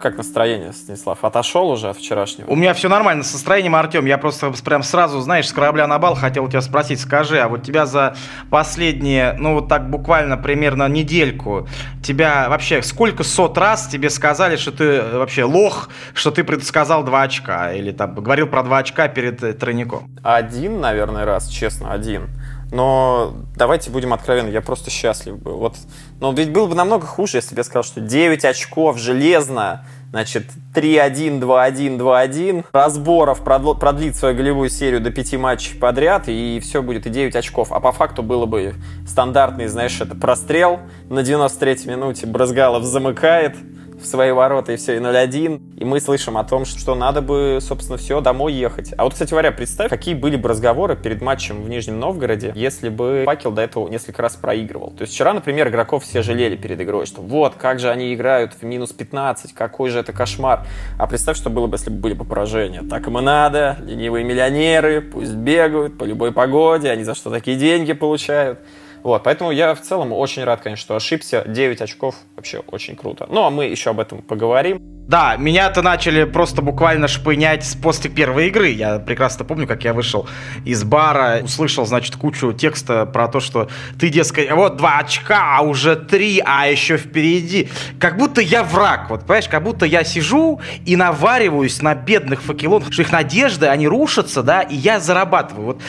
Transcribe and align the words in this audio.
как, 0.00 0.16
настроение, 0.16 0.72
Станислав? 0.72 1.22
Отошел 1.24 1.70
уже 1.70 1.90
от 1.90 1.96
вчерашнего? 1.96 2.50
У 2.50 2.56
меня 2.56 2.74
все 2.74 2.88
нормально 2.88 3.22
с 3.22 3.32
настроением, 3.32 3.76
Артем. 3.76 4.06
Я 4.06 4.18
просто 4.18 4.52
прям 4.64 4.82
сразу, 4.82 5.20
знаешь, 5.20 5.48
с 5.48 5.52
корабля 5.52 5.86
на 5.86 5.98
бал 5.98 6.14
хотел 6.14 6.48
тебя 6.48 6.60
спросить. 6.62 7.00
Скажи, 7.00 7.38
а 7.38 7.48
вот 7.48 7.62
тебя 7.62 7.86
за 7.86 8.16
последние, 8.50 9.34
ну 9.38 9.54
вот 9.54 9.68
так 9.68 9.88
буквально 9.90 10.36
примерно 10.36 10.88
недельку, 10.88 11.68
тебя 12.02 12.48
вообще 12.48 12.82
сколько 12.82 13.22
сот 13.22 13.56
раз 13.58 13.86
тебе 13.86 14.10
сказали, 14.10 14.56
что 14.56 14.72
ты 14.72 14.84
э, 14.84 15.18
вообще 15.18 15.44
лох, 15.44 15.90
что 16.14 16.30
ты 16.30 16.42
предсказал 16.42 17.04
два 17.04 17.22
очка? 17.22 17.72
Или 17.72 17.92
там 17.92 18.14
говорил 18.14 18.46
про 18.46 18.62
два 18.62 18.78
очка 18.78 19.08
перед 19.08 19.42
э, 19.42 19.52
тройником? 19.52 20.10
Один, 20.22 20.80
наверное, 20.80 21.24
раз, 21.24 21.48
честно, 21.48 21.92
один. 21.92 22.28
Но 22.72 23.34
давайте 23.56 23.90
будем 23.90 24.12
откровенны, 24.12 24.50
я 24.50 24.60
просто 24.60 24.90
счастлив 24.90 25.38
был. 25.38 25.56
Вот, 25.56 25.76
но 26.20 26.32
ведь 26.32 26.52
было 26.52 26.66
бы 26.66 26.74
намного 26.74 27.06
хуже, 27.06 27.38
если 27.38 27.54
бы 27.54 27.60
я 27.60 27.64
сказал, 27.64 27.82
что 27.82 28.00
9 28.00 28.44
очков 28.44 28.96
железно, 28.96 29.84
значит, 30.10 30.46
3-1, 30.74 31.40
2-1, 31.40 31.98
2-1, 31.98 32.64
разборов 32.72 33.42
продлит 33.42 34.16
свою 34.16 34.36
голевую 34.36 34.70
серию 34.70 35.00
до 35.00 35.10
5 35.10 35.34
матчей 35.34 35.78
подряд, 35.78 36.28
и 36.28 36.60
все 36.60 36.82
будет, 36.82 37.06
и 37.06 37.10
9 37.10 37.34
очков. 37.34 37.72
А 37.72 37.80
по 37.80 37.90
факту 37.92 38.22
было 38.22 38.46
бы 38.46 38.74
стандартный, 39.06 39.66
знаешь, 39.66 40.00
это 40.00 40.14
прострел 40.14 40.80
на 41.08 41.20
93-й 41.20 41.88
минуте, 41.88 42.26
Брызгалов 42.26 42.84
замыкает, 42.84 43.56
в 44.00 44.06
свои 44.06 44.32
ворота 44.32 44.72
и 44.72 44.76
все, 44.76 44.96
и 44.96 44.98
0-1. 44.98 45.78
И 45.78 45.84
мы 45.84 46.00
слышим 46.00 46.36
о 46.36 46.44
том, 46.44 46.64
что 46.64 46.94
надо 46.94 47.22
бы, 47.22 47.58
собственно, 47.60 47.98
все, 47.98 48.20
домой 48.20 48.52
ехать. 48.52 48.92
А 48.96 49.04
вот, 49.04 49.12
кстати 49.12 49.30
говоря, 49.30 49.52
представь, 49.52 49.90
какие 49.90 50.14
были 50.14 50.36
бы 50.36 50.48
разговоры 50.48 50.96
перед 50.96 51.20
матчем 51.20 51.62
в 51.62 51.68
Нижнем 51.68 51.98
Новгороде, 52.00 52.52
если 52.54 52.88
бы 52.88 53.22
Факел 53.26 53.52
до 53.52 53.62
этого 53.62 53.88
несколько 53.88 54.22
раз 54.22 54.36
проигрывал. 54.36 54.90
То 54.90 55.02
есть 55.02 55.14
вчера, 55.14 55.32
например, 55.32 55.68
игроков 55.68 56.04
все 56.04 56.22
жалели 56.22 56.56
перед 56.56 56.80
игрой, 56.80 57.06
что 57.06 57.22
вот, 57.22 57.54
как 57.54 57.78
же 57.78 57.90
они 57.90 58.14
играют 58.14 58.54
в 58.60 58.62
минус 58.64 58.92
15, 58.92 59.52
какой 59.54 59.90
же 59.90 59.98
это 59.98 60.12
кошмар. 60.12 60.66
А 60.98 61.06
представь, 61.06 61.36
что 61.36 61.50
было 61.50 61.66
бы, 61.66 61.76
если 61.76 61.90
бы 61.90 61.96
были 61.96 62.14
бы 62.14 62.24
поражения. 62.24 62.82
Так 62.88 63.06
им 63.06 63.18
и 63.18 63.22
надо, 63.22 63.76
ленивые 63.82 64.24
миллионеры, 64.24 65.00
пусть 65.00 65.34
бегают 65.34 65.98
по 65.98 66.04
любой 66.04 66.32
погоде, 66.32 66.90
они 66.90 67.04
за 67.04 67.14
что 67.14 67.30
такие 67.30 67.56
деньги 67.56 67.92
получают. 67.92 68.60
Вот, 69.02 69.22
поэтому 69.22 69.50
я 69.50 69.74
в 69.74 69.80
целом 69.80 70.12
очень 70.12 70.44
рад, 70.44 70.60
конечно, 70.60 70.82
что 70.82 70.96
ошибся. 70.96 71.44
9 71.46 71.80
очков 71.80 72.16
вообще 72.36 72.62
очень 72.66 72.96
круто. 72.96 73.26
Ну, 73.28 73.44
а 73.44 73.50
мы 73.50 73.64
еще 73.66 73.90
об 73.90 74.00
этом 74.00 74.22
поговорим. 74.22 74.80
Да, 75.10 75.34
меня-то 75.36 75.82
начали 75.82 76.22
просто 76.22 76.62
буквально 76.62 77.08
шпынять 77.08 77.76
после 77.82 78.08
первой 78.08 78.46
игры. 78.46 78.68
Я 78.68 79.00
прекрасно 79.00 79.44
помню, 79.44 79.66
как 79.66 79.82
я 79.82 79.92
вышел 79.92 80.28
из 80.64 80.84
бара, 80.84 81.40
услышал, 81.42 81.84
значит, 81.84 82.14
кучу 82.14 82.52
текста 82.52 83.06
про 83.06 83.26
то, 83.26 83.40
что 83.40 83.68
ты, 83.98 84.08
дескать, 84.08 84.52
вот 84.52 84.76
два 84.76 84.98
очка, 84.98 85.56
а 85.58 85.62
уже 85.62 85.96
три, 85.96 86.40
а 86.46 86.68
еще 86.68 86.96
впереди. 86.96 87.68
Как 87.98 88.18
будто 88.18 88.40
я 88.40 88.62
враг, 88.62 89.10
вот, 89.10 89.22
понимаешь, 89.22 89.48
как 89.48 89.64
будто 89.64 89.84
я 89.84 90.04
сижу 90.04 90.60
и 90.86 90.94
навариваюсь 90.94 91.82
на 91.82 91.96
бедных 91.96 92.40
факелонах, 92.40 92.92
что 92.92 93.02
их 93.02 93.10
надежды, 93.10 93.66
они 93.66 93.88
рушатся, 93.88 94.44
да, 94.44 94.62
и 94.62 94.76
я 94.76 95.00
зарабатываю. 95.00 95.66
Вот 95.66 95.82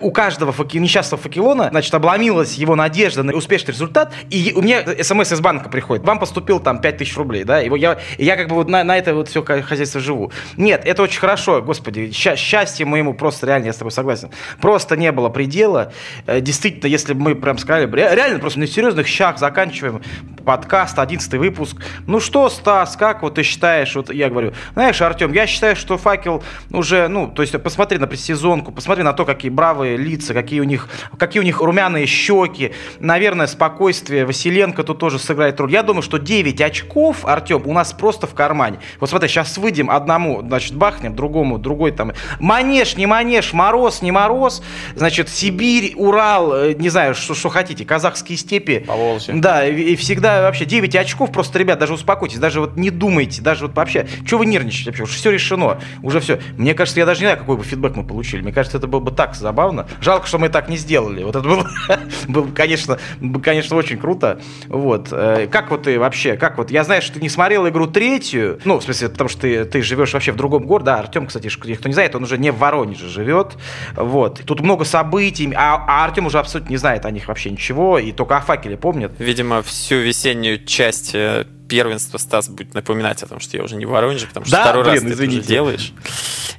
у 0.00 0.12
каждого 0.12 0.52
факи... 0.52 0.78
несчастного 0.78 1.20
факелона, 1.20 1.70
значит, 1.70 1.92
обломилась 1.94 2.54
его 2.54 2.76
надежда 2.76 3.24
на 3.24 3.32
успешный 3.32 3.72
результат, 3.72 4.12
и 4.30 4.52
у 4.54 4.62
меня 4.62 4.84
смс 5.02 5.32
из 5.32 5.40
банка 5.40 5.68
приходит, 5.68 6.06
вам 6.06 6.20
поступил 6.20 6.60
там 6.60 6.80
5000 6.80 7.16
рублей, 7.16 7.42
да, 7.42 7.60
и 7.60 7.76
я, 7.76 7.98
я 8.18 8.36
как 8.36 8.46
бы 8.46 8.54
вот 8.54 8.67
на, 8.68 8.84
на 8.84 8.96
это 8.96 9.14
вот 9.14 9.28
все 9.28 9.42
хозяйство 9.42 10.00
живу. 10.00 10.30
Нет, 10.56 10.82
это 10.84 11.02
очень 11.02 11.20
хорошо, 11.20 11.62
господи, 11.62 12.12
счастье 12.12 12.86
моему 12.86 13.14
просто 13.14 13.46
реально, 13.46 13.66
я 13.66 13.72
с 13.72 13.78
тобой 13.78 13.90
согласен. 13.90 14.30
Просто 14.60 14.96
не 14.96 15.10
было 15.10 15.30
предела. 15.30 15.92
Э, 16.26 16.40
действительно, 16.40 16.88
если 16.88 17.14
бы 17.14 17.20
мы 17.20 17.34
прям 17.34 17.58
сказали, 17.58 17.90
реально 17.90 18.38
просто 18.38 18.60
на 18.60 18.66
серьезных 18.66 19.06
щах 19.06 19.38
заканчиваем 19.38 20.02
подкаст, 20.44 20.98
11 20.98 21.34
выпуск. 21.34 21.76
Ну 22.06 22.20
что, 22.20 22.48
Стас, 22.48 22.96
как 22.96 23.22
вот 23.22 23.36
ты 23.36 23.42
считаешь, 23.42 23.94
вот 23.96 24.12
я 24.12 24.28
говорю, 24.28 24.52
знаешь, 24.74 25.00
Артем, 25.00 25.32
я 25.32 25.46
считаю, 25.46 25.74
что 25.74 25.96
факел 25.98 26.42
уже, 26.70 27.08
ну, 27.08 27.28
то 27.28 27.42
есть 27.42 27.60
посмотри 27.62 27.98
на 27.98 28.06
предсезонку, 28.06 28.70
посмотри 28.70 29.02
на 29.02 29.12
то, 29.12 29.24
какие 29.24 29.50
бравые 29.50 29.96
лица, 29.96 30.34
какие 30.34 30.60
у 30.60 30.64
них, 30.64 30.88
какие 31.18 31.40
у 31.40 31.44
них 31.44 31.60
румяные 31.60 32.06
щеки, 32.06 32.72
наверное, 33.00 33.46
спокойствие 33.46 34.26
Василенко 34.26 34.84
тут 34.84 34.98
тоже 34.98 35.18
сыграет 35.18 35.58
роль. 35.60 35.72
Я 35.72 35.82
думаю, 35.82 36.02
что 36.02 36.18
9 36.18 36.60
очков, 36.60 37.24
Артем, 37.24 37.62
у 37.66 37.72
нас 37.72 37.92
просто 37.92 38.26
в 38.26 38.34
кармане 38.34 38.57
кармане. 38.58 38.78
Вот 38.98 39.08
смотри, 39.10 39.28
сейчас 39.28 39.56
выйдем, 39.56 39.88
одному, 39.90 40.42
значит, 40.42 40.74
бахнем, 40.74 41.14
другому, 41.14 41.58
другой 41.58 41.92
там. 41.92 42.12
Манеж, 42.40 42.96
не 42.96 43.06
манеж, 43.06 43.52
мороз, 43.52 44.02
не 44.02 44.10
мороз. 44.10 44.62
Значит, 44.96 45.28
Сибирь, 45.28 45.94
Урал, 45.96 46.52
э, 46.54 46.74
не 46.74 46.88
знаю, 46.88 47.14
что, 47.14 47.34
что 47.34 47.48
хотите, 47.48 47.84
казахские 47.84 48.36
степи. 48.36 48.84
Поволжье. 48.86 49.34
Да, 49.34 49.66
и, 49.66 49.92
и 49.92 49.96
всегда 49.96 50.42
вообще 50.42 50.64
9 50.64 50.96
очков, 50.96 51.30
просто, 51.30 51.58
ребят, 51.58 51.78
даже 51.78 51.94
успокойтесь, 51.94 52.38
даже 52.38 52.60
вот 52.60 52.76
не 52.76 52.90
думайте, 52.90 53.40
даже 53.42 53.66
вот 53.66 53.76
вообще, 53.76 54.08
что 54.26 54.38
вы 54.38 54.46
нервничаете 54.46 54.90
вообще, 54.90 55.04
уже 55.04 55.14
все 55.14 55.30
решено, 55.30 55.80
уже 56.02 56.20
все. 56.20 56.40
Мне 56.56 56.74
кажется, 56.74 56.98
я 57.00 57.06
даже 57.06 57.20
не 57.20 57.26
знаю, 57.26 57.38
какой 57.38 57.56
бы 57.56 57.64
фидбэк 57.64 57.94
мы 57.94 58.04
получили. 58.04 58.42
Мне 58.42 58.52
кажется, 58.52 58.78
это 58.78 58.88
было 58.88 59.00
бы 59.00 59.12
так 59.12 59.34
забавно. 59.34 59.86
Жалко, 60.00 60.26
что 60.26 60.38
мы 60.38 60.48
так 60.48 60.68
не 60.68 60.76
сделали. 60.76 61.22
Вот 61.22 61.36
это 61.36 61.48
было, 61.48 61.68
было 62.28 62.48
конечно, 62.48 62.98
конечно, 63.42 63.76
очень 63.76 63.98
круто. 63.98 64.40
Вот. 64.66 65.08
Э, 65.12 65.46
как 65.50 65.70
вот 65.70 65.84
ты 65.84 65.98
вообще, 65.98 66.36
как 66.36 66.58
вот, 66.58 66.70
я 66.70 66.82
знаю, 66.82 67.02
что 67.02 67.14
ты 67.14 67.20
не 67.20 67.28
смотрел 67.28 67.68
игру 67.68 67.86
третью, 67.86 68.37
ну, 68.64 68.78
в 68.78 68.82
смысле, 68.82 69.08
потому 69.08 69.28
что 69.28 69.42
ты, 69.42 69.64
ты 69.64 69.82
живешь 69.82 70.12
вообще 70.12 70.32
в 70.32 70.36
другом 70.36 70.66
городе, 70.66 70.86
да, 70.86 70.98
Артем, 70.98 71.26
кстати, 71.26 71.48
кто 71.48 71.88
не 71.88 71.94
знает, 71.94 72.14
он 72.14 72.24
уже 72.24 72.38
не 72.38 72.50
в 72.50 72.58
Воронеже 72.58 73.08
живет, 73.08 73.56
вот, 73.94 74.40
тут 74.44 74.60
много 74.60 74.84
событий, 74.84 75.52
а, 75.54 75.84
а 75.86 76.04
Артем 76.04 76.26
уже 76.26 76.38
абсолютно 76.38 76.70
не 76.70 76.76
знает 76.76 77.04
о 77.04 77.10
них 77.10 77.28
вообще 77.28 77.50
ничего, 77.50 77.98
и 77.98 78.12
только 78.12 78.36
о 78.36 78.40
факеле 78.40 78.76
помнит. 78.76 79.12
Видимо, 79.18 79.62
всю 79.62 79.96
весеннюю 79.96 80.64
часть 80.64 81.14
э, 81.14 81.46
первенства 81.68 82.18
Стас 82.18 82.48
будет 82.48 82.74
напоминать 82.74 83.22
о 83.22 83.26
том, 83.26 83.40
что 83.40 83.56
я 83.56 83.62
уже 83.62 83.76
не 83.76 83.86
в 83.86 83.90
Воронеже, 83.90 84.26
потому 84.26 84.46
что 84.46 84.56
да, 84.56 84.62
второй 84.62 84.84
блин, 84.84 84.94
раз 84.94 85.02
ты 85.02 85.10
извините. 85.10 85.36
это 85.36 85.44
уже 85.44 85.48
делаешь. 85.48 85.92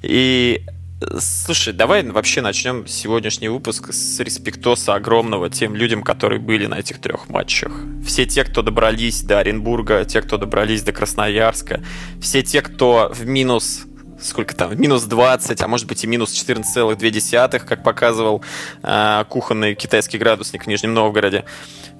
И 0.02 0.62
Слушай, 1.20 1.72
давай 1.72 2.04
вообще 2.04 2.42
начнем 2.42 2.86
сегодняшний 2.86 3.48
выпуск 3.48 3.94
с 3.94 4.20
респектоса 4.20 4.96
огромного 4.96 5.50
тем 5.50 5.74
людям, 5.74 6.04
которые 6.04 6.42
были 6.42 6.66
на 6.66 6.76
этих 6.76 7.00
трех 7.00 7.30
матчах. 7.30 7.72
Все 8.06 8.26
те, 8.26 8.44
кто 8.44 8.62
добрались 8.62 9.22
до 9.22 9.40
Оренбурга, 9.40 10.04
те, 10.04 10.22
кто 10.22 10.38
добрались 10.38 10.84
до 10.84 10.92
Красноярска, 10.92 11.82
все 12.22 12.44
те, 12.44 12.62
кто 12.62 13.10
в 13.14 13.26
минус 13.26 13.86
сколько 14.22 14.54
там, 14.54 14.78
минус 14.78 15.04
20, 15.04 15.62
а 15.62 15.68
может 15.70 15.88
быть 15.88 16.04
и 16.04 16.08
минус 16.08 16.34
14,2, 16.34 17.60
как 17.60 17.82
показывал 17.82 18.44
э, 18.84 19.24
кухонный 19.30 19.76
китайский 19.76 20.18
градусник 20.18 20.66
в 20.66 20.68
Нижнем 20.68 20.94
Новгороде. 20.94 21.46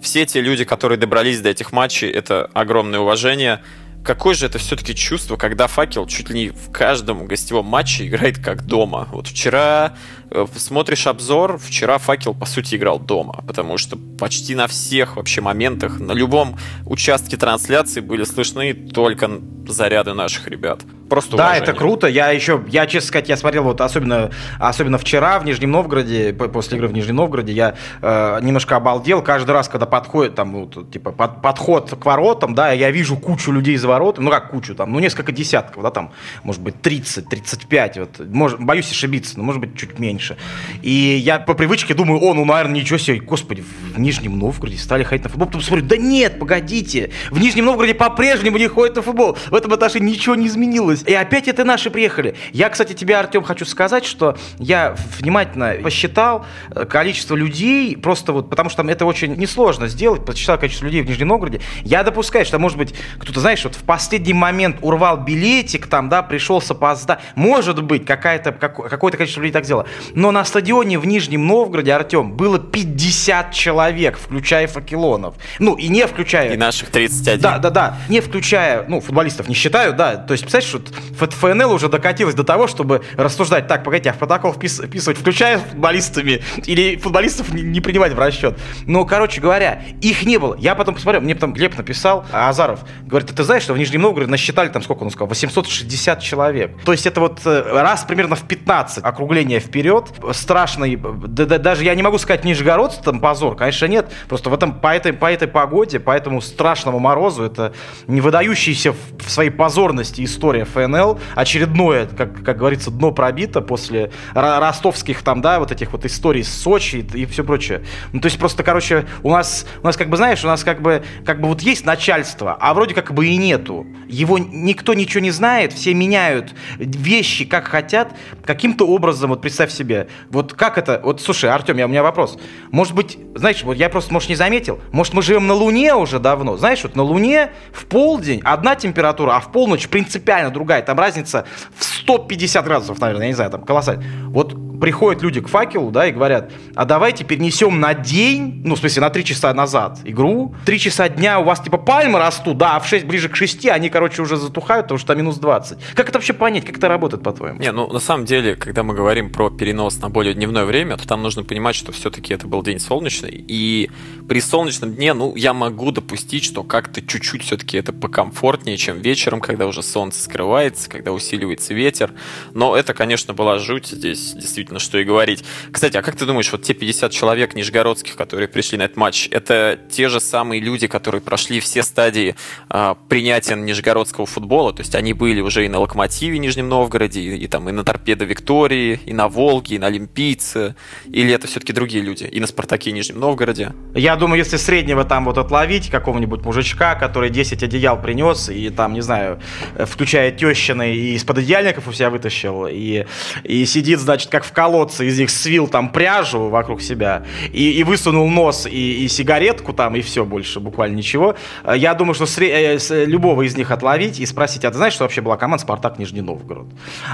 Все 0.02 0.26
те 0.26 0.42
люди, 0.42 0.66
которые 0.66 0.98
добрались 0.98 1.40
до 1.40 1.48
этих 1.48 1.72
матчей, 1.72 2.10
это 2.10 2.50
огромное 2.54 3.00
уважение 3.00 3.62
какое 4.04 4.34
же 4.34 4.46
это 4.46 4.58
все-таки 4.58 4.96
чувство, 4.96 5.36
когда 5.38 5.68
факел 5.68 6.06
чуть 6.08 6.30
ли 6.30 6.40
не 6.40 6.50
в 6.50 6.72
каждом 6.72 7.26
гостевом 7.26 7.66
матче 7.66 8.08
играет 8.08 8.40
как 8.40 8.66
дома. 8.66 9.08
Вот 9.12 9.28
вчера 9.28 9.94
э, 10.32 10.46
смотришь 10.56 11.08
обзор, 11.08 11.58
вчера 11.58 11.98
факел 11.98 12.34
по 12.34 12.46
сути 12.46 12.76
играл 12.76 13.00
дома, 13.00 13.44
потому 13.48 13.78
что 13.78 13.98
почти 14.20 14.56
на 14.56 14.68
всех 14.68 15.16
вообще 15.16 15.42
моментах, 15.42 16.00
на 16.00 16.14
любом 16.14 16.58
участке 16.86 17.38
трансляции 17.38 18.02
были 18.02 18.24
слышны 18.24 18.74
только 18.74 19.30
заряды 19.68 20.14
наших 20.14 20.48
ребят. 20.48 20.82
Просто 21.10 21.36
да, 21.36 21.48
уважение. 21.48 21.64
это 21.64 21.74
круто. 21.74 22.08
Я 22.08 22.30
еще, 22.30 22.64
я, 22.68 22.86
честно 22.86 23.08
сказать, 23.08 23.30
я 23.30 23.38
смотрел 23.38 23.64
вот 23.64 23.82
особенно, 23.82 24.30
особенно 24.60 24.98
вчера 24.98 25.40
в 25.40 25.46
Нижнем 25.46 25.72
Новгороде, 25.72 26.34
после 26.34 26.78
игры 26.78 26.88
в 26.88 26.94
Нижнем 26.94 27.16
Новгороде, 27.16 27.52
я 27.52 27.76
э, 28.02 28.40
немножко 28.42 28.76
обалдел. 28.76 29.24
Каждый 29.24 29.52
раз, 29.52 29.68
когда 29.68 29.88
подходит, 29.88 30.36
там, 30.36 30.54
вот, 30.54 30.92
типа, 30.92 31.12
под, 31.12 31.42
подход 31.42 31.90
к 32.00 32.06
воротам, 32.06 32.54
да, 32.54 32.72
я 32.72 32.92
вижу 32.92 33.18
кучу 33.18 33.52
людей 33.52 33.76
за 33.78 33.88
воротами, 33.90 34.26
ну 34.26 34.32
как 34.32 34.52
кучу, 34.52 34.76
там, 34.76 34.92
ну 34.92 35.00
несколько 35.00 35.32
десятков, 35.32 35.84
да, 35.84 35.92
там, 35.92 36.12
может 36.44 36.62
быть, 36.62 36.82
30, 36.82 37.28
35, 37.28 37.98
вот, 37.98 38.20
может, 38.30 38.60
боюсь 38.62 38.90
ошибиться, 38.92 39.38
но 39.38 39.44
может 39.44 39.62
быть 39.62 39.78
чуть 39.78 40.00
меньше. 40.00 40.38
И 40.82 40.92
я 40.92 41.40
по 41.40 41.54
привычке 41.54 41.94
думаю, 41.94 42.22
о, 42.22 42.34
ну, 42.34 42.46
наверное, 42.46 42.80
ничего 42.82 42.98
себе, 42.98 43.20
господи, 43.20 43.64
в 43.94 44.00
Нижнем 44.00 44.38
Новгороде 44.38 44.78
стали 44.78 45.04
ходить 45.04 45.24
на 45.26 45.30
футбол. 45.30 45.48
Потом 45.48 45.62
смотрю, 45.62 45.86
да 45.86 45.98
нет, 45.98 46.40
погодите, 46.40 47.12
в 47.32 47.40
Нижнем 47.40 47.66
Новгороде 47.66 47.94
по-прежнему 47.94 48.58
не 48.58 48.68
ходят 48.68 48.96
на 48.96 49.02
футбол. 49.02 49.38
В 49.50 49.56
этом 49.56 49.74
отношении 49.74 50.12
ничего 50.12 50.36
не 50.36 50.48
изменилось. 50.48 51.04
И 51.04 51.14
опять 51.14 51.48
это 51.48 51.64
наши 51.64 51.90
приехали. 51.90 52.36
Я, 52.52 52.70
кстати, 52.70 52.94
тебе, 52.94 53.18
Артем, 53.18 53.44
хочу 53.44 53.66
сказать, 53.66 54.06
что 54.06 54.38
я 54.58 54.96
внимательно 55.18 55.76
посчитал 55.84 56.46
э, 56.72 56.86
количество 56.86 57.36
людей, 57.36 57.98
просто 57.98 58.34
вот, 58.34 58.50
потому 58.50 58.70
что 58.70 58.78
там 58.78 58.90
это 58.90 59.06
очень 59.06 59.36
несложно 59.36 59.88
сделать, 59.88 60.26
посчитал 60.26 60.58
количество 60.58 60.86
людей 60.86 61.02
в 61.02 61.08
Нижнем 61.08 61.28
Новгороде. 61.28 61.62
Я 61.84 62.04
допускаю, 62.04 62.46
что, 62.46 62.60
может 62.60 62.78
быть, 62.78 62.94
кто-то, 63.18 63.40
знаешь, 63.40 63.64
вот 63.64 63.79
в 63.80 63.84
последний 63.84 64.34
момент 64.34 64.78
урвал 64.82 65.18
билетик, 65.18 65.88
там, 65.88 66.10
да, 66.10 66.22
пришел 66.22 66.62
с 66.62 66.70
опозда. 66.70 67.20
Может 67.36 67.82
быть, 67.84 68.06
какая-то, 68.06 68.52
какое-то 68.52 69.18
количество 69.18 69.42
людей 69.42 69.54
так 69.54 69.66
сделало. 69.66 69.88
Но 70.14 70.32
на 70.32 70.44
стадионе 70.44 71.00
в 71.00 71.06
Нижнем 71.06 71.48
Новгороде, 71.48 71.94
Артем, 71.94 72.34
было 72.34 72.60
50 72.60 73.54
человек, 73.54 74.18
включая 74.18 74.68
факелонов. 74.68 75.36
Ну, 75.60 75.76
и 75.76 75.88
не 75.88 76.06
включая... 76.08 76.54
И 76.54 76.58
наших 76.58 76.90
31. 76.90 77.42
Да, 77.42 77.58
да, 77.58 77.70
да. 77.70 77.98
Не 78.10 78.20
включая, 78.20 78.86
ну, 78.88 79.00
футболистов 79.00 79.48
не 79.48 79.56
считаю, 79.56 79.94
да. 79.94 80.18
То 80.18 80.34
есть, 80.34 80.44
представляешь, 80.44 80.84
что 81.18 81.30
ФНЛ 81.30 81.72
уже 81.72 81.88
докатилась 81.88 82.36
до 82.36 82.44
того, 82.44 82.68
чтобы 82.68 83.02
рассуждать, 83.16 83.68
так, 83.68 83.84
погодите, 83.84 84.10
а 84.10 84.14
в 84.14 84.18
протокол 84.18 84.54
впис, 84.54 84.80
вписывать, 84.80 85.18
включая 85.18 85.60
футболистами, 85.60 86.42
или 86.66 86.98
футболистов 86.98 87.54
не, 87.54 87.62
не 87.62 87.80
принимать 87.80 88.14
в 88.14 88.20
расчет. 88.20 88.60
Но, 88.86 89.06
короче 89.06 89.40
говоря, 89.40 89.82
их 90.02 90.26
не 90.26 90.38
было. 90.38 90.56
Я 90.60 90.76
потом 90.76 90.96
посмотрел, 90.96 91.22
мне 91.22 91.36
потом 91.36 91.54
Глеб 91.54 91.78
написал, 91.78 92.26
а 92.32 92.50
Азаров, 92.50 92.82
говорит, 93.06 93.30
ты 93.34 93.44
знаешь, 93.44 93.69
что 93.70 93.76
в 93.76 93.78
Нижнем 93.78 94.02
Новгороде 94.02 94.32
насчитали 94.32 94.70
там, 94.70 94.82
сколько 94.82 95.04
он 95.04 95.12
сказал, 95.12 95.28
860 95.28 96.20
человек. 96.24 96.72
То 96.86 96.92
есть 96.92 97.06
это 97.06 97.20
вот 97.20 97.42
э, 97.46 97.62
раз 97.72 98.04
примерно 98.04 98.36
в 98.36 98.42
15 98.48 99.06
округление 99.06 99.60
вперед, 99.60 100.08
страшный, 100.32 100.96
да, 100.96 101.46
да, 101.46 101.60
даже 101.60 101.84
я 101.84 101.94
не 101.94 102.02
могу 102.02 102.18
сказать 102.18 102.44
нижегородцы 102.44 103.00
там 103.04 103.20
позор, 103.20 103.56
конечно 103.56 103.86
нет, 103.86 104.12
просто 104.28 104.50
в 104.50 104.56
этом, 104.56 104.74
по 104.74 104.88
этой, 104.88 105.14
по 105.14 105.32
этой 105.32 105.48
погоде, 105.48 106.00
по 106.00 106.10
этому 106.10 106.42
страшному 106.42 106.98
морозу, 106.98 107.44
это 107.44 107.74
не 108.08 108.22
выдающаяся 108.22 108.92
в 108.92 109.30
своей 109.30 109.52
позорности 109.52 110.26
история 110.26 110.66
ФНЛ, 110.66 111.20
очередное, 111.36 112.08
как, 112.08 112.44
как 112.44 112.58
говорится, 112.58 112.90
дно 112.90 113.12
пробито 113.12 113.62
после 113.62 114.12
ростовских 114.34 115.22
там, 115.22 115.44
да, 115.44 115.60
вот 115.60 115.72
этих 115.72 115.92
вот 115.92 116.06
историй 116.06 116.44
с 116.44 116.52
Сочи 116.52 117.08
и, 117.14 117.22
и 117.22 117.26
все 117.28 117.44
прочее. 117.44 117.84
Ну, 118.14 118.20
то 118.20 118.26
есть 118.26 118.40
просто, 118.40 118.64
короче, 118.64 119.06
у 119.22 119.30
нас, 119.30 119.68
у 119.84 119.86
нас 119.86 119.96
как 119.96 120.10
бы, 120.10 120.18
знаешь, 120.18 120.44
у 120.44 120.48
нас 120.48 120.64
как 120.64 120.82
бы, 120.82 121.04
как 121.24 121.40
бы 121.40 121.48
вот 121.48 121.62
есть 121.62 121.86
начальство, 121.86 122.58
а 122.60 122.74
вроде 122.74 122.96
как 122.96 123.14
бы 123.14 123.28
и 123.28 123.38
нету. 123.60 123.86
Его 124.08 124.38
никто 124.38 124.94
ничего 124.94 125.22
не 125.22 125.32
знает, 125.32 125.74
все 125.74 125.94
меняют 125.94 126.54
вещи 126.78 127.46
как 127.46 127.68
хотят, 127.68 128.16
каким-то 128.44 128.88
образом, 128.88 129.30
вот 129.30 129.42
представь 129.42 129.72
себе, 129.72 130.08
вот 130.30 130.54
как 130.54 130.78
это, 130.78 131.00
вот 131.04 131.22
слушай, 131.22 131.50
Артем, 131.50 131.78
я, 131.78 131.86
у 131.86 131.90
меня 131.90 132.04
вопрос. 132.04 132.38
Может 132.72 132.96
быть, 132.96 133.18
знаешь, 133.36 133.64
вот 133.64 133.78
я 133.78 133.90
просто, 133.90 134.14
может, 134.14 134.30
не 134.30 134.36
заметил, 134.36 134.80
может, 134.92 135.14
мы 135.14 135.22
живем 135.22 135.48
на 135.48 135.54
Луне 135.54 135.94
уже 135.96 136.20
давно, 136.20 136.58
знаешь, 136.58 136.84
вот 136.84 136.96
на 136.96 137.04
Луне 137.04 137.52
в 137.72 137.86
полдень 137.86 138.42
одна 138.44 138.76
температура, 138.76 139.36
а 139.36 139.40
в 139.40 139.52
полночь 139.52 139.88
принципиально 139.88 140.52
другая, 140.52 140.82
там 140.82 140.98
разница 141.00 141.46
в 141.78 141.84
150 141.84 142.66
градусов, 142.66 143.00
наверное, 143.00 143.24
я 143.24 143.30
не 143.30 143.36
знаю, 143.36 143.52
там 143.52 143.64
колоссально. 143.64 144.04
Вот 144.28 144.69
приходят 144.80 145.22
люди 145.22 145.42
к 145.42 145.48
факелу, 145.48 145.92
да, 145.92 146.08
и 146.08 146.12
говорят, 146.12 146.52
а 146.76 146.86
давайте 146.86 147.24
перенесем 147.24 147.80
на 147.80 147.94
день, 147.94 148.62
ну, 148.66 148.76
в 148.76 148.80
смысле, 148.80 149.02
на 149.02 149.10
3 149.10 149.26
часа 149.26 149.54
назад 149.54 150.00
игру, 150.06 150.56
3 150.66 150.80
часа 150.80 151.10
дня 151.10 151.40
у 151.40 151.44
вас, 151.44 151.62
типа, 151.62 151.78
пальмы 151.78 152.20
растут, 152.20 152.58
да, 152.58 152.76
а 152.76 152.80
в 152.80 152.88
6, 152.88 153.06
ближе 153.06 153.30
к 153.30 153.36
6 153.36 153.68
они, 153.68 153.90
короче, 153.90 154.22
уже 154.22 154.38
затухают, 154.38 154.86
потому 154.86 154.98
что 154.98 155.08
там 155.08 155.18
минус 155.18 155.38
20. 155.38 155.78
Как 155.96 156.10
это 156.10 156.18
вообще 156.18 156.34
понять, 156.34 156.66
как 156.66 156.78
это 156.78 156.88
работает, 156.88 157.24
по-твоему? 157.24 157.60
Не, 157.60 157.72
ну, 157.72 157.92
на 157.92 158.00
самом 158.00 158.26
деле, 158.26 158.56
когда 158.56 158.84
мы 158.84 158.94
говорим 158.94 159.32
про 159.32 159.50
перенос 159.50 160.00
на 160.00 160.10
более 160.10 160.34
дневное 160.34 160.66
время, 160.66 160.98
то 160.98 161.08
там 161.08 161.22
нужно 161.22 161.44
понимать, 161.44 161.76
что 161.76 161.92
все-таки 161.92 162.34
это 162.34 162.48
был 162.48 162.64
день 162.64 162.80
солнечный, 162.80 163.46
и 163.48 163.90
при 164.28 164.40
солнечном 164.42 164.94
дне, 164.94 165.14
ну, 165.14 165.36
я 165.36 165.54
могу 165.54 165.92
допустить, 165.92 166.44
что 166.44 166.64
как-то 166.64 167.02
чуть-чуть 167.02 167.44
все-таки 167.44 167.78
это 167.78 167.94
покомфортнее, 167.94 168.78
чем 168.78 169.00
вечером, 169.00 169.42
когда 169.42 169.68
уже 169.68 169.84
солнце 169.84 170.22
скрывается, 170.22 170.90
когда 170.90 171.12
усиливается 171.12 171.74
ветер, 171.74 172.12
но 172.54 172.76
это, 172.76 172.94
конечно, 172.94 173.34
была 173.34 173.58
жуть 173.58 173.88
здесь, 173.88 174.34
действительно 174.34 174.69
действительно, 174.70 174.80
что 174.80 174.98
и 175.00 175.04
говорить. 175.04 175.44
Кстати, 175.72 175.98
а 175.98 176.02
как 176.02 176.16
ты 176.16 176.26
думаешь, 176.26 176.52
вот 176.52 176.64
те 176.64 176.74
50 176.74 177.12
человек 177.12 177.56
нижегородских, 177.56 178.16
которые 178.16 178.48
пришли 178.48 178.78
на 178.78 178.84
этот 178.84 178.98
матч, 178.98 179.28
это 179.32 179.80
те 179.90 180.10
же 180.10 180.20
самые 180.20 180.62
люди, 180.62 180.88
которые 180.88 181.22
прошли 181.22 181.60
все 181.60 181.84
стадии 181.84 182.36
э, 182.70 182.96
принятия 183.08 183.56
нижегородского 183.56 184.26
футбола? 184.26 184.74
То 184.74 184.82
есть 184.82 184.96
они 184.96 185.14
были 185.14 185.42
уже 185.42 185.66
и 185.66 185.70
на 185.70 185.80
Локомотиве 185.80 186.40
Нижнем 186.40 186.70
Новгороде, 186.70 187.22
и, 187.22 187.38
и 187.38 187.48
там 187.48 187.70
и 187.70 187.72
на 187.72 187.84
Торпедо 187.84 188.26
Виктории, 188.26 189.00
и 189.06 189.14
на 189.14 189.28
Волге, 189.28 189.76
и 189.76 189.80
на 189.80 189.88
Олимпийце? 189.88 190.76
Или 191.06 191.34
это 191.34 191.48
все-таки 191.48 191.74
другие 191.74 192.04
люди? 192.04 192.24
И 192.24 192.40
на 192.40 192.48
Спартаке 192.48 192.92
Нижнем 192.92 193.20
Новгороде? 193.20 193.74
Я 193.96 194.16
думаю, 194.16 194.40
если 194.40 194.58
среднего 194.58 195.04
там 195.04 195.26
вот 195.26 195.38
отловить 195.38 195.90
какого-нибудь 195.90 196.44
мужичка, 196.44 196.96
который 196.96 197.30
10 197.30 197.64
одеял 197.64 198.02
принес, 198.02 198.50
и 198.50 198.70
там, 198.70 198.94
не 198.94 199.02
знаю, 199.02 199.40
включая 199.86 200.32
тещины, 200.32 200.96
и 200.96 201.16
из-под 201.16 201.40
одеяльников 201.40 201.88
у 201.88 201.94
себя 201.94 202.10
вытащил, 202.10 202.68
и, 202.68 203.06
и 203.44 203.66
сидит, 203.66 204.00
значит, 204.00 204.30
как 204.30 204.44
в 204.44 204.52
колодце 204.60 205.08
из 205.08 205.18
них 205.18 205.30
свил 205.30 205.70
там 205.70 205.88
пряжу 205.88 206.50
вокруг 206.50 206.82
себя 206.82 207.24
и, 207.54 207.80
и 207.80 207.84
высунул 207.86 208.30
нос 208.30 208.66
и, 208.66 209.06
и 209.06 209.08
сигаретку 209.08 209.72
там, 209.72 209.96
и 209.96 210.02
все, 210.02 210.26
больше 210.26 210.60
буквально 210.60 210.98
ничего. 210.98 211.36
Э, 211.64 211.76
я 211.78 211.94
думаю, 211.94 212.14
что 212.14 212.26
сре- 212.26 212.78
э, 212.78 213.06
любого 213.06 213.44
из 213.44 213.56
них 213.56 213.72
отловить 213.72 214.20
и 214.20 214.26
спросить, 214.26 214.66
а 214.66 214.72
ты 214.72 214.76
знаешь, 214.76 214.92
что 214.92 215.06
вообще 215.06 215.22
была 215.22 215.38
команда 215.38 215.64
«Спартак 215.64 215.98
Нижний 215.98 216.20
Новгород»? 216.20 216.68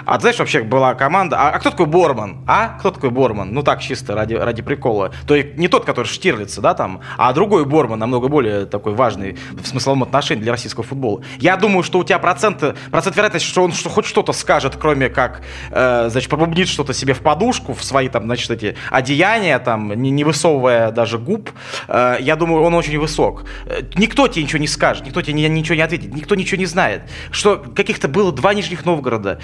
А 0.06 0.16
ты 0.16 0.22
знаешь, 0.22 0.40
вообще 0.40 0.64
была 0.64 0.96
команда... 0.96 1.38
А, 1.38 1.52
а 1.52 1.60
кто 1.60 1.70
такой 1.70 1.86
Борман? 1.86 2.38
А? 2.48 2.80
Кто 2.80 2.90
такой 2.90 3.12
Борман? 3.12 3.54
Ну 3.54 3.62
так, 3.62 3.80
чисто 3.80 4.16
ради, 4.16 4.34
ради 4.34 4.64
прикола. 4.64 5.12
То 5.28 5.36
есть 5.36 5.56
не 5.56 5.68
тот, 5.68 5.86
который 5.86 6.08
Штирлица, 6.08 6.62
да, 6.62 6.74
там, 6.74 7.02
а 7.16 7.32
другой 7.32 7.66
Борман, 7.66 8.00
намного 8.00 8.28
более 8.28 8.66
такой 8.66 8.96
важный 8.96 9.38
в 9.52 9.68
смысловом 9.68 10.02
отношении 10.02 10.42
для 10.42 10.54
российского 10.54 10.84
футбола. 10.84 11.22
Я 11.38 11.58
думаю, 11.58 11.84
что 11.84 12.00
у 12.00 12.04
тебя 12.04 12.18
процент, 12.18 12.64
процент 12.90 13.16
вероятности, 13.16 13.48
что 13.48 13.64
он 13.64 13.72
что, 13.72 13.90
хоть 13.90 14.08
что-то 14.08 14.34
скажет, 14.34 14.78
кроме 14.78 15.10
как, 15.10 15.44
э, 15.70 16.10
значит, 16.10 16.28
пробубнит 16.28 16.68
что-то 16.68 16.96
себе 16.96 17.14
в 17.14 17.20
подушку, 17.36 17.74
в 17.74 17.84
свои 17.84 18.08
там, 18.08 18.24
значит, 18.26 18.50
эти 18.50 18.76
одеяния, 18.90 19.60
там, 19.60 19.94
не, 19.94 20.10
не 20.10 20.24
высовывая 20.24 20.92
даже 20.92 21.18
губ, 21.18 21.50
э, 21.88 22.18
я 22.22 22.36
думаю, 22.36 22.64
он 22.64 22.74
очень 22.74 22.98
высок. 22.98 23.44
Э, 23.66 23.82
никто 23.96 24.28
тебе 24.28 24.44
ничего 24.44 24.60
не 24.60 24.68
скажет, 24.68 25.06
никто 25.06 25.22
тебе 25.22 25.50
ничего 25.50 25.76
не 25.76 25.82
ответит, 25.82 26.14
никто 26.14 26.36
ничего 26.36 26.58
не 26.58 26.66
знает. 26.66 27.02
Что 27.32 27.58
каких-то 27.58 28.08
было 28.08 28.32
два 28.32 28.54
Нижних 28.54 28.86
Новгорода, 28.86 29.40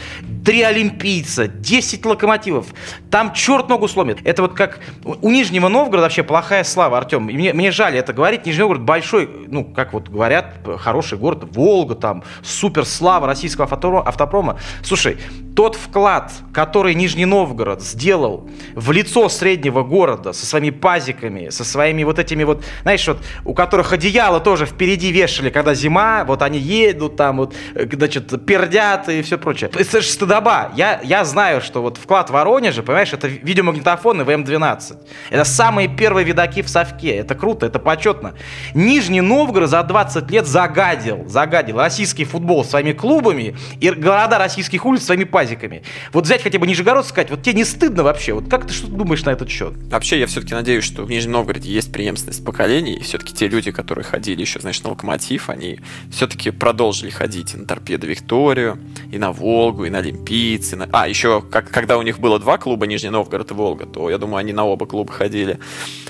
три 0.45 0.61
олимпийца, 0.61 1.47
10 1.47 2.05
локомотивов. 2.05 2.67
Там 3.09 3.33
черт 3.33 3.67
ногу 3.67 3.87
сломит. 3.87 4.19
Это 4.23 4.41
вот 4.41 4.53
как 4.53 4.79
у 5.03 5.29
Нижнего 5.29 5.67
Новгорода 5.67 6.03
вообще 6.03 6.23
плохая 6.23 6.63
слава, 6.63 6.97
Артем. 6.97 7.23
мне, 7.23 7.53
мне 7.53 7.71
жаль 7.71 7.95
это 7.97 8.13
говорить. 8.13 8.45
Нижний 8.45 8.61
Новгород 8.61 8.83
большой, 8.83 9.29
ну, 9.47 9.65
как 9.65 9.91
вот 9.91 10.07
говорят, 10.07 10.55
хороший 10.77 11.17
город, 11.17 11.43
Волга 11.51 11.95
там, 11.95 12.23
супер 12.41 12.85
слава 12.85 13.27
российского 13.27 13.67
автопрома. 13.67 14.57
Слушай, 14.81 15.17
тот 15.55 15.75
вклад, 15.75 16.31
который 16.53 16.93
Нижний 16.95 17.25
Новгород 17.25 17.81
сделал 17.81 18.49
в 18.73 18.91
лицо 18.91 19.27
среднего 19.27 19.83
города 19.83 20.31
со 20.33 20.45
своими 20.45 20.69
пазиками, 20.69 21.49
со 21.49 21.65
своими 21.65 22.03
вот 22.03 22.19
этими 22.19 22.43
вот, 22.43 22.63
знаешь, 22.83 23.05
вот 23.07 23.17
у 23.43 23.53
которых 23.53 23.91
одеяло 23.91 24.39
тоже 24.39 24.65
впереди 24.65 25.11
вешали, 25.11 25.49
когда 25.49 25.73
зима, 25.73 26.23
вот 26.25 26.41
они 26.41 26.57
едут 26.57 27.17
там, 27.17 27.37
вот, 27.37 27.53
э, 27.75 27.85
значит, 27.91 28.45
пердят 28.45 29.09
и 29.09 29.21
все 29.21 29.37
прочее. 29.37 29.69
Это 29.73 30.01
же 30.01 30.07
стыдоба. 30.07 30.71
Я, 30.75 31.01
я 31.03 31.25
знаю, 31.25 31.61
что 31.61 31.81
вот 31.81 31.97
вклад 31.97 32.29
Воронежа, 32.29 32.81
понимаешь, 32.81 33.11
это 33.11 33.27
видеомагнитофоны 33.27 34.23
ВМ-12. 34.23 34.97
Это 35.31 35.43
самые 35.43 35.89
первые 35.89 36.25
видаки 36.25 36.61
в 36.61 36.69
совке. 36.69 37.17
Это 37.17 37.35
круто, 37.35 37.65
это 37.65 37.79
почетно. 37.79 38.33
Нижний 38.73 39.21
Новгород 39.21 39.69
за 39.69 39.83
20 39.83 40.31
лет 40.31 40.47
загадил, 40.47 41.27
загадил 41.27 41.77
российский 41.77 42.23
футбол 42.23 42.63
своими 42.63 42.93
клубами 42.93 43.55
и 43.79 43.89
города 43.89 44.37
российских 44.37 44.85
улиц 44.85 45.03
своими 45.03 45.25
пазиками 45.25 45.40
пазиками. 45.41 45.81
Вот 46.13 46.25
взять 46.25 46.43
хотя 46.43 46.59
бы 46.59 46.67
Нижегород 46.67 47.05
сказать, 47.05 47.31
вот 47.31 47.41
тебе 47.41 47.55
не 47.55 47.65
стыдно 47.65 48.03
вообще? 48.03 48.33
Вот 48.33 48.47
как 48.47 48.67
ты 48.67 48.73
что 48.73 48.87
думаешь 48.87 49.23
на 49.23 49.31
этот 49.31 49.49
счет? 49.49 49.73
Вообще, 49.89 50.19
я 50.19 50.27
все-таки 50.27 50.53
надеюсь, 50.53 50.83
что 50.83 51.03
в 51.03 51.09
Нижнем 51.09 51.31
Новгороде 51.31 51.71
есть 51.71 51.91
преемственность 51.91 52.45
поколений, 52.45 52.93
и 52.93 53.01
все-таки 53.01 53.33
те 53.33 53.47
люди, 53.47 53.71
которые 53.71 54.05
ходили 54.05 54.41
еще, 54.41 54.59
знаешь, 54.59 54.81
на 54.83 54.91
Локомотив, 54.91 55.49
они 55.49 55.79
все-таки 56.11 56.51
продолжили 56.51 57.09
ходить 57.09 57.55
и 57.55 57.57
на 57.57 57.65
Торпедо 57.65 58.05
Викторию, 58.05 58.77
и 59.11 59.17
на 59.17 59.31
Волгу, 59.31 59.85
и 59.85 59.89
на 59.89 59.97
Олимпийцы. 59.97 60.75
На... 60.75 60.87
А, 60.91 61.07
еще, 61.07 61.41
как, 61.41 61.71
когда 61.71 61.97
у 61.97 62.03
них 62.03 62.19
было 62.19 62.37
два 62.37 62.59
клуба, 62.59 62.85
Нижний 62.85 63.09
Новгород 63.09 63.49
и 63.49 63.53
Волга, 63.55 63.87
то, 63.87 64.11
я 64.11 64.19
думаю, 64.19 64.37
они 64.37 64.53
на 64.53 64.65
оба 64.65 64.85
клуба 64.85 65.11
ходили. 65.11 65.57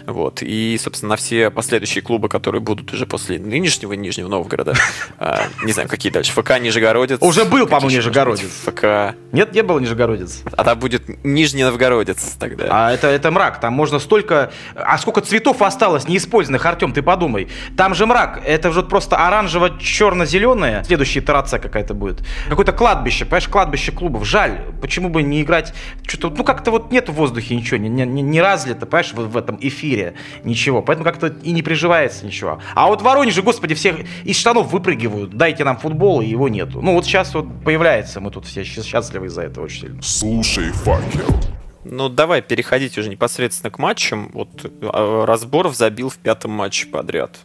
Вот. 0.06 0.42
И, 0.42 0.78
собственно, 0.78 1.12
на 1.12 1.16
все 1.16 1.50
последующие 1.50 2.02
клубы, 2.02 2.28
которые 2.28 2.60
будут 2.60 2.92
уже 2.92 3.06
после 3.06 3.40
нынешнего 3.40 3.94
Нижнего 3.94 4.28
Новгорода, 4.28 4.74
а, 5.20 5.44
не 5.64 5.72
знаю, 5.72 5.88
какие 5.88 6.12
дальше, 6.12 6.34
ФК 6.34 6.60
Нижегородец. 6.60 7.20
Уже 7.22 7.46
был, 7.46 7.66
по-моему, 7.68 7.96
Нижегородец. 7.96 8.50
ФК 8.66 9.16
нет, 9.32 9.54
не 9.54 9.64
было 9.64 9.80
Нижегородец. 9.80 10.44
А 10.58 10.64
там 10.64 10.80
будет 10.80 11.24
Нижний 11.24 11.64
Новгородец 11.64 12.36
тогда. 12.40 12.68
А 12.70 12.92
это, 12.92 13.08
это 13.08 13.32
мрак, 13.32 13.60
там 13.60 13.74
можно 13.74 14.00
столько... 14.00 14.52
А 14.76 14.98
сколько 14.98 15.22
цветов 15.22 15.62
осталось 15.62 16.08
неиспользованных, 16.08 16.66
Артем, 16.66 16.92
ты 16.92 17.02
подумай. 17.02 17.48
Там 17.78 17.96
же 17.96 18.06
мрак, 18.06 18.42
это 18.46 18.72
же 18.72 18.84
просто 18.84 19.16
оранжево-черно-зеленое. 19.16 20.84
Следующая 20.84 21.20
итерация 21.20 21.60
какая-то 21.60 21.94
будет. 21.94 22.26
Какое-то 22.50 22.74
кладбище, 22.74 23.26
понимаешь, 23.26 23.48
кладбище 23.48 23.92
клубов. 23.92 24.26
Жаль, 24.26 24.60
почему 24.82 25.10
бы 25.10 25.24
не 25.24 25.42
играть... 25.42 25.74
Что-то, 26.06 26.36
ну 26.36 26.44
как-то 26.44 26.72
вот 26.72 26.92
нет 26.92 27.08
в 27.08 27.14
воздухе 27.14 27.56
ничего, 27.56 27.78
не, 27.78 27.88
не, 27.88 28.06
не 28.06 28.42
разлито, 28.42 28.86
понимаешь, 28.86 29.14
в, 29.14 29.30
в 29.30 29.38
этом 29.38 29.58
эфире 29.62 30.16
ничего. 30.44 30.82
Поэтому 30.82 31.06
как-то 31.06 31.28
и 31.28 31.52
не 31.52 31.62
приживается 31.62 32.26
ничего. 32.26 32.60
А 32.76 32.88
вот 32.88 33.02
в 33.02 33.04
Воронеже, 33.04 33.42
господи, 33.42 33.76
всех 33.76 33.96
из 34.26 34.38
штанов 34.38 34.72
выпрыгивают. 34.72 35.32
Дайте 35.32 35.64
нам 35.64 35.78
футбол, 35.78 36.22
и 36.22 36.26
его 36.26 36.50
нету. 36.50 36.82
Ну 36.82 36.96
вот 36.96 37.06
сейчас 37.06 37.34
вот 37.34 37.46
появляется, 37.64 38.20
мы 38.20 38.32
тут 38.32 38.46
все 38.46 38.64
счастливы 38.64 39.21
счастливы 39.22 39.28
из-за 39.28 39.42
этого 39.44 39.66
очень 39.66 39.82
сильно. 39.82 40.02
Слушай, 40.02 40.72
факел. 40.72 41.40
Ну, 41.84 42.10
давай 42.10 42.42
переходить 42.42 42.98
уже 42.98 43.10
непосредственно 43.10 43.72
к 43.72 43.80
матчам. 43.80 44.30
Вот 44.34 44.50
а, 44.82 45.26
Разборов 45.26 45.76
забил 45.76 46.10
в 46.10 46.18
пятом 46.18 46.52
матче 46.52 46.88
подряд. 46.88 47.40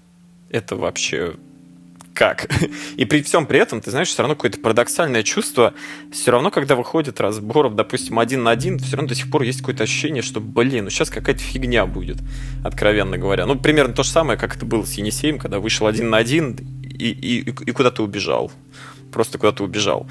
Это 0.51 0.77
вообще 0.77 1.35
как? 2.13 2.49
И 2.97 3.05
при 3.05 3.23
всем 3.23 3.47
при 3.47 3.59
этом, 3.59 3.81
ты 3.81 3.91
знаешь, 3.91 4.09
все 4.09 4.23
равно 4.23 4.35
какое-то 4.35 4.61
парадоксальное 4.61 5.23
чувство. 5.23 5.73
Все 6.13 6.31
равно, 6.31 6.51
когда 6.51 6.75
выходит 6.75 7.21
разборов, 7.21 7.75
допустим, 7.75 8.19
один 8.19 8.43
на 8.43 8.51
один, 8.51 8.79
все 8.79 8.97
равно 8.97 9.09
до 9.09 9.15
сих 9.15 9.31
пор 9.31 9.43
есть 9.43 9.61
какое-то 9.61 9.85
ощущение, 9.85 10.23
что, 10.23 10.41
блин, 10.41 10.85
ну 10.85 10.91
сейчас 10.91 11.11
какая-то 11.11 11.41
фигня 11.41 11.87
будет, 11.87 12.19
откровенно 12.65 13.19
говоря. 13.19 13.47
Ну, 13.47 13.59
примерно 13.59 13.95
то 13.95 14.03
же 14.03 14.11
самое, 14.11 14.39
как 14.39 14.57
это 14.57 14.67
было 14.67 14.85
с 14.85 14.95
Енисеем, 14.95 15.39
когда 15.39 15.59
вышел 15.59 15.87
один 15.87 16.11
на 16.11 16.19
один 16.19 16.57
и, 16.83 17.11
и, 17.11 17.39
и 17.41 17.73
куда-то 17.73 18.03
убежал 18.03 18.51
просто 19.17 19.39
куда-то 19.39 19.65
убежал. 19.65 20.07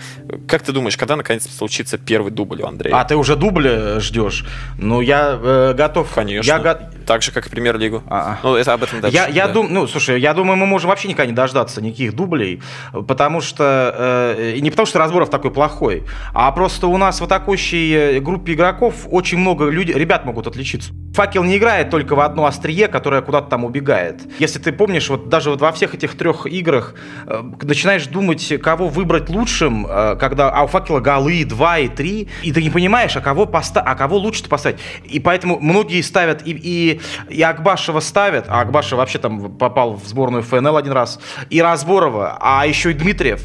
Как 0.47 0.63
ты 0.63 0.71
думаешь, 0.71 0.97
когда 0.97 1.15
наконец 1.15 1.47
случится 1.47 1.99
первый 1.99 2.31
дубль 2.31 2.63
у 2.63 2.65
Андрея? 2.65 2.99
А 2.99 3.05
ты 3.05 3.15
уже 3.15 3.35
дубль 3.35 3.67
э, 3.67 3.99
ждешь? 3.99 4.43
Ну, 4.79 4.99
я 4.99 5.39
э, 5.39 5.73
готов. 5.77 6.11
Конечно. 6.11 6.47
Я 6.47 6.57
го... 6.57 6.75
Так 7.05 7.21
же, 7.21 7.31
как 7.31 7.45
и 7.45 7.49
премьер-лигу. 7.51 8.01
А-а. 8.07 8.39
Ну, 8.41 8.55
это 8.55 8.73
об 8.73 8.81
этом 8.81 9.01
дальше. 9.01 9.15
Я, 9.15 9.27
я 9.27 9.45
да. 9.45 9.53
думаю, 9.53 9.73
ну, 9.73 9.87
слушай, 9.87 10.19
я 10.19 10.33
думаю, 10.33 10.57
мы 10.57 10.65
можем 10.65 10.89
вообще 10.89 11.07
никогда 11.07 11.27
не 11.27 11.35
дождаться 11.35 11.83
никаких 11.83 12.15
дублей, 12.15 12.63
потому 13.07 13.41
что, 13.41 13.93
э, 13.95 14.57
не 14.59 14.71
потому 14.71 14.87
что 14.87 14.97
разборов 14.97 15.29
такой 15.29 15.51
плохой, 15.51 16.03
а 16.33 16.51
просто 16.51 16.87
у 16.87 16.97
нас 16.97 17.21
в 17.21 17.23
атакующей 17.23 18.19
группе 18.21 18.53
игроков 18.53 19.05
очень 19.11 19.37
много 19.37 19.69
людей, 19.69 19.93
ребят 19.93 20.25
могут 20.25 20.47
отличиться. 20.47 20.93
Факел 21.13 21.43
не 21.43 21.57
играет 21.57 21.91
только 21.91 22.15
в 22.15 22.19
одно 22.21 22.45
острие, 22.45 22.87
которое 22.87 23.21
куда-то 23.21 23.51
там 23.51 23.65
убегает. 23.65 24.21
Если 24.39 24.57
ты 24.57 24.73
помнишь, 24.73 25.09
вот 25.09 25.29
даже 25.29 25.51
вот 25.51 25.61
во 25.61 25.71
всех 25.71 25.93
этих 25.93 26.17
трех 26.17 26.47
играх 26.47 26.95
э, 27.27 27.43
начинаешь 27.61 28.07
думать, 28.07 28.51
кого 28.61 28.89
выбрать 28.95 29.29
лучшим, 29.29 29.85
э, 29.87 30.15
когда 30.19 30.49
а 30.49 30.63
у 30.63 30.67
Факела 30.67 30.99
голы 30.99 31.43
2 31.45 31.77
и 31.79 31.87
3, 31.89 32.27
и 32.43 32.51
ты 32.51 32.63
не 32.63 32.69
понимаешь, 32.69 33.15
а 33.15 33.21
кого, 33.21 33.45
поста 33.45 33.81
а 33.81 33.95
кого 33.95 34.17
лучше-то 34.17 34.49
поставить. 34.49 34.79
И 35.03 35.19
поэтому 35.19 35.59
многие 35.59 36.01
ставят, 36.01 36.47
и, 36.47 36.51
и, 36.51 37.01
и 37.29 37.41
Акбашева 37.41 37.99
ставят, 37.99 38.45
а 38.47 38.61
Акбашев 38.61 38.97
вообще 38.97 39.19
там 39.19 39.51
попал 39.57 39.93
в 39.93 40.07
сборную 40.07 40.43
ФНЛ 40.43 40.77
один 40.77 40.93
раз, 40.93 41.19
и 41.49 41.61
Разборова, 41.61 42.37
а 42.41 42.65
еще 42.65 42.91
и 42.91 42.93
Дмитриев. 42.93 43.41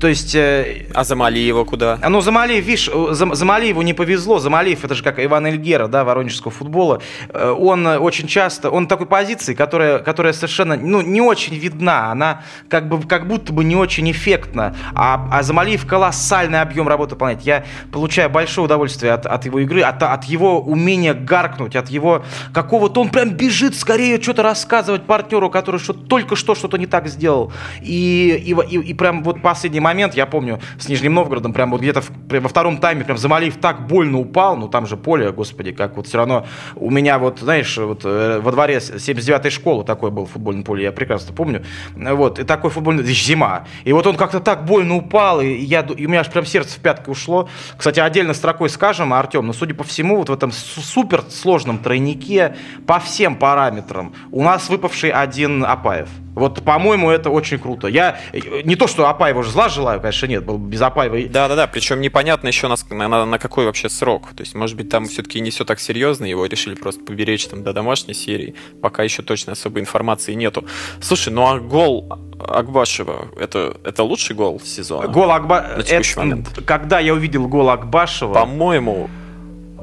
То 0.00 0.08
есть... 0.08 0.34
Э, 0.34 0.86
а 0.94 1.04
Замалиева 1.04 1.64
куда? 1.64 1.98
Ну, 2.08 2.20
Замалиев, 2.20 2.64
видишь, 2.64 2.90
Зам, 3.10 3.34
Замалиеву 3.34 3.82
не 3.82 3.94
повезло. 3.94 4.38
Замалиев, 4.38 4.84
это 4.84 4.94
же 4.94 5.02
как 5.02 5.22
Иван 5.22 5.46
Эльгера, 5.46 5.88
да, 5.88 6.04
воронежского 6.04 6.50
футбола. 6.50 7.00
Э, 7.28 7.50
он 7.50 7.86
очень 7.86 8.28
часто, 8.28 8.70
он 8.70 8.86
такой 8.86 9.06
позиции, 9.06 9.54
которая, 9.54 9.98
которая 9.98 10.32
совершенно, 10.32 10.76
ну, 10.76 11.00
не 11.00 11.20
очень 11.20 11.54
видна. 11.56 12.10
Она 12.10 12.42
как 12.68 12.88
бы, 12.88 13.02
как 13.06 13.26
будто 13.26 13.52
бы 13.52 13.64
не 13.64 13.76
очень 13.76 14.10
эффектна. 14.10 14.74
А, 14.94 15.28
а 15.30 15.42
Замалиев 15.42 15.86
колоссальный 15.86 16.60
объем 16.60 16.88
работы 16.88 17.14
выполняет. 17.14 17.42
Я 17.42 17.64
получаю 17.90 18.30
большое 18.30 18.64
удовольствие 18.64 19.12
от, 19.12 19.26
от 19.26 19.44
его 19.44 19.60
игры, 19.60 19.82
от, 19.82 20.02
от 20.02 20.24
его 20.24 20.60
умения 20.60 21.14
гаркнуть, 21.14 21.76
от 21.76 21.88
его 21.88 22.24
какого-то... 22.52 23.00
Он 23.00 23.08
прям 23.08 23.30
бежит 23.30 23.74
скорее 23.76 24.20
что-то 24.20 24.42
рассказывать 24.42 25.04
партнеру, 25.04 25.50
который 25.50 25.80
что 25.80 25.92
только 25.92 26.36
что 26.36 26.54
что-то 26.54 26.78
не 26.78 26.86
так 26.86 27.08
сделал. 27.08 27.52
И, 27.80 28.42
и, 28.46 28.74
и, 28.74 28.80
и 28.80 28.94
прям 28.94 29.22
вот 29.22 29.42
последний 29.42 29.80
момент, 29.80 30.14
я 30.14 30.26
помню, 30.26 30.60
с 30.78 30.88
Нижним 30.88 31.14
Новгородом, 31.14 31.52
прям 31.52 31.70
вот 31.70 31.80
где-то 31.80 32.02
во 32.28 32.48
втором 32.48 32.78
тайме 32.78 33.04
прям 33.04 33.18
Замалиев 33.18 33.56
так 33.56 33.86
больно 33.86 34.18
упал, 34.18 34.56
ну 34.56 34.68
там 34.68 34.86
же 34.86 34.96
поле, 34.96 35.32
господи, 35.32 35.72
как 35.72 35.96
вот 35.96 36.06
все 36.06 36.18
равно 36.18 36.46
у 36.76 36.90
меня 36.90 37.18
вот, 37.18 37.40
знаешь, 37.40 37.76
вот 37.76 38.02
э, 38.04 38.40
во 38.40 38.52
дворе 38.52 38.78
79-й 38.78 39.50
школы 39.50 39.84
такой 39.84 40.10
был 40.10 40.26
футбольное 40.26 40.64
поле, 40.64 40.84
я 40.84 40.92
прекрасно 40.92 41.34
помню. 41.34 41.64
Вот, 41.96 42.38
и 42.38 42.44
такой 42.44 42.70
футбольный, 42.70 43.04
зима. 43.04 43.66
И 43.84 43.92
вот 43.92 44.06
он 44.06 44.16
как-то 44.16 44.40
так 44.40 44.64
больно 44.72 44.96
упал, 44.96 45.42
и, 45.42 45.54
я, 45.54 45.80
и 45.80 46.06
у 46.06 46.08
меня 46.08 46.20
аж 46.20 46.30
прям 46.30 46.46
сердце 46.46 46.78
в 46.78 46.82
пятки 46.82 47.10
ушло. 47.10 47.46
Кстати, 47.76 48.00
отдельно 48.00 48.32
строкой 48.32 48.70
скажем, 48.70 49.12
Артем, 49.12 49.46
но 49.46 49.52
судя 49.52 49.74
по 49.74 49.84
всему, 49.84 50.16
вот 50.16 50.30
в 50.30 50.32
этом 50.32 50.50
супер 50.50 51.24
сложном 51.28 51.76
тройнике 51.76 52.56
по 52.86 52.98
всем 52.98 53.36
параметрам 53.36 54.14
у 54.30 54.42
нас 54.42 54.70
выпавший 54.70 55.10
один 55.10 55.62
Апаев. 55.62 56.08
Вот, 56.34 56.62
по-моему, 56.62 57.10
это 57.10 57.28
очень 57.28 57.58
круто. 57.58 57.88
Я 57.88 58.18
не 58.64 58.74
то, 58.74 58.86
что 58.86 59.06
Апаева 59.08 59.42
же 59.42 59.50
зла 59.50 59.68
желаю, 59.68 60.00
конечно, 60.00 60.24
нет, 60.26 60.42
был 60.42 60.56
без 60.56 60.80
Апаева. 60.80 61.28
Да, 61.28 61.48
да, 61.48 61.56
да. 61.56 61.66
Причем 61.66 62.00
непонятно 62.00 62.48
еще 62.48 62.68
на, 62.68 63.08
на, 63.08 63.26
на 63.26 63.38
какой 63.38 63.66
вообще 63.66 63.90
срок. 63.90 64.30
То 64.34 64.42
есть, 64.42 64.54
может 64.54 64.76
быть, 64.76 64.88
там 64.88 65.04
все-таки 65.04 65.40
не 65.40 65.50
все 65.50 65.66
так 65.66 65.78
серьезно, 65.78 66.24
его 66.24 66.46
решили 66.46 66.74
просто 66.74 67.04
поберечь 67.04 67.46
там 67.46 67.62
до 67.62 67.74
домашней 67.74 68.14
серии. 68.14 68.54
Пока 68.80 69.02
еще 69.02 69.22
точно 69.22 69.52
особой 69.52 69.82
информации 69.82 70.32
нету. 70.32 70.64
Слушай, 71.02 71.34
ну 71.34 71.46
а 71.46 71.58
гол 71.58 72.10
Акбашева 72.46 73.28
это, 73.36 73.76
это 73.84 74.02
лучший 74.02 74.36
гол 74.36 74.60
сезона? 74.60 75.08
Гол 75.08 75.30
Акбашева. 75.30 76.44
Когда 76.66 77.00
я 77.00 77.14
увидел 77.14 77.48
гол 77.48 77.70
Акбашева. 77.70 78.34
По-моему, 78.34 79.08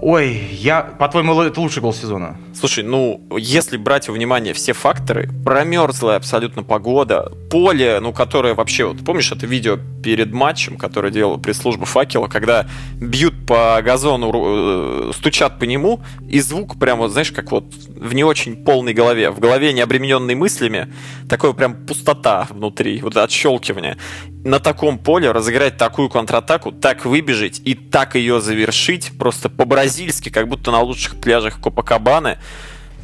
Ой, 0.01 0.29
я, 0.51 0.81
по-твоему, 0.81 1.39
это 1.41 1.59
лучший 1.59 1.81
гол 1.81 1.93
сезона? 1.93 2.37
Слушай, 2.53 2.83
ну, 2.83 3.21
если 3.37 3.77
брать 3.77 4.07
во 4.07 4.13
внимание 4.13 4.53
все 4.53 4.73
факторы, 4.73 5.29
промерзлая 5.43 6.17
абсолютно 6.17 6.63
погода, 6.63 7.31
поле, 7.49 7.99
ну, 7.99 8.13
которое 8.13 8.53
вообще, 8.53 8.85
вот 8.85 9.03
помнишь 9.03 9.31
это 9.31 9.45
видео 9.45 9.77
перед 10.03 10.31
матчем, 10.31 10.77
которое 10.77 11.11
делала 11.11 11.37
пресс-служба 11.37 11.85
факела, 11.85 12.27
когда 12.27 12.67
бьют 12.95 13.45
по 13.45 13.81
газону, 13.81 14.31
э, 14.33 15.11
стучат 15.15 15.59
по 15.59 15.65
нему, 15.65 16.01
и 16.29 16.39
звук 16.39 16.79
прям, 16.79 16.99
вот, 16.99 17.11
знаешь, 17.11 17.31
как 17.31 17.51
вот 17.51 17.65
в 17.73 18.13
не 18.13 18.23
очень 18.23 18.63
полной 18.63 18.93
голове, 18.93 19.29
в 19.31 19.39
голове 19.39 19.73
не 19.73 19.81
обремененной 19.81 20.35
мыслями, 20.35 20.93
такое 21.27 21.53
прям 21.53 21.75
пустота 21.85 22.47
внутри, 22.49 23.01
вот 23.01 23.17
отщелкивание. 23.17 23.97
На 24.43 24.59
таком 24.59 24.97
поле 24.97 25.31
разыграть 25.31 25.77
такую 25.77 26.09
контратаку, 26.09 26.71
так 26.71 27.05
выбежать 27.05 27.61
и 27.65 27.75
так 27.75 28.15
ее 28.15 28.39
завершить, 28.39 29.11
просто 29.17 29.49
по-бразильски, 29.89 30.29
как 30.29 30.47
будто 30.47 30.71
на 30.71 30.81
лучших 30.81 31.19
пляжах 31.19 31.59
Копакабаны, 31.59 32.37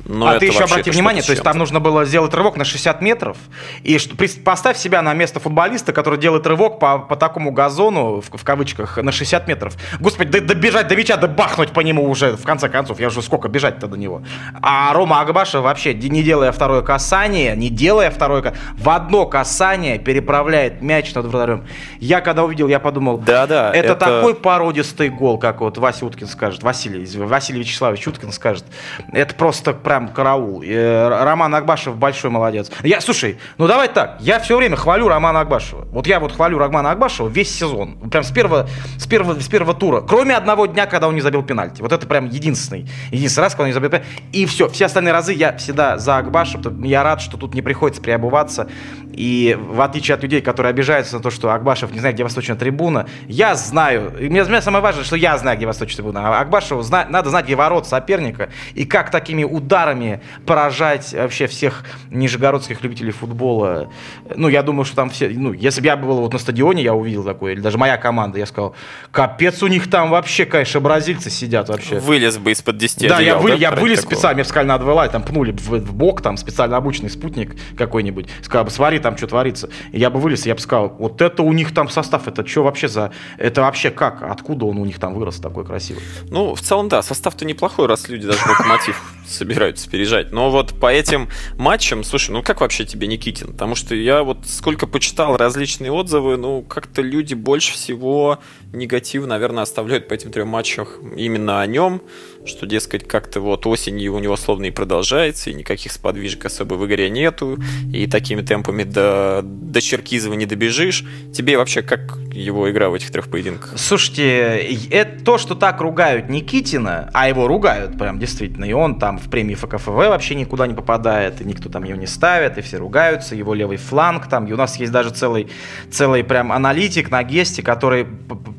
но 0.06 0.28
а 0.28 0.40
ты 0.40 0.46
еще 0.46 0.64
обрати 0.64 0.92
внимание, 0.92 1.24
то 1.24 1.32
есть 1.32 1.44
там 1.44 1.58
нужно 1.58 1.80
было 1.80 2.06
сделать 2.06 2.34
рывок 2.34 2.58
на 2.58 2.66
60 2.66 3.02
метров. 3.02 3.38
И 3.84 3.98
поставь 4.44 4.78
себя 4.78 5.02
на 5.02 5.14
место 5.14 5.40
футболиста, 5.40 5.94
который 5.94 6.20
делает 6.20 6.46
рывок 6.48 6.80
по, 6.80 7.00
по 7.00 7.16
такому 7.16 7.52
газону, 7.52 8.22
в, 8.22 8.38
в 8.38 8.44
кавычках, 8.44 8.98
на 8.98 9.12
60 9.12 9.48
метров. 9.48 9.76
Господи, 10.00 10.40
да, 10.40 10.40
добежать 10.42 10.88
до 10.88 10.96
мяча, 10.96 11.18
да 11.18 11.28
бахнуть 11.28 11.72
по 11.72 11.80
нему 11.80 12.10
уже, 12.10 12.36
в 12.36 12.44
конце 12.44 12.70
концов. 12.70 13.00
Я 13.00 13.08
уже 13.08 13.22
сколько 13.22 13.48
бежать-то 13.48 13.88
до 13.88 13.98
него. 13.98 14.22
А 14.62 14.94
Рома 14.94 15.22
Агбаша 15.22 15.62
вообще, 15.62 15.94
не 15.94 16.24
делая 16.24 16.52
второе 16.52 16.82
касание, 16.82 17.56
не 17.56 17.70
делая 17.70 18.12
второе 18.12 18.42
касание, 18.42 18.62
в 18.78 18.90
одно 18.90 19.26
касание 19.26 19.98
переправляет 19.98 20.82
мяч 20.82 21.14
над 21.16 21.26
вратарем. 21.26 21.66
Я 22.00 22.22
когда 22.22 22.44
увидел, 22.44 22.68
я 22.68 22.80
подумал, 22.80 23.18
да, 23.18 23.48
да, 23.48 23.72
это, 23.74 23.94
это 23.94 23.96
такой 23.96 24.36
породистый 24.36 25.10
гол, 25.10 25.38
как 25.38 25.62
вот 25.62 25.78
Вася 25.78 26.06
Уткин 26.06 26.28
скажет, 26.28 26.64
Василий, 26.64 27.06
Василий 27.18 27.60
Вячеславович 27.60 28.08
Уткин 28.08 28.32
скажет. 28.32 28.66
Это 29.12 29.34
просто 29.34 29.74
прям 29.96 30.10
караул. 30.10 30.62
Э, 30.64 31.24
Роман 31.24 31.54
Акбашев 31.56 31.96
большой 31.96 32.30
молодец. 32.30 32.70
Я, 32.84 33.00
слушай, 33.02 33.38
ну 33.58 33.68
давай 33.68 33.88
так, 33.88 34.18
я 34.20 34.40
все 34.40 34.58
время 34.58 34.76
хвалю 34.76 35.08
Романа 35.08 35.42
Акбашева. 35.42 35.88
Вот 35.92 36.08
я 36.08 36.20
вот 36.20 36.34
хвалю 36.34 36.58
Романа 36.58 36.92
Акбашева 36.92 37.30
весь 37.30 37.54
сезон. 37.54 37.98
Прям 38.10 38.24
с 38.24 38.32
первого, 38.32 38.68
с 38.98 39.08
первого, 39.08 39.40
с 39.40 39.48
первого 39.48 39.74
тура. 39.74 40.02
Кроме 40.02 40.36
одного 40.36 40.66
дня, 40.66 40.86
когда 40.86 41.08
он 41.08 41.16
не 41.16 41.22
забил 41.22 41.44
пенальти. 41.44 41.82
Вот 41.82 41.92
это 41.92 42.06
прям 42.08 42.26
единственный. 42.28 42.90
Единственный 43.12 43.44
раз, 43.44 43.54
когда 43.54 43.64
он 43.64 43.70
не 43.70 43.74
забил 43.74 43.90
пенальти. 43.90 44.10
И 44.34 44.46
все. 44.46 44.68
Все 44.68 44.86
остальные 44.86 45.14
разы 45.14 45.34
я 45.34 45.56
всегда 45.58 45.98
за 45.98 46.18
Акбашев. 46.18 46.62
Я 46.84 47.04
рад, 47.04 47.22
что 47.22 47.38
тут 47.38 47.54
не 47.54 47.62
приходится 47.62 48.02
приобуваться. 48.02 48.68
И 49.16 49.58
в 49.58 49.80
отличие 49.82 50.16
от 50.16 50.24
людей, 50.24 50.42
которые 50.42 50.72
обижаются 50.72 51.16
на 51.16 51.22
то, 51.22 51.30
что 51.30 51.52
Акбашев 51.52 51.92
не 51.92 52.00
знает, 52.00 52.16
где 52.16 52.24
восточная 52.24 52.58
трибуна, 52.58 53.08
я 53.28 53.56
знаю. 53.56 54.14
И 54.20 54.28
мне, 54.30 54.44
мне 54.44 54.62
самое 54.62 54.84
важное, 54.84 55.06
что 55.06 55.16
я 55.16 55.38
знаю, 55.38 55.58
где 55.58 55.66
восточная 55.66 55.98
трибуна. 55.98 56.28
А 56.28 56.42
Акбашеву 56.42 56.82
зна, 56.82 57.06
надо 57.10 57.30
знать, 57.30 57.46
где 57.46 57.56
ворот 57.56 57.88
соперника. 57.88 58.50
И 58.74 58.86
как 58.86 59.12
такими 59.12 59.44
ударами 59.44 60.22
поражать 60.46 61.14
вообще 61.14 61.48
всех 61.48 61.86
нижегородских 62.10 62.84
любителей 62.84 63.12
футбола. 63.12 63.90
Ну, 64.36 64.50
я 64.50 64.64
думаю, 64.64 64.84
что 64.84 64.98
там 64.98 65.10
все... 65.10 65.30
Ну, 65.30 65.54
если 65.54 65.80
бы 65.80 65.88
я 65.88 65.96
был 65.96 66.18
вот 66.18 66.34
на 66.34 66.40
стадионе, 66.40 66.84
я 66.84 66.94
увидел 66.94 67.24
такое, 67.24 67.54
или 67.54 67.62
даже 67.62 67.78
моя 67.78 67.98
команда, 67.98 68.38
я 68.38 68.46
сказал, 68.46 68.76
капец, 69.12 69.64
у 69.64 69.68
них 69.68 69.90
там 69.90 70.10
вообще, 70.10 70.46
конечно, 70.46 70.82
бразильцы 70.82 71.30
сидят 71.30 71.70
вообще. 71.70 72.00
Вылез 72.00 72.38
бы 72.38 72.52
из-под 72.52 72.78
10 72.78 73.08
Да, 73.08 73.20
я, 73.20 73.38
вы, 73.38 73.52
да, 73.52 73.56
я 73.56 73.72
вылез 73.72 74.00
такого? 74.00 74.16
специально, 74.16 74.36
мне 74.36 74.44
сказали, 74.44 74.68
надо 74.68 74.86
вылазить, 74.86 75.14
там 75.14 75.24
пнули 75.24 75.52
в, 75.52 75.70
в 75.70 75.94
бок, 75.94 76.22
там 76.22 76.36
специально 76.38 76.76
обученный 76.76 77.10
спутник 77.10 77.56
какой-нибудь. 77.78 78.28
Сказал 78.42 78.66
бы, 78.66 78.72
смотри, 78.72 79.00
там 79.06 79.18
что 79.18 79.28
творится. 79.28 79.70
Я 79.92 80.10
бы 80.10 80.20
вылез, 80.20 80.48
я 80.48 80.56
бы 80.56 80.60
сказал, 80.60 80.96
вот 80.98 81.22
это 81.22 81.44
у 81.44 81.54
них 81.54 81.76
там 81.76 81.90
состав, 81.90 82.28
это 82.28 82.46
что 82.46 82.64
вообще 82.64 82.88
за... 82.88 83.12
Это 83.38 83.62
вообще 83.62 83.92
как? 83.92 84.24
Откуда 84.24 84.66
он 84.66 84.80
у 84.80 84.86
них 84.86 85.00
там 85.00 85.14
вырос 85.14 85.36
такой 85.36 85.64
красивый? 85.64 86.02
Ну, 86.32 86.56
в 86.56 86.62
целом, 86.62 86.90
да, 86.90 87.04
состав-то 87.04 87.46
неплохой, 87.46 87.86
раз 87.86 88.10
люди 88.10 88.26
даже 88.26 88.40
локомотив 88.50 89.00
собираются 89.28 89.90
переезжать. 89.90 90.32
Но 90.32 90.50
вот 90.50 90.80
по 90.80 90.92
этим 90.92 91.30
матчам, 91.58 92.04
слушай, 92.04 92.32
ну 92.32 92.42
как 92.42 92.62
вообще 92.62 92.86
тебе 92.86 93.08
Никитин? 93.08 93.50
Потому 93.50 93.76
что 93.76 93.94
я 93.94 94.24
вот 94.24 94.40
сколько 94.46 94.88
почитал 94.88 95.38
различные 95.38 95.92
отзывы, 95.92 96.38
ну 96.38 96.64
как-то 96.64 97.02
люди 97.02 97.34
больше 97.34 97.74
всего 97.74 98.40
негатив, 98.74 99.26
наверное, 99.26 99.64
оставляют 99.64 100.08
по 100.08 100.14
этим 100.14 100.32
трем 100.32 100.48
матчам 100.48 100.88
именно 101.16 101.62
о 101.62 101.68
нем 101.68 102.02
что, 102.46 102.66
дескать, 102.66 103.08
как-то 103.08 103.42
вот 103.42 103.66
осенью 103.68 104.14
у 104.14 104.20
него 104.20 104.36
словно 104.38 104.66
и 104.66 104.72
продолжается, 104.72 105.50
и 105.50 105.54
никаких 105.54 105.92
сподвижек 105.92 106.46
особо 106.46 106.76
в 106.76 106.86
игре 106.86 107.10
нету, 107.10 107.58
и 107.92 108.08
такими 108.08 108.42
темпами 108.42 108.84
до, 108.84 109.42
до 109.44 109.82
Черкизова 109.82 110.34
не 110.34 110.46
добежишь. 110.46 111.04
Тебе 111.34 111.58
вообще 111.58 111.82
как 111.82 112.18
его 112.32 112.70
игра 112.70 112.90
в 112.90 112.94
этих 112.94 113.12
трех 113.12 113.30
поединках? 113.30 113.74
Слушайте, 113.78 114.58
это 114.92 115.24
то, 115.24 115.38
что 115.38 115.56
так 115.56 115.82
ругают 115.82 116.30
Никитина, 116.30 117.10
а 117.14 117.30
его 117.30 117.48
ругают 117.48 117.98
прям 117.98 118.20
действительно, 118.20 118.66
и 118.66 118.74
он 118.74 119.00
там 119.00 119.18
в 119.18 119.30
премии 119.30 119.56
ФКФВ 119.56 119.88
вообще 119.88 120.36
никуда 120.36 120.68
не 120.68 120.74
попадает, 120.74 121.42
и 121.42 121.46
никто 121.46 121.70
там 121.70 121.84
ее 121.84 121.98
не 121.98 122.08
ставит, 122.08 122.58
и 122.58 122.62
все 122.62 122.78
ругаются, 122.78 123.36
его 123.36 123.54
левый 123.54 123.78
фланг 123.78 124.28
там, 124.28 124.46
и 124.48 124.52
у 124.52 124.58
нас 124.58 124.78
есть 124.78 124.92
даже 124.92 125.12
целый, 125.12 125.48
целый 125.92 126.24
прям 126.24 126.52
аналитик 126.52 127.10
на 127.10 127.24
гесте, 127.24 127.62
который 127.62 128.06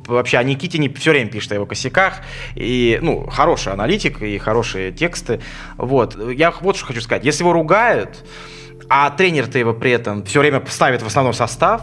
вообще 0.07 0.39
о 0.39 0.43
Никитине 0.43 0.93
все 0.95 1.11
время 1.11 1.31
пишет 1.31 1.53
о 1.53 1.55
его 1.57 1.67
косяках, 1.67 2.21
и, 2.55 2.99
ну, 3.03 3.27
хороший 3.27 3.73
аналитик 3.77 4.23
и 4.23 4.39
хорошие 4.39 4.91
тексты. 4.93 5.41
Вот. 5.77 6.17
Я 6.33 6.51
вот 6.61 6.77
что 6.77 6.87
хочу 6.87 7.01
сказать. 7.01 7.25
Если 7.25 7.43
его 7.43 7.53
ругают, 7.53 8.25
а 8.89 9.11
тренер-то 9.11 9.59
его 9.59 9.73
при 9.73 9.91
этом 9.91 10.25
все 10.25 10.41
время 10.41 10.63
ставит 10.69 11.03
в 11.03 11.07
основном 11.07 11.33
состав, 11.33 11.83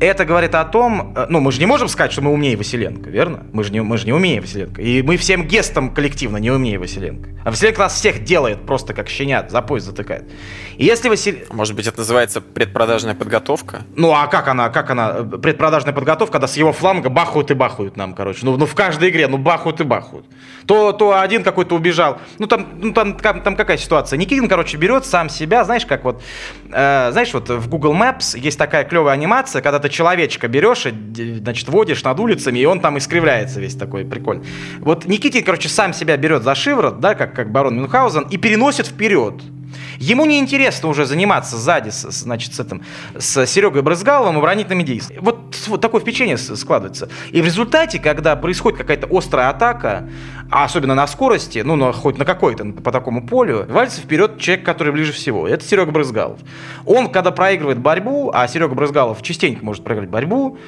это 0.00 0.24
говорит 0.24 0.54
о 0.54 0.64
том, 0.64 1.14
э, 1.16 1.26
ну, 1.28 1.40
мы 1.40 1.52
же 1.52 1.60
не 1.60 1.66
можем 1.66 1.88
сказать, 1.88 2.12
что 2.12 2.22
мы 2.22 2.32
умнее 2.32 2.56
Василенко, 2.56 3.08
верно? 3.08 3.46
Мы 3.52 3.64
же 3.64 3.72
не, 3.72 3.82
мы 3.82 3.96
же 3.96 4.06
не 4.06 4.12
умнее 4.12 4.40
Василенко. 4.40 4.82
И 4.82 5.02
мы 5.02 5.16
всем 5.16 5.46
гестом 5.46 5.94
коллективно 5.94 6.36
не 6.36 6.50
умнее 6.50 6.78
Василенко. 6.78 7.30
А 7.44 7.50
Василенко 7.50 7.80
нас 7.80 7.94
всех 7.94 8.24
делает 8.24 8.66
просто 8.66 8.92
как 8.92 9.08
щенят, 9.08 9.50
за 9.50 9.62
пояс 9.62 9.84
затыкает. 9.84 10.30
И 10.76 10.84
если 10.84 11.08
Василенко... 11.08 11.54
Может 11.54 11.74
быть, 11.74 11.86
это 11.86 11.98
называется 11.98 12.40
предпродажная 12.40 13.14
подготовка? 13.14 13.84
Ну, 13.94 14.12
а 14.12 14.26
как 14.26 14.48
она, 14.48 14.68
как 14.68 14.90
она, 14.90 15.12
предпродажная 15.22 15.94
подготовка, 15.94 16.32
когда 16.32 16.48
с 16.48 16.56
его 16.56 16.72
фланга 16.72 17.08
бахают 17.08 17.50
и 17.50 17.54
бахают 17.54 17.96
нам, 17.96 18.14
короче. 18.14 18.40
Ну, 18.42 18.56
ну 18.56 18.66
в 18.66 18.74
каждой 18.74 19.08
игре, 19.08 19.28
ну, 19.28 19.38
бахают 19.38 19.80
и 19.80 19.84
бахают. 19.84 20.26
То, 20.66 20.92
то 20.92 21.18
один 21.18 21.42
какой-то 21.42 21.74
убежал. 21.74 22.18
Ну, 22.38 22.46
там, 22.46 22.66
ну, 22.80 22.92
там, 22.92 23.16
там, 23.16 23.40
там 23.40 23.56
какая 23.56 23.78
ситуация? 23.78 24.18
Никитин, 24.18 24.48
короче, 24.48 24.76
берет 24.76 25.06
сам 25.06 25.28
себя, 25.28 25.64
знаешь, 25.64 25.86
как 25.86 26.04
вот 26.04 26.22
Э, 26.70 27.10
знаешь, 27.12 27.32
вот 27.32 27.48
в 27.48 27.68
Google 27.68 27.94
Maps 27.94 28.38
есть 28.38 28.58
такая 28.58 28.84
клевая 28.84 29.14
анимация, 29.14 29.62
когда 29.62 29.78
ты 29.78 29.88
человечка 29.88 30.48
берешь 30.48 30.86
и, 30.86 31.38
значит, 31.38 31.68
водишь 31.68 32.02
над 32.02 32.18
улицами, 32.20 32.58
и 32.58 32.64
он 32.64 32.80
там 32.80 32.98
искривляется 32.98 33.60
весь 33.60 33.74
такой, 33.74 34.04
прикольный. 34.04 34.46
Вот 34.80 35.06
Никитин, 35.06 35.44
короче, 35.44 35.68
сам 35.68 35.92
себя 35.92 36.16
берет 36.16 36.42
за 36.42 36.54
шиворот, 36.54 37.00
да, 37.00 37.14
как, 37.14 37.34
как 37.34 37.50
барон 37.50 37.76
Мюнхгаузен, 37.76 38.26
и 38.30 38.36
переносит 38.36 38.86
вперед. 38.86 39.34
Ему 39.98 40.26
не 40.26 40.38
интересно 40.38 40.88
уже 40.88 41.06
заниматься 41.06 41.56
сзади, 41.56 41.90
с, 41.90 42.02
значит, 42.10 42.54
с 42.54 42.60
этим, 42.60 42.82
с 43.18 43.46
Серегой 43.46 43.82
Брызгаловым 43.82 44.38
оборонительными 44.38 44.82
действиями. 44.82 45.22
Вот, 45.22 45.56
вот 45.66 45.80
такое 45.80 46.00
впечатление 46.00 46.36
складывается. 46.38 47.08
И 47.32 47.40
в 47.40 47.44
результате, 47.44 47.98
когда 47.98 48.36
происходит 48.36 48.78
какая-то 48.78 49.08
острая 49.10 49.50
атака, 49.50 50.08
а 50.50 50.64
особенно 50.64 50.94
на 50.94 51.06
скорости, 51.06 51.60
ну, 51.64 51.76
на, 51.76 51.92
хоть 51.92 52.18
на 52.18 52.24
какой-то 52.24 52.64
по 52.64 52.92
такому 52.92 53.26
полю, 53.26 53.66
валится 53.68 54.00
вперед 54.00 54.38
человек, 54.38 54.64
который 54.64 54.92
ближе 54.92 55.12
всего. 55.12 55.48
Это 55.48 55.64
Серега 55.64 55.90
Брызгалов. 55.90 56.40
Он, 56.84 57.10
когда 57.10 57.30
проигрывает 57.30 57.78
борьбу, 57.78 58.30
а 58.32 58.46
Серега 58.48 58.74
Брызгалов 58.74 59.22
частенько 59.22 59.64
может 59.64 59.82
проиграть 59.82 60.08
борьбу, 60.08 60.58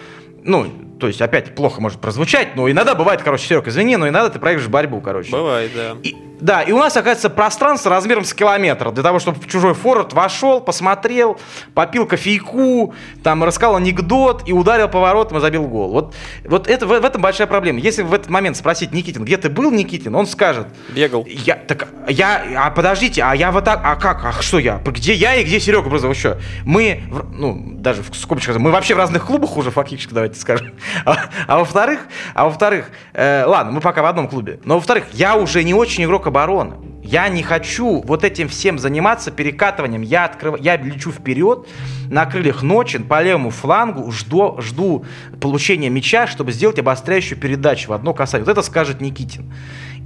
ну, 0.45 0.67
то 0.99 1.07
есть 1.07 1.21
опять 1.21 1.55
плохо 1.55 1.81
может 1.81 2.01
прозвучать, 2.01 2.57
но 2.57 2.71
иногда 2.71 2.95
бывает, 2.95 3.23
короче, 3.23 3.47
Серег, 3.47 3.69
извини, 3.69 3.97
но 3.97 4.09
иногда 4.09 4.29
ты 4.31 4.39
проигрываешь 4.39 4.71
борьбу, 4.71 5.01
короче. 5.01 5.31
Бывает, 5.31 5.71
да. 5.75 5.97
И, 6.03 6.15
да, 6.41 6.63
и 6.63 6.73
у 6.73 6.79
нас, 6.79 6.97
оказывается, 6.97 7.31
пространство 7.31 7.91
размером 7.91 8.25
с 8.25 8.33
километр 8.33 8.93
для 8.93 9.03
того, 9.03 9.19
чтобы 9.19 9.45
чужой 9.47 9.75
форвард 9.75 10.13
вошел, 10.13 10.61
посмотрел, 10.61 11.39
попил 11.75 12.07
кофейку, 12.07 12.95
там, 13.23 13.43
рассказал 13.43 13.77
анекдот 13.77 14.43
и 14.47 14.53
ударил 14.53 14.89
поворотом 14.89 15.39
и 15.39 15.41
забил 15.41 15.67
гол. 15.67 15.91
Вот, 15.91 16.15
вот 16.45 16.69
это, 16.69 16.87
в, 16.87 16.91
в 16.91 17.05
этом 17.05 17.21
большая 17.21 17.47
проблема. 17.47 17.81
Если 17.81 18.03
в 18.03 18.13
этот 18.15 18.31
момент 18.31 18.57
спросить 18.57 18.93
Никитин, 18.93 19.25
где 19.25 19.37
ты 19.37 19.49
был, 19.49 19.71
Никитин, 19.71 20.15
он 20.15 20.27
скажет... 20.27 20.69
Бегал. 20.91 21.27
Я, 21.29 21.57
так, 21.57 21.89
я, 22.09 22.45
а 22.57 22.71
подождите, 22.71 23.23
а 23.23 23.35
я 23.35 23.51
вот 23.51 23.65
так, 23.65 23.81
а 23.85 23.97
как, 23.97 24.25
а 24.25 24.33
что 24.41 24.59
я? 24.59 24.81
Где 24.85 25.15
я 25.15 25.35
и 25.37 25.45
где 25.45 25.59
Серега 25.59 25.89
Брызов? 25.89 26.17
Что? 26.17 26.39
Мы, 26.65 27.03
ну, 27.33 27.75
даже 27.75 28.03
в 28.03 28.15
скобочках, 28.17 28.59
мы 28.59 28.71
вообще 28.71 28.95
в 28.95 28.99
разных 28.99 29.27
клубах 29.27 29.57
уже 29.57 29.71
фактически, 29.71 30.15
давайте 30.15 30.39
скажем. 30.39 30.73
А, 31.05 31.17
а 31.47 31.59
во-вторых, 31.59 32.07
а 32.35 32.45
во-вторых, 32.45 32.91
э, 33.13 33.45
ладно, 33.47 33.73
мы 33.73 33.81
пока 33.81 34.03
в 34.03 34.07
одном 34.07 34.29
клубе, 34.29 34.61
но 34.65 34.77
во-вторых, 34.77 35.05
я 35.13 35.37
уже 35.37 35.65
не 35.65 35.75
очень 35.75 36.05
игрок 36.05 36.27
обороны. 36.27 36.77
Я 37.03 37.29
не 37.29 37.43
хочу 37.43 38.03
вот 38.03 38.23
этим 38.23 38.49
всем 38.49 38.79
заниматься 38.79 39.31
перекатыванием. 39.31 40.03
Я, 40.03 40.27
открыв... 40.27 40.61
я 40.61 40.77
лечу 40.77 41.11
вперед 41.11 41.67
на 42.11 42.27
крыльях 42.27 42.63
ночи 42.63 42.99
по 42.99 43.23
левому 43.23 43.49
флангу, 43.49 44.11
жду, 44.11 44.61
жду 44.61 45.07
получения 45.41 45.89
мяча, 45.89 46.27
чтобы 46.27 46.53
сделать 46.53 46.79
обостряющую 46.79 47.39
передачу 47.39 47.89
в 47.89 47.93
одно 47.95 48.13
касание. 48.13 48.45
Вот 48.45 48.53
это 48.53 48.61
скажет 48.61 49.01
Никитин. 49.01 49.51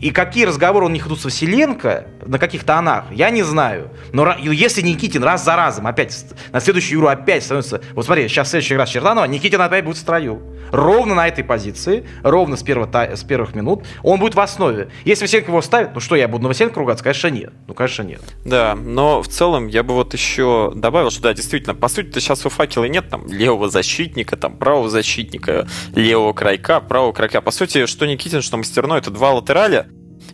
И 0.02 0.10
какие 0.10 0.44
разговоры 0.44 0.86
у 0.86 0.88
них 0.88 1.06
идут 1.06 1.20
с 1.20 1.24
Василенко, 1.24 2.08
на 2.26 2.40
каких 2.40 2.64
тонах, 2.64 3.04
я 3.12 3.30
не 3.30 3.44
знаю. 3.44 3.88
Но 4.12 4.34
если 4.36 4.82
Никитин 4.82 5.22
раз 5.22 5.44
за 5.44 5.54
разом 5.54 5.86
опять, 5.86 6.26
на 6.50 6.58
следующую 6.58 6.98
игру 6.98 7.06
опять 7.06 7.44
становится... 7.44 7.80
Вот 7.94 8.04
смотри, 8.04 8.26
сейчас 8.26 8.50
следующий 8.50 8.74
раз 8.74 8.88
Черданова, 8.88 9.26
Никитин 9.26 9.60
опять 9.60 9.84
будет 9.84 9.96
в 9.96 10.00
строю. 10.00 10.42
Ровно 10.72 11.14
на 11.14 11.28
этой 11.28 11.44
позиции, 11.44 12.04
ровно 12.24 12.56
с, 12.56 12.64
первого, 12.64 12.90
с 13.14 13.22
первых 13.22 13.54
минут, 13.54 13.84
он 14.02 14.18
будет 14.18 14.34
в 14.34 14.40
основе. 14.40 14.88
Если 15.04 15.24
Василенко 15.24 15.52
его 15.52 15.62
ставит, 15.62 15.94
ну 15.94 16.00
что, 16.00 16.16
я 16.16 16.26
буду 16.26 16.42
на 16.42 16.48
Василенко 16.48 16.80
ругаться? 16.80 17.04
Конечно, 17.04 17.28
нет. 17.28 17.52
Ну, 17.68 17.74
конечно, 17.74 18.02
нет. 18.02 18.22
Да, 18.44 18.74
но 18.74 19.22
в 19.22 19.28
целом 19.28 19.68
я 19.68 19.84
бы 19.84 19.94
вот 19.94 20.14
еще 20.14 20.72
добавил, 20.74 21.12
что 21.12 21.22
да, 21.22 21.32
действительно, 21.32 21.76
по 21.76 21.86
сути-то 21.86 22.18
сейчас 22.20 22.44
у 22.44 22.48
факела 22.48 22.86
нет 22.86 23.08
там 23.08 23.28
левого 23.28 23.68
защитника, 23.68 24.36
там 24.36 24.56
правого 24.56 24.88
защитника, 24.88 25.68
левого 25.94 26.32
крайка, 26.32 26.80
правого 26.80 27.12
крайка. 27.12 27.40
По 27.40 27.52
сути, 27.52 27.86
что 27.86 28.04
Никитин, 28.04 28.42
что 28.42 28.56
Мастерной, 28.56 28.98
это 28.98 29.12
два 29.12 29.30
латераля, 29.30 29.86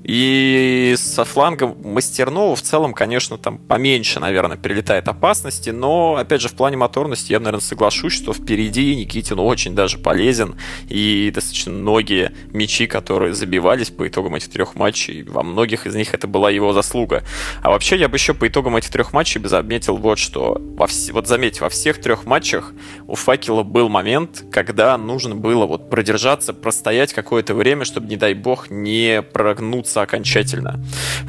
и 0.02 0.94
со 0.96 1.24
фланга 1.24 1.66
Мастернова 1.66 2.56
в 2.56 2.62
целом, 2.62 2.94
конечно, 2.94 3.38
там 3.38 3.58
поменьше, 3.58 4.20
наверное, 4.20 4.56
прилетает 4.56 5.08
опасности, 5.08 5.70
но, 5.70 6.16
опять 6.16 6.40
же, 6.40 6.48
в 6.48 6.54
плане 6.54 6.76
моторности 6.76 7.32
я, 7.32 7.40
наверное, 7.40 7.60
соглашусь, 7.60 8.12
что 8.12 8.32
впереди 8.32 8.94
Никитин 8.96 9.38
очень 9.38 9.74
даже 9.74 9.98
полезен, 9.98 10.56
и 10.88 11.30
достаточно 11.34 11.72
многие 11.72 12.32
мячи, 12.52 12.86
которые 12.86 13.34
забивались 13.34 13.90
по 13.90 14.06
итогам 14.06 14.34
этих 14.34 14.50
трех 14.50 14.74
матчей, 14.74 15.22
во 15.22 15.42
многих 15.42 15.86
из 15.86 15.94
них 15.94 16.14
это 16.14 16.26
была 16.26 16.50
его 16.50 16.72
заслуга. 16.72 17.24
А 17.62 17.70
вообще, 17.70 17.96
я 17.96 18.08
бы 18.08 18.16
еще 18.16 18.34
по 18.34 18.48
итогам 18.48 18.76
этих 18.76 18.90
трех 18.90 19.12
матчей 19.12 19.40
бы 19.40 19.48
заметил 19.48 19.96
вот 19.96 20.18
что. 20.18 20.60
Во 20.76 20.86
вс... 20.86 21.10
Вот 21.10 21.26
заметьте, 21.26 21.60
во 21.60 21.68
всех 21.68 22.00
трех 22.00 22.24
матчах 22.24 22.72
у 23.06 23.14
Факела 23.14 23.62
был 23.62 23.88
момент, 23.88 24.44
когда 24.50 24.96
нужно 24.96 25.34
было 25.34 25.66
вот 25.66 25.90
продержаться, 25.90 26.54
простоять 26.54 27.12
какое-то 27.12 27.54
время, 27.54 27.84
чтобы, 27.84 28.08
не 28.08 28.16
дай 28.16 28.34
бог, 28.34 28.70
не 28.70 29.22
прогнуться 29.22 29.87
вернуться 29.88 30.02
окончательно. 30.02 30.80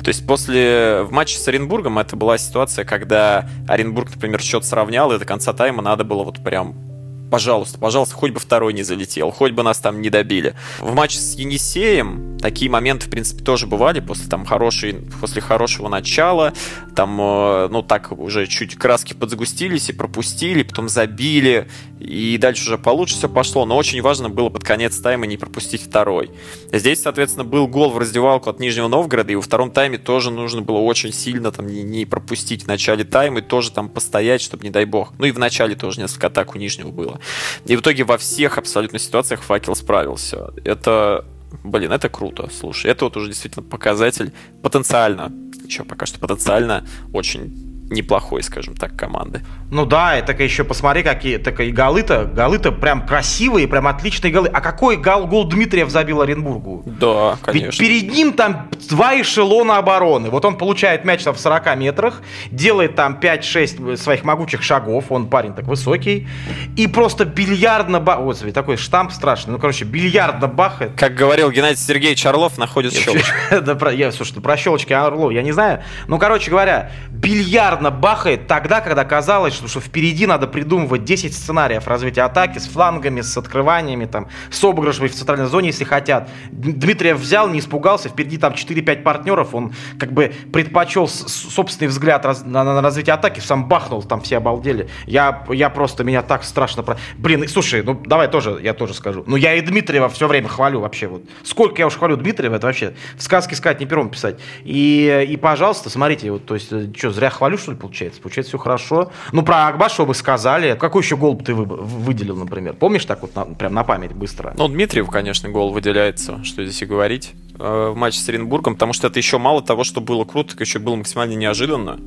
То 0.03 0.09
есть 0.09 0.25
после 0.25 1.03
в 1.03 1.11
матче 1.11 1.37
с 1.37 1.47
Оренбургом 1.47 1.99
это 1.99 2.15
была 2.15 2.37
ситуация, 2.37 2.85
когда 2.85 3.47
Оренбург, 3.67 4.09
например, 4.13 4.41
счет 4.41 4.65
сравнял, 4.65 5.11
и 5.11 5.19
до 5.19 5.25
конца 5.25 5.53
тайма 5.53 5.81
надо 5.81 6.03
было 6.03 6.23
вот 6.23 6.43
прям 6.43 6.88
пожалуйста, 7.29 7.77
пожалуйста, 7.77 8.15
хоть 8.15 8.31
бы 8.31 8.39
второй 8.39 8.73
не 8.73 8.83
залетел, 8.83 9.31
хоть 9.31 9.51
бы 9.51 9.63
нас 9.63 9.79
там 9.79 10.01
не 10.01 10.09
добили. 10.09 10.55
В 10.79 10.93
матче 10.93 11.19
с 11.19 11.35
Енисеем 11.35 12.37
такие 12.39 12.69
моменты, 12.71 13.07
в 13.07 13.09
принципе, 13.09 13.43
тоже 13.43 13.67
бывали 13.67 13.99
после 13.99 14.29
там 14.29 14.45
хорошей, 14.45 14.95
после 15.19 15.41
хорошего 15.41 15.89
начала, 15.89 16.53
там, 16.95 17.19
э, 17.19 17.67
ну, 17.69 17.81
так 17.81 18.11
уже 18.11 18.47
чуть 18.47 18.75
краски 18.75 19.13
подзагустились 19.13 19.89
и 19.89 19.93
пропустили, 19.93 20.63
потом 20.63 20.89
забили, 20.89 21.67
и 21.99 22.37
дальше 22.37 22.63
уже 22.63 22.77
получше 22.77 23.15
все 23.15 23.29
пошло, 23.29 23.65
но 23.65 23.77
очень 23.77 24.01
важно 24.01 24.29
было 24.29 24.49
под 24.49 24.63
конец 24.63 24.97
тайма 24.97 25.25
не 25.25 25.37
пропустить 25.37 25.83
второй. 25.83 26.31
Здесь, 26.71 27.01
соответственно, 27.01 27.43
был 27.43 27.67
гол 27.67 27.91
в 27.91 27.97
раздевалку 27.97 28.49
от 28.49 28.59
Нижнего 28.59 28.87
Новгорода, 28.87 29.31
и 29.31 29.35
во 29.35 29.41
втором 29.41 29.71
тайме 29.71 29.97
тоже 29.97 30.31
нужно 30.31 30.61
было 30.61 30.77
очень 30.77 31.13
сильно 31.13 31.51
там 31.51 31.67
не, 31.67 31.83
не 31.83 32.05
пропустить 32.05 32.63
в 32.63 32.67
начале 32.67 33.03
тайма, 33.03 33.39
и 33.39 33.41
тоже 33.41 33.71
там 33.71 33.89
постоять, 33.89 34.41
чтобы 34.41 34.63
не 34.63 34.69
дай 34.69 34.85
бог. 34.85 35.13
Ну 35.17 35.25
и 35.25 35.31
в 35.31 35.39
начале 35.39 35.75
тоже 35.75 36.01
несколько 36.01 36.27
атак 36.27 36.55
у 36.55 36.57
Нижнего 36.57 36.89
было. 36.89 37.18
И 37.65 37.75
в 37.75 37.81
итоге 37.81 38.03
во 38.03 38.17
всех 38.17 38.57
абсолютно 38.57 38.99
ситуациях 38.99 39.41
факел 39.41 39.75
справился. 39.75 40.51
Это, 40.63 41.25
блин, 41.63 41.91
это 41.91 42.09
круто. 42.09 42.49
Слушай, 42.51 42.91
это 42.91 43.05
вот 43.05 43.17
уже 43.17 43.27
действительно 43.27 43.63
показатель 43.63 44.33
потенциально, 44.61 45.31
еще 45.65 45.83
пока 45.83 46.05
что 46.05 46.19
потенциально 46.19 46.85
очень 47.13 47.69
неплохой, 47.89 48.43
скажем 48.43 48.75
так, 48.75 48.95
команды. 48.95 49.41
Ну 49.71 49.85
да, 49.85 50.19
и 50.19 50.25
так 50.25 50.39
еще 50.39 50.63
посмотри, 50.63 51.03
какие 51.03 51.37
так 51.37 51.59
и 51.59 51.71
голы-то, 51.71 52.25
голы-то 52.25 52.71
прям 52.71 53.05
красивые, 53.05 53.67
прям 53.67 53.87
отличные 53.87 54.31
голы. 54.31 54.47
А 54.47 54.61
какой 54.61 54.97
гол, 54.97 55.25
гол 55.27 55.45
Дмитриев 55.45 55.89
забил 55.89 56.21
Оренбургу? 56.21 56.83
Да, 56.85 57.37
конечно. 57.41 57.67
Ведь 57.69 57.77
перед 57.77 58.13
ним 58.13 58.33
там 58.33 58.68
два 58.87 59.19
эшелона 59.19 59.77
обороны. 59.77 60.29
Вот 60.29 60.45
он 60.45 60.57
получает 60.57 61.05
мяч 61.05 61.23
там 61.23 61.33
в 61.33 61.39
40 61.39 61.75
метрах, 61.77 62.21
делает 62.51 62.95
там 62.95 63.17
5-6 63.21 63.97
своих 63.97 64.23
могучих 64.23 64.63
шагов, 64.63 65.05
он 65.09 65.27
парень 65.27 65.53
так 65.53 65.65
высокий, 65.65 66.27
и 66.75 66.87
просто 66.87 67.25
бильярдно 67.25 67.99
бахает. 67.99 68.25
Вот, 68.25 68.37
смотри, 68.37 68.53
такой 68.53 68.77
штамп 68.77 69.11
страшный. 69.11 69.53
Ну, 69.53 69.59
короче, 69.59 69.85
бильярдно 69.85 70.47
бахает. 70.47 70.91
Как 70.95 71.15
говорил 71.15 71.51
Геннадий 71.51 71.77
Сергеевич 71.77 72.25
Орлов, 72.25 72.57
находит 72.57 72.93
щелочку. 72.93 73.35
Да, 73.61 73.75
про, 73.75 73.91
я, 73.91 74.11
слушай, 74.11 74.41
про 74.41 74.57
щелочки 74.57 74.93
Орлов 74.93 75.31
я 75.31 75.41
не 75.41 75.51
знаю. 75.51 75.83
Ну, 76.07 76.17
короче 76.17 76.49
говоря, 76.49 76.91
бильярдно 77.09 77.91
бахает 77.91 78.47
тогда, 78.47 78.81
когда 78.81 79.03
казалось, 79.03 79.53
что, 79.53 79.67
что 79.67 79.79
впереди 79.79 80.25
надо 80.25 80.47
придумывать 80.47 81.03
10 81.03 81.33
сценариев 81.33 81.87
развития 81.87 82.21
атаки 82.21 82.59
с 82.59 82.67
флангами, 82.67 83.21
с 83.21 83.37
открываниями, 83.37 84.05
там, 84.05 84.27
с 84.49 84.63
обыгрышами 84.63 85.07
в 85.07 85.15
центральной 85.15 85.47
зоне, 85.47 85.67
если 85.67 85.83
хотят. 85.83 86.29
Дмитриев 86.51 87.17
взял, 87.17 87.49
не 87.49 87.59
испугался, 87.59 88.09
впереди 88.09 88.37
там 88.37 88.53
4-5 88.69 89.01
партнеров, 89.03 89.55
он 89.55 89.73
как 89.97 90.11
бы 90.11 90.31
предпочел 90.51 91.07
собственный 91.07 91.87
взгляд 91.87 92.25
раз, 92.25 92.43
на, 92.45 92.63
на 92.63 92.81
развитие 92.81 93.13
атаки, 93.13 93.39
сам 93.39 93.67
бахнул, 93.67 94.03
там 94.03 94.21
все 94.21 94.37
обалдели. 94.37 94.89
Я, 95.05 95.45
я 95.49 95.69
просто, 95.69 96.03
меня 96.03 96.21
так 96.21 96.43
страшно... 96.43 96.83
Про... 96.83 96.97
Блин, 97.17 97.47
слушай, 97.47 97.83
ну 97.83 97.99
давай 98.05 98.27
тоже, 98.27 98.59
я 98.61 98.73
тоже 98.73 98.93
скажу. 98.93 99.23
Ну 99.27 99.35
я 99.35 99.55
и 99.55 99.61
Дмитриева 99.61 100.09
все 100.09 100.27
время 100.27 100.47
хвалю 100.47 100.81
вообще. 100.81 101.07
Вот. 101.07 101.23
Сколько 101.43 101.81
я 101.81 101.87
уж 101.87 101.95
хвалю 101.95 102.17
Дмитриева, 102.17 102.55
это 102.55 102.67
вообще 102.67 102.93
в 103.17 103.23
сказке 103.23 103.55
сказать, 103.55 103.79
не 103.79 103.85
пером 103.85 104.09
писать. 104.09 104.39
И, 104.63 105.27
и 105.29 105.37
пожалуйста, 105.37 105.89
смотрите, 105.89 106.31
вот, 106.31 106.45
то 106.45 106.55
есть, 106.55 106.71
э, 106.71 106.87
что, 106.95 107.11
зря 107.11 107.29
хвалю, 107.29 107.57
что 107.57 107.71
ли, 107.71 107.77
получается? 107.77 108.21
Получается, 108.21 108.51
все 108.51 108.57
хорошо. 108.57 109.11
Ну, 109.31 109.43
про 109.43 109.67
Акбашу 109.67 110.05
бы 110.05 110.13
сказали. 110.13 110.75
Какой 110.79 111.03
еще 111.03 111.17
гол 111.17 111.33
бы 111.33 111.43
ты 111.43 111.53
выделил, 111.53 112.35
например? 112.35 112.73
Помнишь 112.73 113.05
так 113.05 113.21
вот, 113.21 113.35
на, 113.35 113.45
прям 113.45 113.73
на 113.73 113.83
память 113.83 114.13
быстро? 114.13 114.53
Ну, 114.57 114.67
Дмитриев, 114.67 115.09
конечно, 115.09 115.49
гол 115.49 115.71
выделяется, 115.71 116.43
что 116.43 116.63
здесь 116.63 116.81
и 116.81 116.85
говорить, 116.85 117.33
э, 117.59 117.91
в 117.93 117.95
матче 117.95 118.19
с 118.19 118.29
Оренбургом, 118.29 118.58
потому 118.61 118.93
что 118.93 119.07
это 119.07 119.19
еще 119.19 119.37
мало 119.37 119.61
того, 119.61 119.83
что 119.83 120.01
было 120.01 120.25
круто, 120.25 120.51
так 120.51 120.61
еще 120.61 120.79
было 120.79 120.95
максимально 120.95 121.33
неожиданно. 121.33 121.99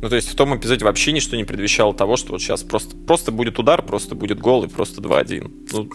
Ну, 0.00 0.08
то 0.08 0.16
есть 0.16 0.28
в 0.28 0.36
том 0.36 0.56
эпизоде 0.56 0.84
вообще 0.84 1.12
ничто 1.12 1.36
не 1.36 1.44
предвещало 1.44 1.92
того, 1.92 2.16
что 2.16 2.32
вот 2.32 2.40
сейчас 2.40 2.62
просто, 2.62 2.96
просто 2.96 3.32
будет 3.32 3.58
удар, 3.58 3.82
просто 3.82 4.14
будет 4.14 4.38
гол 4.38 4.64
и 4.64 4.68
просто 4.68 5.00
2-1. 5.00 5.50
Ну, 5.72 5.90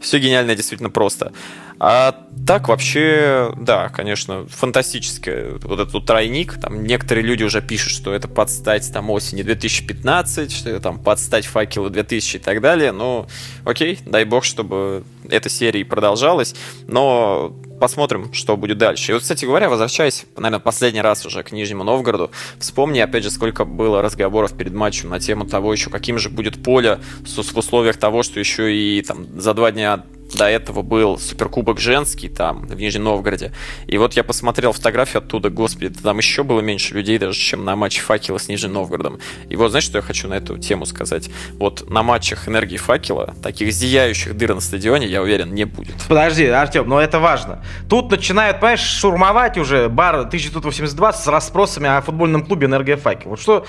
все 0.00 0.18
гениально, 0.18 0.54
действительно 0.54 0.90
просто. 0.90 1.32
А 1.78 2.26
так 2.46 2.68
вообще, 2.68 3.54
да, 3.56 3.88
конечно, 3.88 4.46
фантастическое. 4.48 5.52
Вот 5.62 5.80
этот 5.80 6.04
тройник, 6.04 6.60
там 6.60 6.84
некоторые 6.84 7.24
люди 7.24 7.42
уже 7.42 7.62
пишут, 7.62 7.92
что 7.92 8.12
это 8.12 8.28
подстать 8.28 8.92
там 8.92 9.08
осени 9.08 9.42
2015, 9.42 10.52
что 10.52 10.68
это 10.68 10.80
там 10.80 10.98
подстать 10.98 11.46
факелы 11.46 11.88
2000 11.88 12.36
и 12.36 12.38
так 12.38 12.60
далее. 12.60 12.92
Ну, 12.92 13.26
окей, 13.64 13.98
дай 14.04 14.24
бог, 14.24 14.44
чтобы 14.44 15.04
эта 15.28 15.48
серия 15.48 15.84
продолжалась. 15.84 16.54
Но 16.86 17.54
посмотрим, 17.80 18.32
что 18.32 18.56
будет 18.56 18.78
дальше. 18.78 19.10
И 19.10 19.14
вот, 19.14 19.22
кстати 19.22 19.44
говоря, 19.46 19.68
возвращаясь, 19.68 20.26
наверное, 20.36 20.60
последний 20.60 21.00
раз 21.00 21.24
уже 21.24 21.42
к 21.42 21.50
Нижнему 21.50 21.82
Новгороду, 21.82 22.30
вспомни, 22.58 23.00
опять 23.00 23.24
же, 23.24 23.30
сколько 23.30 23.64
было 23.64 24.02
разговоров 24.02 24.56
перед 24.56 24.74
матчем 24.74 25.08
на 25.08 25.18
тему 25.18 25.46
того 25.46 25.72
еще, 25.72 25.90
каким 25.90 26.18
же 26.18 26.28
будет 26.28 26.62
поле 26.62 27.00
в 27.24 27.56
условиях 27.56 27.96
того, 27.96 28.22
что 28.22 28.38
еще 28.38 28.72
и 28.72 29.02
там 29.02 29.40
за 29.40 29.54
два 29.54 29.72
дня 29.72 29.89
до 30.34 30.48
этого 30.48 30.82
был 30.82 31.18
суперкубок 31.18 31.80
женский 31.80 32.28
там, 32.28 32.66
в 32.66 32.76
Нижнем 32.76 33.04
Новгороде. 33.04 33.52
И 33.86 33.98
вот 33.98 34.14
я 34.14 34.24
посмотрел 34.24 34.72
фотографию 34.72 35.22
оттуда, 35.22 35.50
господи, 35.50 35.90
там 35.90 36.18
еще 36.18 36.42
было 36.42 36.60
меньше 36.60 36.94
людей 36.94 37.18
даже, 37.18 37.38
чем 37.38 37.64
на 37.64 37.76
матче 37.76 38.00
Факела 38.00 38.38
с 38.38 38.48
Нижним 38.48 38.74
Новгородом. 38.74 39.18
И 39.48 39.56
вот 39.56 39.70
знаешь, 39.70 39.84
что 39.84 39.98
я 39.98 40.02
хочу 40.02 40.28
на 40.28 40.34
эту 40.34 40.58
тему 40.58 40.86
сказать? 40.86 41.30
Вот 41.54 41.88
на 41.90 42.02
матчах 42.02 42.48
Энергии 42.48 42.76
Факела 42.76 43.34
таких 43.42 43.72
зияющих 43.72 44.36
дыр 44.36 44.54
на 44.54 44.60
стадионе, 44.60 45.06
я 45.06 45.22
уверен, 45.22 45.54
не 45.54 45.64
будет. 45.64 45.96
Подожди, 46.08 46.46
Артем, 46.46 46.88
но 46.88 47.00
это 47.00 47.18
важно. 47.18 47.64
Тут 47.88 48.10
начинают, 48.10 48.60
понимаешь, 48.60 48.80
шурмовать 48.80 49.58
уже 49.58 49.88
бар 49.88 50.16
1982 50.16 51.12
с 51.12 51.26
расспросами 51.26 51.88
о 51.88 52.00
футбольном 52.00 52.44
клубе 52.44 52.66
Энергия 52.66 52.96
Факел. 52.96 53.30
Вот 53.30 53.40
что, 53.40 53.66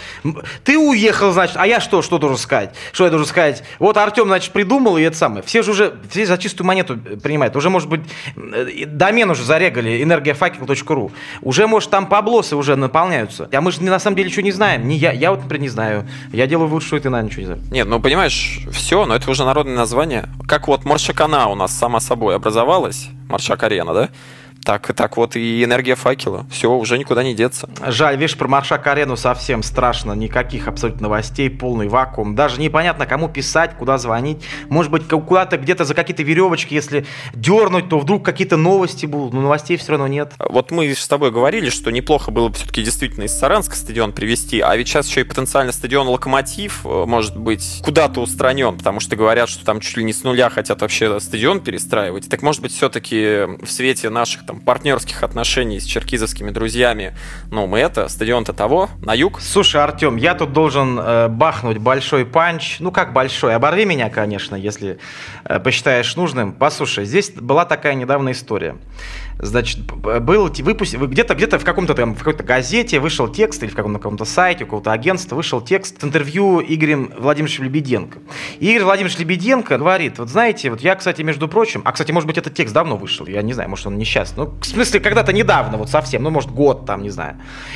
ты 0.64 0.78
уехал, 0.78 1.32
значит, 1.32 1.56
а 1.58 1.66
я 1.66 1.80
что, 1.80 2.02
что 2.02 2.18
должен 2.18 2.38
сказать? 2.38 2.76
Что 2.92 3.06
я 3.06 3.10
должен 3.10 3.28
сказать? 3.28 3.64
Вот 3.80 3.98
Артем, 3.98 4.28
значит, 4.28 4.52
придумал, 4.54 4.98
и 4.98 5.02
это 5.02 5.18
самое. 5.18 5.44
Все 5.44 5.64
же 5.64 5.72
уже, 5.72 5.94
все 6.10 6.26
зачистили 6.26 6.51
чистую 6.52 6.68
монету 6.68 6.98
принимает. 6.98 7.56
Уже, 7.56 7.70
может 7.70 7.90
быть, 7.90 8.02
домен 8.36 9.30
уже 9.30 9.44
зарегали, 9.44 10.04
энергияфакел.ру. 10.04 11.12
Уже, 11.42 11.68
может, 11.68 11.90
там 11.90 12.08
паблосы 12.08 12.56
уже 12.56 12.76
наполняются. 12.76 13.50
А 13.52 13.62
мы 13.62 13.72
же 13.72 13.82
на 13.82 14.00
самом 14.00 14.18
деле 14.18 14.30
ничего 14.30 14.44
не 14.44 14.52
знаем. 14.52 14.88
Не 14.88 14.98
я, 14.98 15.12
я 15.12 15.32
вот, 15.32 15.44
например, 15.44 15.62
не 15.62 15.70
знаю. 15.70 16.08
Я 16.34 16.48
делаю 16.48 16.68
вывод, 16.68 16.84
что 16.84 16.98
это 16.98 17.10
на 17.10 17.22
ничего 17.22 17.42
не 17.42 17.46
знаю. 17.46 17.62
Нет, 17.72 17.88
ну, 17.88 18.00
понимаешь, 18.00 18.60
все, 18.72 19.06
но 19.06 19.16
это 19.16 19.32
уже 19.32 19.46
народное 19.46 19.76
название. 19.76 20.30
Как 20.48 20.68
вот 20.68 20.84
Маршакана 20.86 21.48
у 21.48 21.56
нас 21.56 21.72
сама 21.72 22.00
собой 22.00 22.36
образовалась, 22.36 23.08
Маршак 23.30 23.64
Арена, 23.64 23.94
да? 23.94 24.10
Так, 24.64 24.94
так 24.94 25.18
вот 25.18 25.36
и 25.36 25.64
энергия 25.64 25.96
факела. 25.96 26.46
Все, 26.52 26.72
уже 26.72 26.98
никуда 26.98 27.24
не 27.24 27.34
деться. 27.34 27.70
Жаль, 27.88 28.16
видишь, 28.16 28.38
про 28.38 28.48
Маршак 28.48 28.86
Арену 28.88 29.18
совсем 29.18 29.64
страшно. 29.64 30.14
Никаких 30.14 30.68
абсолютно 30.68 31.04
новостей, 31.04 31.50
полный 31.50 31.88
вакуум. 31.88 32.36
Даже 32.36 32.60
непонятно, 32.62 33.06
кому 33.06 33.28
писать, 33.28 33.76
куда 33.78 33.98
звонить. 33.98 34.44
Может 34.70 34.92
быть, 34.92 35.08
куда-то 35.08 35.58
где-то 35.58 35.86
за 35.86 35.96
какие-то 35.96 36.24
веревочки, 36.24 36.74
если 36.74 37.06
дернуть, 37.34 37.90
то 37.90 38.00
вдруг 38.00 38.24
какие-то 38.24 38.58
новости 38.58 39.06
будут. 39.06 39.34
Но 39.34 39.42
новостей 39.42 39.78
все 39.78 39.92
равно 39.92 40.08
нет. 40.08 40.34
Вот 40.38 40.72
мы 40.72 40.94
с 40.94 41.08
тобой 41.08 41.32
говорили, 41.32 41.70
что 41.70 41.92
неплохо 41.92 42.32
было 42.32 42.50
бы 42.50 42.56
все-таки 42.56 42.84
действительно 42.84 43.24
из 43.24 43.38
Саранска 43.38 43.76
стадион 43.76 44.14
привести, 44.14 44.60
а 44.60 44.76
ведь 44.76 44.88
сейчас 44.88 45.08
еще 45.08 45.22
и 45.22 45.24
потенциально 45.24 45.72
стадион 45.72 46.08
Локомотив 46.08 46.86
э, 46.86 47.06
может 47.06 47.36
быть 47.36 47.82
куда-то 47.84 48.22
устранен, 48.22 48.78
потому 48.78 49.00
что 49.00 49.16
говорят, 49.16 49.50
что 49.50 49.66
там 49.66 49.80
чуть 49.80 49.98
ли 49.98 50.04
не 50.04 50.14
с 50.14 50.24
нуля 50.24 50.50
хотят 50.50 50.82
вообще 50.82 51.20
стадион 51.20 51.62
перестраивать. 51.62 52.30
Так 52.30 52.42
может 52.42 52.62
быть, 52.62 52.74
все-таки 52.74 53.46
в 53.64 53.68
свете 53.68 54.10
наших 54.10 54.46
там, 54.52 54.60
партнерских 54.60 55.24
отношений 55.24 55.80
с 55.80 55.86
черкизовскими 55.86 56.52
друзьями. 56.52 57.16
Ну, 57.52 57.68
мы 57.68 57.80
это, 57.80 58.10
стадион-то 58.10 58.54
того, 58.54 58.90
на 59.02 59.14
юг. 59.14 59.40
Слушай, 59.40 59.82
Артем, 59.82 60.18
я 60.18 60.36
тут 60.36 60.52
должен 60.52 61.00
э, 61.00 61.28
бахнуть 61.30 61.78
большой 61.78 62.26
панч. 62.26 62.78
Ну, 62.80 62.92
как 62.92 63.14
большой? 63.14 63.56
Оборви 63.56 63.86
меня, 63.86 64.10
конечно, 64.10 64.56
если 64.56 65.00
э, 65.46 65.60
посчитаешь 65.60 66.16
нужным. 66.18 66.52
Послушай, 66.52 67.06
здесь 67.06 67.32
была 67.32 67.66
такая 67.66 67.94
недавно 67.94 68.32
история. 68.32 68.76
Значит, 69.40 69.80
был 69.86 70.52
выпуск, 70.60 70.94
где-то 70.94 71.34
где-то 71.34 71.58
в 71.58 71.66
каком-то 71.66 71.96
там 71.96 72.14
в 72.14 72.20
какой-то 72.20 72.44
газете 72.44 73.00
вышел 73.00 73.28
текст 73.28 73.64
или 73.64 73.72
в 73.72 73.76
каком-то 73.76 73.98
каком 73.98 74.24
сайте 74.24 74.66
у 74.66 74.68
какого-то 74.68 74.92
агентства 74.92 75.36
вышел 75.36 75.62
текст 75.62 76.00
с 76.00 76.04
интервью 76.04 76.62
Игорем 76.62 77.12
Владимировичем 77.18 77.64
Лебеденко. 77.64 78.20
И 78.60 78.70
Игорь 78.72 78.84
Владимирович 78.84 79.18
Лебеденко 79.18 79.80
говорит, 79.80 80.20
вот 80.20 80.30
знаете, 80.30 80.70
вот 80.70 80.82
я, 80.82 80.94
кстати, 80.96 81.24
между 81.24 81.48
прочим, 81.48 81.82
а, 81.86 81.92
кстати, 81.92 82.12
может 82.12 82.28
быть, 82.28 82.38
этот 82.38 82.54
текст 82.54 82.74
давно 82.74 82.98
вышел, 82.98 83.26
я 83.26 83.42
не 83.42 83.54
знаю, 83.54 83.70
может, 83.70 83.88
он 83.88 83.98
несчастный. 83.98 84.41
Ну, 84.42 84.52
в 84.60 84.66
смысле, 84.66 85.00
когда-то 85.00 85.34
недавно, 85.34 85.78
вот 85.78 85.92
совсем, 85.92 86.24
ну, 86.24 86.32
может, 86.32 86.50
год 86.50 86.88
там, 86.88 87.04
не 87.04 87.12
знаю. 87.12 87.36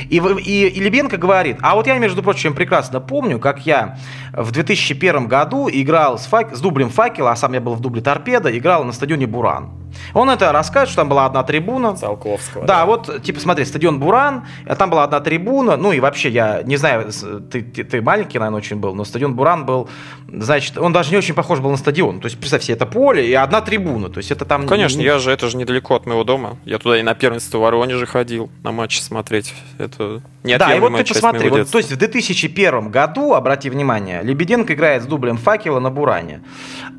И, 0.09 0.17
и, 0.17 0.67
и 0.67 0.79
Лебенко 0.79 1.17
говорит, 1.17 1.57
а 1.61 1.75
вот 1.75 1.85
я, 1.85 1.99
между 1.99 2.23
прочим, 2.23 2.55
прекрасно 2.55 2.99
помню, 2.99 3.37
как 3.37 3.67
я 3.67 3.99
в 4.33 4.51
2001 4.51 5.27
году 5.27 5.69
играл 5.71 6.17
с, 6.17 6.25
фак... 6.25 6.55
с 6.55 6.59
дублем 6.59 6.89
«Факела», 6.89 7.31
а 7.31 7.35
сам 7.35 7.53
я 7.53 7.61
был 7.61 7.75
в 7.75 7.81
дубле 7.81 8.01
«Торпеда», 8.01 8.49
играл 8.57 8.83
на 8.83 8.93
стадионе 8.93 9.27
«Буран». 9.27 9.84
Он 10.13 10.29
это 10.29 10.51
рассказывает, 10.51 10.89
что 10.89 11.01
там 11.01 11.09
была 11.09 11.25
одна 11.25 11.43
трибуна. 11.43 11.95
Циолковского. 11.95 12.65
Да, 12.65 12.75
да, 12.75 12.85
вот, 12.85 13.23
типа, 13.23 13.39
смотри, 13.39 13.63
стадион 13.63 13.99
Буран, 13.99 14.45
там 14.77 14.89
была 14.89 15.05
одна 15.05 15.21
трибуна, 15.21 15.77
ну 15.77 15.93
и 15.93 15.99
вообще, 16.01 16.29
я 16.29 16.61
не 16.63 16.75
знаю, 16.75 17.09
ты, 17.49 17.61
ты, 17.61 17.83
ты 17.85 18.01
маленький, 18.01 18.37
наверное, 18.37 18.57
очень 18.57 18.75
был, 18.75 18.93
но 18.93 19.05
стадион 19.05 19.33
Буран 19.33 19.65
был, 19.65 19.89
значит, 20.27 20.77
он 20.77 20.91
даже 20.91 21.11
не 21.11 21.17
очень 21.17 21.33
похож 21.33 21.59
был 21.59 21.71
на 21.71 21.77
стадион. 21.77 22.19
То 22.19 22.25
есть, 22.25 22.37
представь 22.37 22.63
себе, 22.63 22.75
это 22.75 22.85
поле 22.85 23.25
и 23.27 23.33
одна 23.33 23.61
трибуна, 23.61 24.09
то 24.09 24.17
есть 24.17 24.31
это 24.31 24.43
там... 24.43 24.67
Конечно, 24.67 24.99
не... 24.99 25.05
я 25.05 25.19
же, 25.19 25.31
это 25.31 25.49
же 25.49 25.57
недалеко 25.57 25.95
от 25.95 26.05
моего 26.05 26.23
дома. 26.23 26.57
Я 26.65 26.79
туда 26.79 26.99
и 26.99 27.01
на 27.01 27.15
первенство 27.15 27.57
в 27.57 27.61
Воронеже 27.61 28.05
ходил 28.05 28.49
на 28.63 28.71
матчи 28.71 28.99
смотреть. 28.99 29.53
Это 29.77 30.21
да, 30.43 30.75
и 30.75 30.79
вот 30.79 30.95
ты 30.95 31.03
посмотри, 31.05 31.49
вот, 31.49 31.69
то 31.69 31.77
есть 31.77 31.91
в 31.91 31.97
2001 31.97 32.91
году, 32.91 33.33
обрати 33.33 33.69
внимание, 33.69 34.21
Лебеденко 34.21 34.73
играет 34.73 35.03
с 35.03 35.05
дублем 35.05 35.37
факела 35.37 35.79
на 35.79 35.89
Буране. 35.89 36.41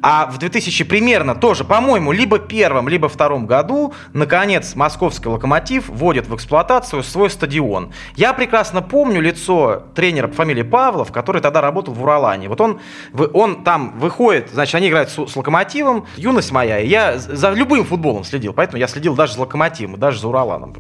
А 0.03 0.27
в 0.27 0.39
2000 0.39 0.85
примерно 0.85 1.35
тоже, 1.35 1.65
по-моему, 1.65 2.13
либо 2.13 2.39
первом, 2.39 2.86
либо 2.89 3.09
втором 3.09 3.47
году, 3.47 3.93
наконец, 4.13 4.75
московский 4.75 5.29
локомотив 5.29 5.89
вводит 5.89 6.27
в 6.29 6.35
эксплуатацию 6.35 7.03
свой 7.03 7.31
стадион. 7.31 7.93
Я 8.15 8.33
прекрасно 8.33 8.83
помню 8.83 9.21
лицо 9.21 9.85
тренера 9.95 10.29
по 10.29 10.35
фамилии 10.35 10.63
Павлов, 10.63 11.13
который 11.13 11.41
тогда 11.41 11.61
работал 11.61 11.95
в 11.95 12.03
Уралане. 12.03 12.49
Вот 12.49 12.61
он, 12.61 12.81
он 13.33 13.65
там 13.65 13.99
выходит, 13.99 14.51
значит, 14.53 14.75
они 14.75 14.89
играют 14.89 15.11
с, 15.11 15.27
с 15.27 15.37
локомотивом, 15.37 16.07
юность 16.17 16.53
моя, 16.53 16.79
я 16.79 17.19
за 17.19 17.53
любым 17.53 17.85
футболом 17.85 18.25
следил, 18.25 18.53
поэтому 18.53 18.79
я 18.79 18.89
следил 18.89 19.15
даже 19.15 19.35
за 19.35 19.41
локомотивом, 19.41 19.99
даже 19.99 20.21
за 20.21 20.29
Ураланом, 20.29 20.75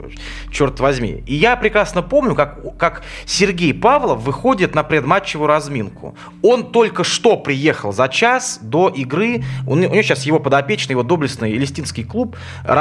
черт 0.50 0.80
возьми. 0.80 1.22
И 1.26 1.34
я 1.34 1.56
прекрасно 1.56 2.02
помню, 2.02 2.34
как 2.34 2.56
как, 2.78 3.02
Сергей 3.24 3.74
Павлов 3.74 4.22
выходит 4.22 4.74
на 4.74 4.82
предматчевую 4.82 5.48
разминку. 5.48 6.14
Он 6.42 6.70
только 6.70 7.04
что 7.04 7.36
приехал 7.36 7.92
за 7.92 8.08
час 8.08 8.58
до 8.62 8.88
игры. 8.88 9.44
Он, 9.66 9.78
у 9.78 9.82
него 9.82 10.02
сейчас 10.02 10.24
его 10.24 10.40
подопечный, 10.40 10.92
его 10.92 11.02
доблестный 11.02 11.56
Элистинский 11.96 12.04
клуб 12.04 12.36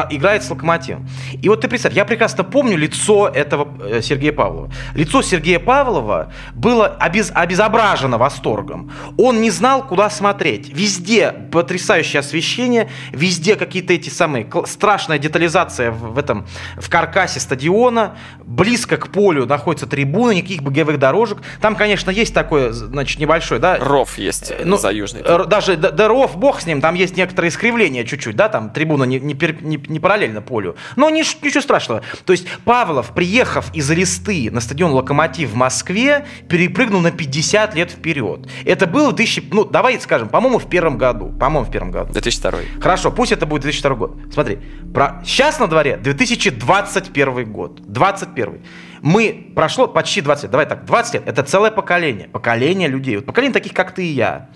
играет 0.09 0.43
с 0.43 0.49
Локомотивом. 0.49 1.07
И 1.41 1.49
вот 1.49 1.61
ты 1.61 1.67
представь, 1.67 1.93
я 1.93 2.05
прекрасно 2.05 2.43
помню 2.43 2.77
лицо 2.77 3.27
этого 3.27 3.67
э, 3.81 4.01
Сергея 4.01 4.33
Павлова. 4.33 4.71
Лицо 4.93 5.21
Сергея 5.21 5.59
Павлова 5.59 6.31
было 6.53 6.87
обез, 6.87 7.31
обезображено 7.33 8.17
восторгом. 8.17 8.91
Он 9.17 9.41
не 9.41 9.51
знал, 9.51 9.87
куда 9.87 10.09
смотреть. 10.09 10.69
Везде 10.69 11.31
потрясающее 11.31 12.19
освещение, 12.19 12.89
везде 13.11 13.55
какие-то 13.55 13.93
эти 13.93 14.09
самые 14.09 14.47
страшная 14.65 15.17
детализация 15.17 15.91
в, 15.91 16.13
в 16.13 16.17
этом 16.17 16.45
в 16.77 16.89
каркасе 16.89 17.39
стадиона, 17.39 18.17
близко 18.43 18.97
к 18.97 19.09
полю 19.09 19.45
находятся 19.45 19.87
трибуны, 19.87 20.35
никаких 20.35 20.61
беговых 20.61 20.99
дорожек. 20.99 21.39
Там, 21.61 21.75
конечно, 21.75 22.11
есть 22.11 22.33
такое, 22.33 22.71
значит, 22.71 23.19
небольшой, 23.19 23.59
да? 23.59 23.77
Ров 23.77 24.17
есть 24.17 24.51
э, 24.51 24.63
ну, 24.65 24.77
за 24.77 24.91
южный. 24.91 25.21
Даже 25.47 25.75
да, 25.75 25.91
да, 25.91 26.07
ров, 26.07 26.37
бог 26.37 26.61
с 26.61 26.65
ним, 26.65 26.81
там 26.81 26.95
есть 26.95 27.17
некоторые 27.17 27.49
искривления 27.49 28.03
чуть-чуть, 28.03 28.35
да, 28.35 28.49
там 28.49 28.69
трибуна 28.69 29.04
не, 29.05 29.19
не, 29.19 29.33
не, 29.33 29.77
не 29.87 29.99
параллельно 29.99 30.41
полю. 30.41 30.75
Но 30.95 31.09
не, 31.09 31.21
ничего 31.21 31.61
страшного. 31.61 32.01
То 32.25 32.33
есть 32.33 32.47
Павлов, 32.65 33.13
приехав 33.13 33.73
из 33.73 33.89
Листы 33.89 34.49
на 34.51 34.61
стадион 34.61 34.91
Локомотив 34.91 35.51
в 35.51 35.55
Москве, 35.55 36.25
перепрыгнул 36.49 37.01
на 37.01 37.11
50 37.11 37.75
лет 37.75 37.91
вперед. 37.91 38.47
Это 38.65 38.87
было 38.87 39.11
в 39.11 39.15
2000, 39.15 39.49
ну, 39.51 39.65
давай 39.65 39.99
скажем, 39.99 40.29
по-моему, 40.29 40.59
в 40.59 40.69
первом 40.69 40.97
году. 40.97 41.29
По-моему, 41.39 41.67
в 41.67 41.71
первом 41.71 41.91
году. 41.91 42.11
2002. 42.13 42.59
Хорошо, 42.81 43.11
пусть 43.11 43.31
это 43.31 43.45
будет 43.45 43.63
2002 43.63 43.95
год. 43.95 44.17
Смотри, 44.33 44.59
про... 44.93 45.21
сейчас 45.25 45.59
на 45.59 45.67
дворе 45.67 45.97
2021 45.97 47.51
год. 47.51 47.81
21. 47.87 48.59
Мы, 49.01 49.51
прошло 49.55 49.87
почти 49.87 50.21
20 50.21 50.43
лет, 50.45 50.51
давай 50.51 50.65
так, 50.65 50.85
20 50.85 51.13
лет, 51.13 51.23
это 51.27 51.43
целое 51.43 51.69
поколение, 51.69 52.27
поколение 52.27 52.87
людей, 52.87 53.17
вот 53.17 53.25
поколение 53.25 53.53
таких, 53.53 53.73
как 53.73 53.93
ты 53.93 54.03
и 54.03 54.11
я. 54.11 54.49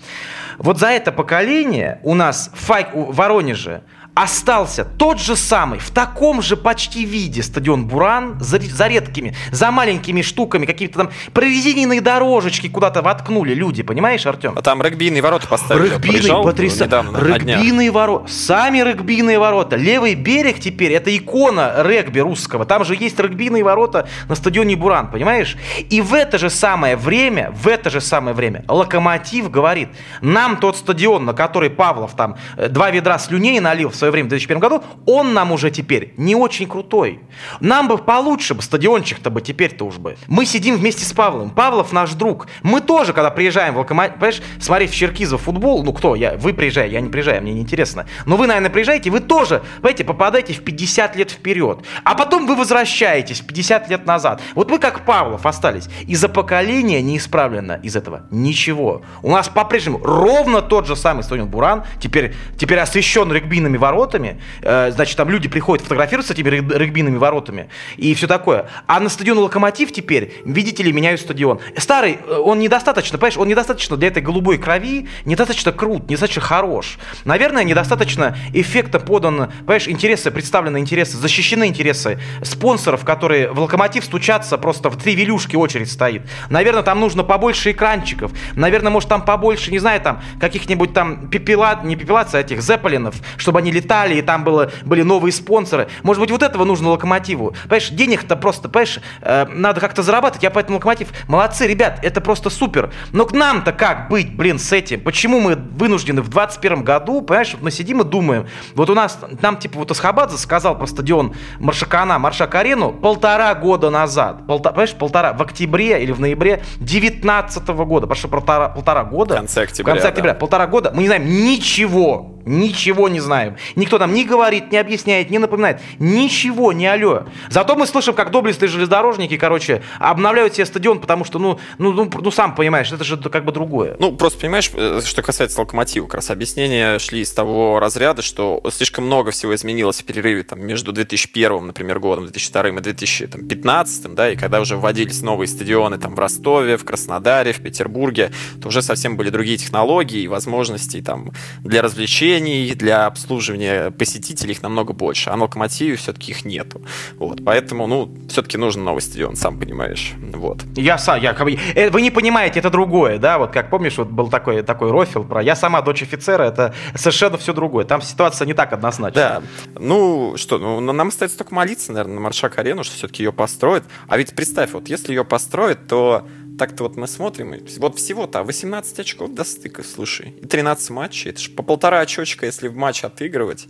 Вот 0.58 0.78
за 0.78 0.88
это 0.88 1.12
поколение 1.12 2.00
у 2.02 2.14
нас 2.14 2.50
в 2.52 2.68
Воронеже 2.92 3.82
остался 4.14 4.84
тот 4.84 5.20
же 5.20 5.36
самый, 5.36 5.78
в 5.78 5.90
таком 5.90 6.42
же 6.42 6.56
почти 6.56 7.04
виде 7.04 7.42
стадион 7.42 7.86
Буран, 7.86 8.38
за, 8.40 8.58
за 8.60 8.88
редкими, 8.88 9.34
за 9.50 9.70
маленькими 9.70 10.22
штуками, 10.22 10.66
какие-то 10.66 10.98
там 10.98 11.10
прорезиненные 11.32 12.00
дорожечки 12.00 12.68
куда-то 12.68 13.02
воткнули 13.02 13.54
люди, 13.54 13.82
понимаешь, 13.82 14.26
Артем? 14.26 14.54
А 14.56 14.62
там 14.62 14.82
регбийные 14.82 15.22
ворота 15.22 15.46
поставили. 15.46 15.88
Регбийные, 15.88 16.42
потрясающе. 16.42 17.04
Регбийные 17.20 17.90
ворота, 17.90 18.30
сами 18.30 18.82
регбийные 18.82 19.38
ворота. 19.38 19.76
Левый 19.76 20.14
берег 20.14 20.60
теперь, 20.60 20.92
это 20.92 21.16
икона 21.16 21.74
регби 21.78 22.20
русского. 22.20 22.64
Там 22.64 22.84
же 22.84 22.94
есть 22.94 23.18
регбийные 23.18 23.64
ворота 23.64 24.08
на 24.28 24.34
стадионе 24.34 24.76
Буран, 24.76 25.10
понимаешь? 25.10 25.56
И 25.88 26.00
в 26.00 26.14
это 26.14 26.38
же 26.38 26.50
самое 26.50 26.96
время, 26.96 27.52
в 27.52 27.66
это 27.68 27.90
же 27.90 28.00
самое 28.00 28.34
время 28.34 28.64
Локомотив 28.68 29.50
говорит, 29.50 29.88
нам 30.20 30.56
тот 30.58 30.76
стадион, 30.76 31.24
на 31.24 31.32
который 31.32 31.70
Павлов 31.70 32.14
там 32.16 32.36
э, 32.56 32.68
два 32.68 32.90
ведра 32.90 33.18
слюней 33.18 33.60
налил 33.60 33.90
свое 34.00 34.10
время, 34.10 34.26
в 34.26 34.30
2001 34.30 34.60
году, 34.60 34.82
он 35.06 35.32
нам 35.32 35.52
уже 35.52 35.70
теперь 35.70 36.12
не 36.16 36.34
очень 36.34 36.66
крутой. 36.66 37.20
Нам 37.60 37.88
бы 37.88 37.98
получше 37.98 38.54
бы, 38.54 38.62
стадиончик-то 38.62 39.30
бы 39.30 39.40
теперь-то 39.40 39.84
уж 39.84 39.96
бы. 39.96 40.16
Мы 40.26 40.44
сидим 40.46 40.76
вместе 40.76 41.04
с 41.04 41.12
Павлом. 41.12 41.50
Павлов 41.50 41.92
наш 41.92 42.12
друг. 42.14 42.48
Мы 42.62 42.80
тоже, 42.80 43.12
когда 43.12 43.30
приезжаем 43.30 43.74
в 43.74 43.78
Локомотив, 43.78 44.14
понимаешь, 44.14 44.42
смотреть 44.60 44.90
в 44.90 44.94
Черкизово 44.94 45.38
футбол, 45.40 45.84
ну 45.84 45.92
кто, 45.92 46.14
я, 46.14 46.36
вы 46.36 46.52
приезжаете, 46.52 46.94
я 46.94 47.00
не 47.00 47.08
приезжаю, 47.08 47.42
мне 47.42 47.52
не 47.52 47.60
интересно. 47.60 48.06
Но 48.26 48.36
вы, 48.36 48.46
наверное, 48.46 48.70
приезжаете, 48.70 49.10
вы 49.10 49.20
тоже, 49.20 49.62
понимаете, 49.76 50.04
попадаете 50.04 50.52
в 50.54 50.62
50 50.62 51.16
лет 51.16 51.30
вперед. 51.30 51.80
А 52.04 52.14
потом 52.14 52.46
вы 52.46 52.56
возвращаетесь 52.56 53.40
в 53.40 53.46
50 53.46 53.88
лет 53.90 54.06
назад. 54.06 54.40
Вот 54.54 54.70
вы 54.70 54.78
как 54.78 55.04
Павлов 55.04 55.46
остались. 55.46 55.88
И 56.06 56.14
за 56.14 56.28
поколение 56.28 57.02
не 57.02 57.18
исправлено 57.18 57.78
из 57.82 57.96
этого 57.96 58.26
ничего. 58.30 59.02
У 59.22 59.30
нас 59.30 59.48
по-прежнему 59.48 60.00
ровно 60.02 60.62
тот 60.62 60.86
же 60.86 60.96
самый 60.96 61.22
стадион 61.22 61.48
Буран, 61.48 61.84
теперь, 62.00 62.34
теперь 62.56 62.78
освещен 62.78 63.32
регбийными 63.32 63.76
воротами, 63.90 64.40
э, 64.62 64.90
значит, 64.92 65.16
там 65.16 65.28
люди 65.28 65.48
приходят 65.48 65.82
фотографироваться 65.82 66.32
с 66.32 66.38
этими 66.38 66.48
регбийными 66.48 67.18
воротами 67.18 67.68
и 67.96 68.14
все 68.14 68.26
такое. 68.26 68.66
А 68.86 69.00
на 69.00 69.08
стадион 69.08 69.38
Локомотив 69.38 69.92
теперь, 69.92 70.34
видите 70.44 70.82
ли, 70.82 70.92
меняют 70.92 71.20
стадион. 71.20 71.60
Старый, 71.76 72.18
э, 72.26 72.34
он 72.36 72.58
недостаточно, 72.60 73.18
понимаешь, 73.18 73.36
он 73.36 73.48
недостаточно 73.48 73.96
для 73.96 74.08
этой 74.08 74.22
голубой 74.22 74.58
крови, 74.58 75.08
недостаточно 75.24 75.72
крут, 75.72 76.08
недостаточно 76.08 76.42
хорош. 76.42 76.98
Наверное, 77.24 77.64
недостаточно 77.64 78.36
эффекта 78.52 79.00
подан, 79.00 79.50
понимаешь, 79.60 79.88
интересы, 79.88 80.30
представлены 80.30 80.78
интересы, 80.78 81.16
защищены 81.16 81.66
интересы 81.66 82.20
спонсоров, 82.42 83.04
которые 83.04 83.50
в 83.50 83.60
Локомотив 83.60 84.04
стучатся, 84.04 84.58
просто 84.58 84.90
в 84.90 84.96
три 84.96 85.14
велюшки 85.14 85.56
очередь 85.56 85.90
стоит. 85.90 86.22
Наверное, 86.48 86.82
там 86.82 87.00
нужно 87.00 87.24
побольше 87.24 87.72
экранчиков. 87.72 88.32
Наверное, 88.54 88.90
может, 88.90 89.08
там 89.08 89.24
побольше, 89.24 89.70
не 89.70 89.78
знаю, 89.78 90.00
там 90.00 90.22
каких-нибудь 90.40 90.94
там 90.94 91.28
пепела, 91.28 91.80
не 91.82 91.96
пепелация, 91.96 92.40
а 92.40 92.40
этих 92.42 92.62
зеппелинов, 92.62 93.16
чтобы 93.36 93.58
они 93.58 93.70
летали, 93.80 94.14
и 94.14 94.22
там 94.22 94.44
было, 94.44 94.70
были 94.84 95.02
новые 95.02 95.32
спонсоры. 95.32 95.88
Может 96.02 96.20
быть, 96.20 96.30
вот 96.30 96.42
этого 96.42 96.64
нужно 96.64 96.90
Локомотиву. 96.90 97.54
Понимаешь, 97.64 97.88
денег-то 97.90 98.36
просто, 98.36 98.68
понимаешь, 98.68 99.00
э, 99.22 99.46
надо 99.46 99.80
как-то 99.80 100.02
зарабатывать. 100.02 100.42
Я 100.42 100.50
поэтому 100.50 100.76
Локомотив, 100.76 101.08
молодцы, 101.28 101.66
ребят, 101.66 101.98
это 102.02 102.20
просто 102.20 102.50
супер. 102.50 102.92
Но 103.12 103.26
к 103.26 103.32
нам-то 103.32 103.72
как 103.72 104.08
быть, 104.08 104.36
блин, 104.36 104.58
с 104.58 104.72
этим? 104.72 105.00
Почему 105.00 105.40
мы 105.40 105.56
вынуждены 105.56 106.22
в 106.22 106.28
21 106.28 106.84
году, 106.84 107.22
понимаешь, 107.22 107.56
мы 107.60 107.70
сидим 107.70 108.00
и 108.00 108.04
думаем, 108.04 108.46
вот 108.74 108.90
у 108.90 108.94
нас, 108.94 109.18
нам 109.40 109.56
типа 109.56 109.78
вот 109.78 109.90
Асхабадзе 109.90 110.36
сказал 110.36 110.76
про 110.76 110.86
стадион 110.86 111.34
Маршакана, 111.58 112.18
Маршак-арену 112.18 112.92
полтора 112.92 113.54
года 113.54 113.90
назад. 113.90 114.46
Полтора, 114.46 114.72
понимаешь, 114.72 114.94
полтора, 114.94 115.32
в 115.32 115.42
октябре 115.42 116.02
или 116.02 116.12
в 116.12 116.20
ноябре 116.20 116.62
19 116.78 117.68
года, 117.68 118.06
прошу, 118.06 118.28
полтора, 118.28 118.68
полтора 118.68 119.04
года. 119.04 119.34
В 119.34 119.38
конце 119.38 119.62
октября. 119.62 119.92
В 119.92 119.94
конце 119.94 120.08
октября, 120.08 120.32
да. 120.32 120.38
полтора 120.38 120.66
года. 120.66 120.92
Мы 120.94 121.02
не 121.02 121.06
знаем 121.08 121.26
ничего 121.26 122.39
Ничего 122.44 123.08
не 123.08 123.20
знаем. 123.20 123.56
Никто 123.76 123.98
нам 123.98 124.14
не 124.14 124.24
говорит, 124.24 124.72
не 124.72 124.78
объясняет, 124.78 125.30
не 125.30 125.38
напоминает. 125.38 125.80
Ничего, 125.98 126.72
не 126.72 126.86
алло. 126.86 127.24
Зато 127.50 127.76
мы 127.76 127.86
слышим, 127.86 128.14
как 128.14 128.30
доблестные 128.30 128.68
железнодорожники, 128.68 129.36
короче, 129.36 129.82
обновляют 129.98 130.54
себе 130.54 130.66
стадион, 130.66 131.00
потому 131.00 131.24
что, 131.24 131.38
ну, 131.38 131.58
ну, 131.78 131.92
ну, 131.92 132.10
ну 132.12 132.30
сам 132.30 132.54
понимаешь, 132.54 132.90
это 132.92 133.04
же 133.04 133.16
как 133.16 133.44
бы 133.44 133.52
другое. 133.52 133.96
Ну, 133.98 134.12
просто 134.16 134.40
понимаешь, 134.40 134.70
э, 134.74 135.00
что 135.04 135.22
касается 135.22 135.60
локомотива, 135.60 136.06
как 136.06 136.14
раз 136.16 136.30
объяснения 136.30 136.98
шли 136.98 137.20
из 137.20 137.32
того 137.32 137.78
разряда, 137.78 138.22
что 138.22 138.62
слишком 138.72 139.06
много 139.06 139.30
всего 139.30 139.54
изменилось 139.54 140.00
в 140.00 140.04
перерыве 140.04 140.42
там, 140.42 140.64
между 140.64 140.92
2001, 140.92 141.66
например, 141.66 141.98
годом, 141.98 142.24
2002 142.24 142.68
и 142.68 142.80
2015, 142.80 144.14
да, 144.14 144.30
и 144.30 144.36
когда 144.36 144.60
уже 144.60 144.76
вводились 144.76 145.22
новые 145.22 145.48
стадионы 145.48 145.98
там 145.98 146.14
в 146.14 146.18
Ростове, 146.18 146.76
в 146.76 146.84
Краснодаре, 146.84 147.52
в 147.52 147.62
Петербурге, 147.62 148.30
то 148.62 148.68
уже 148.68 148.82
совсем 148.82 149.16
были 149.16 149.30
другие 149.30 149.58
технологии 149.58 150.22
и 150.22 150.28
возможности 150.28 151.02
там 151.02 151.32
для 151.62 151.82
развлечений 151.82 152.29
помещений 152.30 152.74
для 152.74 153.06
обслуживания 153.06 153.90
посетителей 153.90 154.52
их 154.52 154.62
намного 154.62 154.92
больше, 154.92 155.30
а 155.30 155.36
на 155.36 155.44
Локомотиве 155.44 155.96
все-таки 155.96 156.32
их 156.32 156.44
нету. 156.44 156.82
Вот, 157.18 157.44
поэтому, 157.44 157.86
ну, 157.86 158.10
все-таки 158.28 158.56
нужен 158.56 158.84
новый 158.84 159.00
стадион, 159.00 159.36
сам 159.36 159.58
понимаешь. 159.58 160.12
Вот. 160.32 160.62
Я 160.76 160.98
сам, 160.98 161.20
я, 161.20 161.32
э, 161.74 161.90
вы 161.90 162.02
не 162.02 162.10
понимаете, 162.10 162.60
это 162.60 162.70
другое, 162.70 163.18
да, 163.18 163.38
вот 163.38 163.52
как 163.52 163.70
помнишь, 163.70 163.98
вот 163.98 164.08
был 164.08 164.28
такой, 164.28 164.62
такой 164.62 164.90
рофил 164.90 165.24
про 165.24 165.42
«я 165.42 165.56
сама 165.56 165.82
дочь 165.82 166.02
офицера», 166.02 166.44
это 166.44 166.74
совершенно 166.94 167.36
все 167.36 167.52
другое, 167.52 167.84
там 167.84 168.02
ситуация 168.02 168.46
не 168.46 168.54
так 168.54 168.72
однозначна. 168.72 169.20
Да, 169.20 169.42
ну, 169.78 170.34
что, 170.36 170.58
ну, 170.58 170.80
нам 170.80 171.08
остается 171.08 171.38
только 171.38 171.54
молиться, 171.54 171.92
наверное, 171.92 172.14
на 172.14 172.20
Маршак-арену, 172.20 172.84
что 172.84 172.94
все-таки 172.94 173.24
ее 173.24 173.32
построят, 173.32 173.84
а 174.08 174.16
ведь 174.18 174.34
представь, 174.34 174.72
вот 174.72 174.88
если 174.88 175.12
ее 175.12 175.24
построят, 175.24 175.86
то 175.88 176.26
так-то 176.60 176.82
вот 176.82 176.96
мы 176.96 177.06
смотрим, 177.06 177.54
вот 177.78 177.96
всего-то 177.96 178.42
18 178.44 178.98
очков 178.98 179.32
до 179.32 179.44
стыка, 179.44 179.82
слушай, 179.82 180.34
и 180.42 180.46
13 180.46 180.90
матчей, 180.90 181.30
это 181.30 181.40
же 181.40 181.50
по 181.52 181.62
полтора 181.62 182.00
очечка, 182.00 182.44
если 182.44 182.68
в 182.68 182.76
матч 182.76 183.02
отыгрывать. 183.02 183.66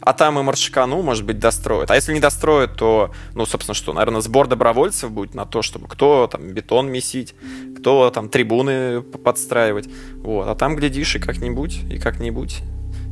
А 0.00 0.14
там 0.14 0.38
и 0.38 0.42
Маршикану, 0.42 1.02
может 1.02 1.26
быть, 1.26 1.38
достроят. 1.38 1.90
А 1.90 1.96
если 1.96 2.14
не 2.14 2.20
достроят, 2.20 2.78
то, 2.78 3.12
ну, 3.34 3.44
собственно, 3.44 3.74
что, 3.74 3.92
наверное, 3.92 4.22
сбор 4.22 4.46
добровольцев 4.46 5.10
будет 5.10 5.34
на 5.34 5.44
то, 5.44 5.60
чтобы 5.60 5.86
кто 5.86 6.26
там 6.32 6.48
бетон 6.48 6.90
месить, 6.90 7.34
кто 7.78 8.08
там 8.08 8.30
трибуны 8.30 9.02
подстраивать. 9.02 9.90
Вот. 10.14 10.48
А 10.48 10.54
там, 10.54 10.76
глядишь, 10.76 11.16
и 11.16 11.18
как-нибудь, 11.18 11.80
и 11.90 11.98
как-нибудь 11.98 12.62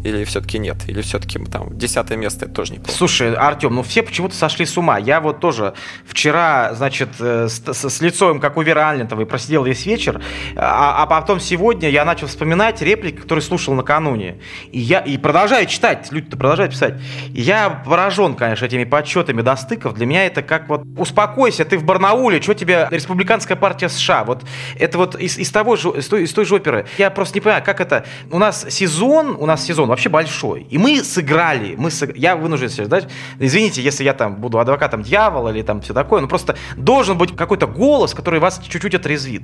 или 0.04 0.24
все-таки 0.24 0.58
нет? 0.58 0.76
Или 0.86 1.00
все-таки 1.02 1.38
там 1.44 1.76
десятое 1.76 2.16
место 2.16 2.46
это 2.46 2.54
тоже 2.54 2.74
неплохо? 2.74 2.96
Слушай, 2.96 3.34
Артем, 3.34 3.74
ну 3.74 3.82
все 3.82 4.02
почему-то 4.02 4.34
сошли 4.34 4.64
с 4.64 4.76
ума. 4.78 4.98
Я 4.98 5.20
вот 5.20 5.40
тоже 5.40 5.74
вчера, 6.06 6.72
значит, 6.74 7.08
э, 7.18 7.48
с, 7.48 7.60
с, 7.74 8.00
лицом, 8.00 8.38
как 8.38 8.56
у 8.56 8.62
Веры 8.62 8.80
Альнетовой, 8.80 9.26
просидел 9.26 9.64
весь 9.64 9.86
вечер, 9.86 10.22
а, 10.56 11.02
а 11.02 11.06
потом 11.06 11.40
сегодня 11.40 11.88
я 11.88 12.04
начал 12.04 12.28
вспоминать 12.28 12.80
реплики, 12.80 13.16
которые 13.16 13.42
слушал 13.42 13.74
накануне. 13.74 14.38
И 14.70 14.78
я 14.78 15.00
и 15.00 15.18
продолжаю 15.18 15.66
читать, 15.66 16.08
люди-то 16.12 16.36
продолжают 16.36 16.72
писать. 16.72 16.94
Я 17.30 17.68
поражен, 17.70 18.34
конечно, 18.34 18.66
этими 18.66 18.84
подсчетами 18.84 19.42
достыков. 19.42 19.94
Для 19.94 20.06
меня 20.06 20.26
это 20.26 20.42
как 20.42 20.68
вот, 20.68 20.82
успокойся, 20.96 21.64
ты 21.64 21.76
в 21.76 21.84
Барнауле, 21.84 22.40
что 22.40 22.54
тебе 22.54 22.86
республиканская 22.90 23.56
партия 23.56 23.88
США? 23.88 24.24
Вот 24.24 24.44
это 24.78 24.96
вот 24.96 25.16
из, 25.16 25.38
из 25.38 25.50
того 25.50 25.74
из 25.74 26.06
той, 26.06 26.22
из 26.22 26.32
той 26.32 26.44
же 26.44 26.54
оперы. 26.54 26.86
Я 26.98 27.10
просто 27.10 27.36
не 27.36 27.40
понимаю, 27.40 27.64
как 27.64 27.80
это... 27.80 28.06
У 28.30 28.38
нас 28.38 28.66
сезон, 28.68 29.36
у 29.38 29.46
нас 29.46 29.64
сезон 29.64 29.87
он 29.88 29.90
вообще 29.90 30.10
большой. 30.10 30.66
И 30.70 30.78
мы 30.78 31.02
сыграли, 31.02 31.74
мы 31.76 31.90
сыг... 31.90 32.16
я 32.16 32.36
вынужден 32.36 32.68
себе 32.68 32.84
ждать, 32.84 33.08
извините, 33.38 33.82
если 33.82 34.04
я 34.04 34.12
там 34.12 34.36
буду 34.36 34.58
адвокатом 34.58 35.02
дьявола 35.02 35.48
или 35.48 35.62
там 35.62 35.80
все 35.80 35.94
такое, 35.94 36.20
ну 36.20 36.28
просто 36.28 36.56
должен 36.76 37.16
быть 37.16 37.34
какой-то 37.34 37.66
голос, 37.66 38.14
который 38.14 38.38
вас 38.38 38.60
чуть-чуть 38.68 38.94
отрезвит. 38.94 39.42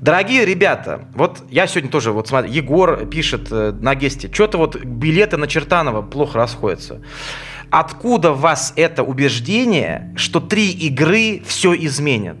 Дорогие 0.00 0.44
ребята, 0.44 1.08
вот 1.14 1.42
я 1.50 1.66
сегодня 1.66 1.90
тоже, 1.90 2.12
вот 2.12 2.28
смотри, 2.28 2.50
Егор 2.50 3.04
пишет 3.06 3.48
э, 3.50 3.72
на 3.72 3.94
гесте, 3.94 4.30
что-то 4.32 4.56
вот 4.56 4.76
билеты 4.76 5.36
на 5.36 5.48
Чертанова 5.48 6.02
плохо 6.02 6.38
расходятся. 6.38 7.02
Откуда 7.70 8.32
в 8.32 8.40
вас 8.40 8.72
это 8.76 9.02
убеждение, 9.02 10.14
что 10.16 10.40
три 10.40 10.70
игры 10.70 11.42
все 11.44 11.74
изменят? 11.74 12.38